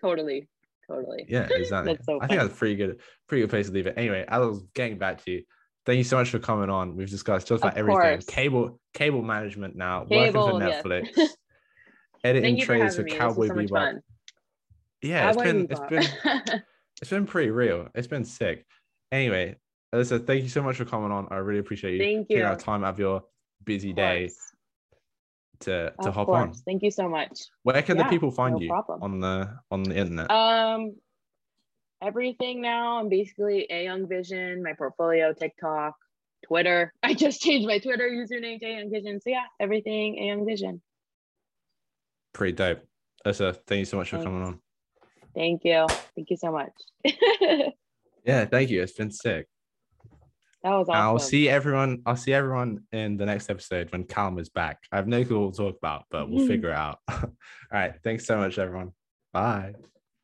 totally. 0.00 0.48
Totally. 0.88 1.26
Yeah, 1.28 1.48
exactly. 1.50 1.94
That's 1.94 2.06
so 2.06 2.18
I 2.20 2.26
think 2.26 2.40
that's 2.40 2.52
a 2.52 2.56
pretty 2.56 2.76
good, 2.76 3.00
pretty 3.28 3.42
good 3.42 3.50
place 3.50 3.66
to 3.66 3.72
leave 3.72 3.86
it. 3.86 3.94
Anyway, 3.96 4.24
I 4.26 4.38
was 4.38 4.62
getting 4.74 4.98
back 4.98 5.24
to 5.24 5.30
you, 5.30 5.42
thank 5.86 5.98
you 5.98 6.04
so 6.04 6.16
much 6.16 6.30
for 6.30 6.38
coming 6.38 6.70
on. 6.70 6.96
We've 6.96 7.10
discussed 7.10 7.48
just 7.48 7.62
about 7.62 7.76
everything. 7.76 8.00
course. 8.00 8.26
Cable, 8.26 8.80
cable 8.94 9.22
management 9.22 9.76
now, 9.76 10.04
Cable, 10.04 10.46
working 10.46 10.60
for 10.60 10.66
yes. 10.66 10.82
Netflix, 10.84 11.28
editing 12.24 12.58
for 12.58 12.66
trailers 12.66 12.96
for. 12.96 13.02
This 13.02 13.14
Cowboy 13.14 13.48
so 13.48 13.54
Bebop. 13.54 14.00
Yeah, 15.02 15.28
it's 15.28 15.36
Cowboy 15.36 15.52
been 15.52 15.68
it's 15.70 15.80
been 15.80 16.02
Bebop. 16.02 16.62
it's 17.02 17.10
been 17.10 17.26
pretty 17.26 17.50
real. 17.50 17.88
It's 17.94 18.06
been 18.06 18.24
sick. 18.24 18.64
Anyway, 19.12 19.56
Alyssa, 19.94 20.26
thank 20.26 20.42
you 20.42 20.48
so 20.48 20.62
much 20.62 20.76
for 20.76 20.84
coming 20.84 21.10
on. 21.10 21.28
I 21.30 21.36
really 21.36 21.60
appreciate 21.60 21.94
you 21.94 21.98
Thank 21.98 22.28
taking 22.28 22.38
you. 22.38 22.44
out 22.44 22.58
time 22.58 22.84
out 22.84 22.94
of 22.94 22.98
your 22.98 23.22
busy 23.64 23.92
day. 23.92 24.30
To 25.60 25.92
to 26.02 26.08
Of 26.08 26.14
hop 26.14 26.28
on. 26.28 26.52
Thank 26.54 26.82
you 26.82 26.90
so 26.90 27.08
much. 27.08 27.40
Where 27.62 27.82
can 27.82 27.96
Yeah, 27.96 28.04
the 28.04 28.08
people 28.10 28.30
find 28.30 28.54
no 28.54 28.60
you 28.60 28.68
problem. 28.68 29.02
on 29.02 29.20
the 29.20 29.58
on 29.70 29.82
the 29.82 29.96
internet? 29.96 30.30
Um, 30.30 30.96
everything 32.02 32.60
now. 32.60 32.98
I'm 32.98 33.08
basically 33.08 33.66
a 33.70 33.84
Young 33.84 34.08
Vision. 34.08 34.62
My 34.62 34.72
portfolio, 34.74 35.32
TikTok, 35.32 35.94
Twitter. 36.46 36.92
I 37.02 37.14
just 37.14 37.40
changed 37.40 37.66
my 37.66 37.78
Twitter 37.78 38.08
username 38.08 38.60
to 38.60 38.66
A 38.66 38.78
Young 38.78 38.90
Vision. 38.90 39.20
So 39.20 39.30
yeah, 39.30 39.44
everything 39.60 40.18
A 40.18 40.26
Young 40.26 40.46
Vision. 40.46 40.80
pretty 42.32 42.52
dope. 42.52 42.80
Alyssa, 43.26 43.56
thank 43.66 43.80
you 43.80 43.84
so 43.84 43.96
much 43.96 44.10
for 44.10 44.22
coming 44.22 44.42
on. 44.42 44.60
Thank 45.34 45.64
you. 45.64 45.86
Thank 46.14 46.30
you 46.30 46.36
so 46.36 46.52
much. 46.52 46.72
Yeah, 48.24 48.44
thank 48.44 48.68
you. 48.68 48.82
It's 48.82 48.92
been 48.92 49.10
sick. 49.10 49.46
That 50.62 50.70
was 50.70 50.88
awesome. 50.88 51.00
I'll 51.00 51.18
see 51.18 51.48
everyone. 51.48 52.02
I'll 52.04 52.16
see 52.16 52.32
everyone 52.32 52.82
in 52.92 53.16
the 53.16 53.26
next 53.26 53.48
episode 53.48 53.92
when 53.92 54.04
Calm 54.04 54.38
is 54.38 54.48
back. 54.48 54.78
I 54.90 54.96
have 54.96 55.06
no 55.06 55.24
clue 55.24 55.38
what 55.38 55.58
we'll 55.58 55.70
talk 55.70 55.78
about, 55.78 56.04
but 56.10 56.28
we'll 56.28 56.46
figure 56.48 56.70
it 56.70 56.76
out. 56.76 56.98
All 57.08 57.30
right. 57.70 57.94
Thanks 58.02 58.26
so 58.26 58.38
much, 58.38 58.58
everyone. 58.58 58.92
Bye. 59.32 59.74